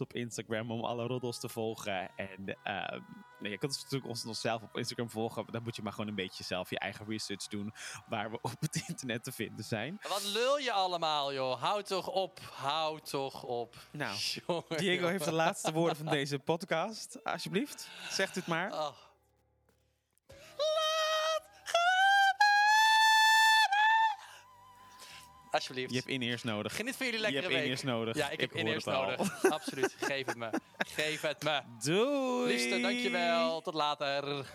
[0.01, 2.11] op Instagram om alle roddels te volgen.
[2.17, 3.01] En ehm,
[3.39, 5.43] nee, je kunt ons natuurlijk ons onszelf op Instagram volgen.
[5.43, 7.75] maar Dan moet je maar gewoon een beetje zelf je eigen research doen
[8.07, 9.99] waar we op het internet te vinden zijn.
[10.09, 11.63] Wat lul je allemaal, joh?
[11.63, 12.41] Houd toch op.
[12.41, 13.77] Houd toch op.
[13.93, 14.17] Nou,
[14.47, 17.25] Jongen, Diego heeft de laatste woorden van deze podcast.
[17.25, 18.73] Alsjeblieft, zegt u het maar.
[18.73, 19.02] Oh.
[25.53, 25.91] Alsjeblieft.
[25.91, 26.77] Je hebt in-ears nodig.
[26.77, 27.65] Geniet van jullie Je lekkere hebt week.
[27.65, 28.17] in-ears nodig.
[28.17, 29.43] Ja, ik heb in-ears nodig.
[29.51, 29.97] Absoluut.
[30.01, 30.51] Geef het me.
[30.79, 31.61] Geef het me.
[31.83, 32.47] Doei!
[32.53, 33.61] Liefste, dankjewel.
[33.61, 34.47] Tot later.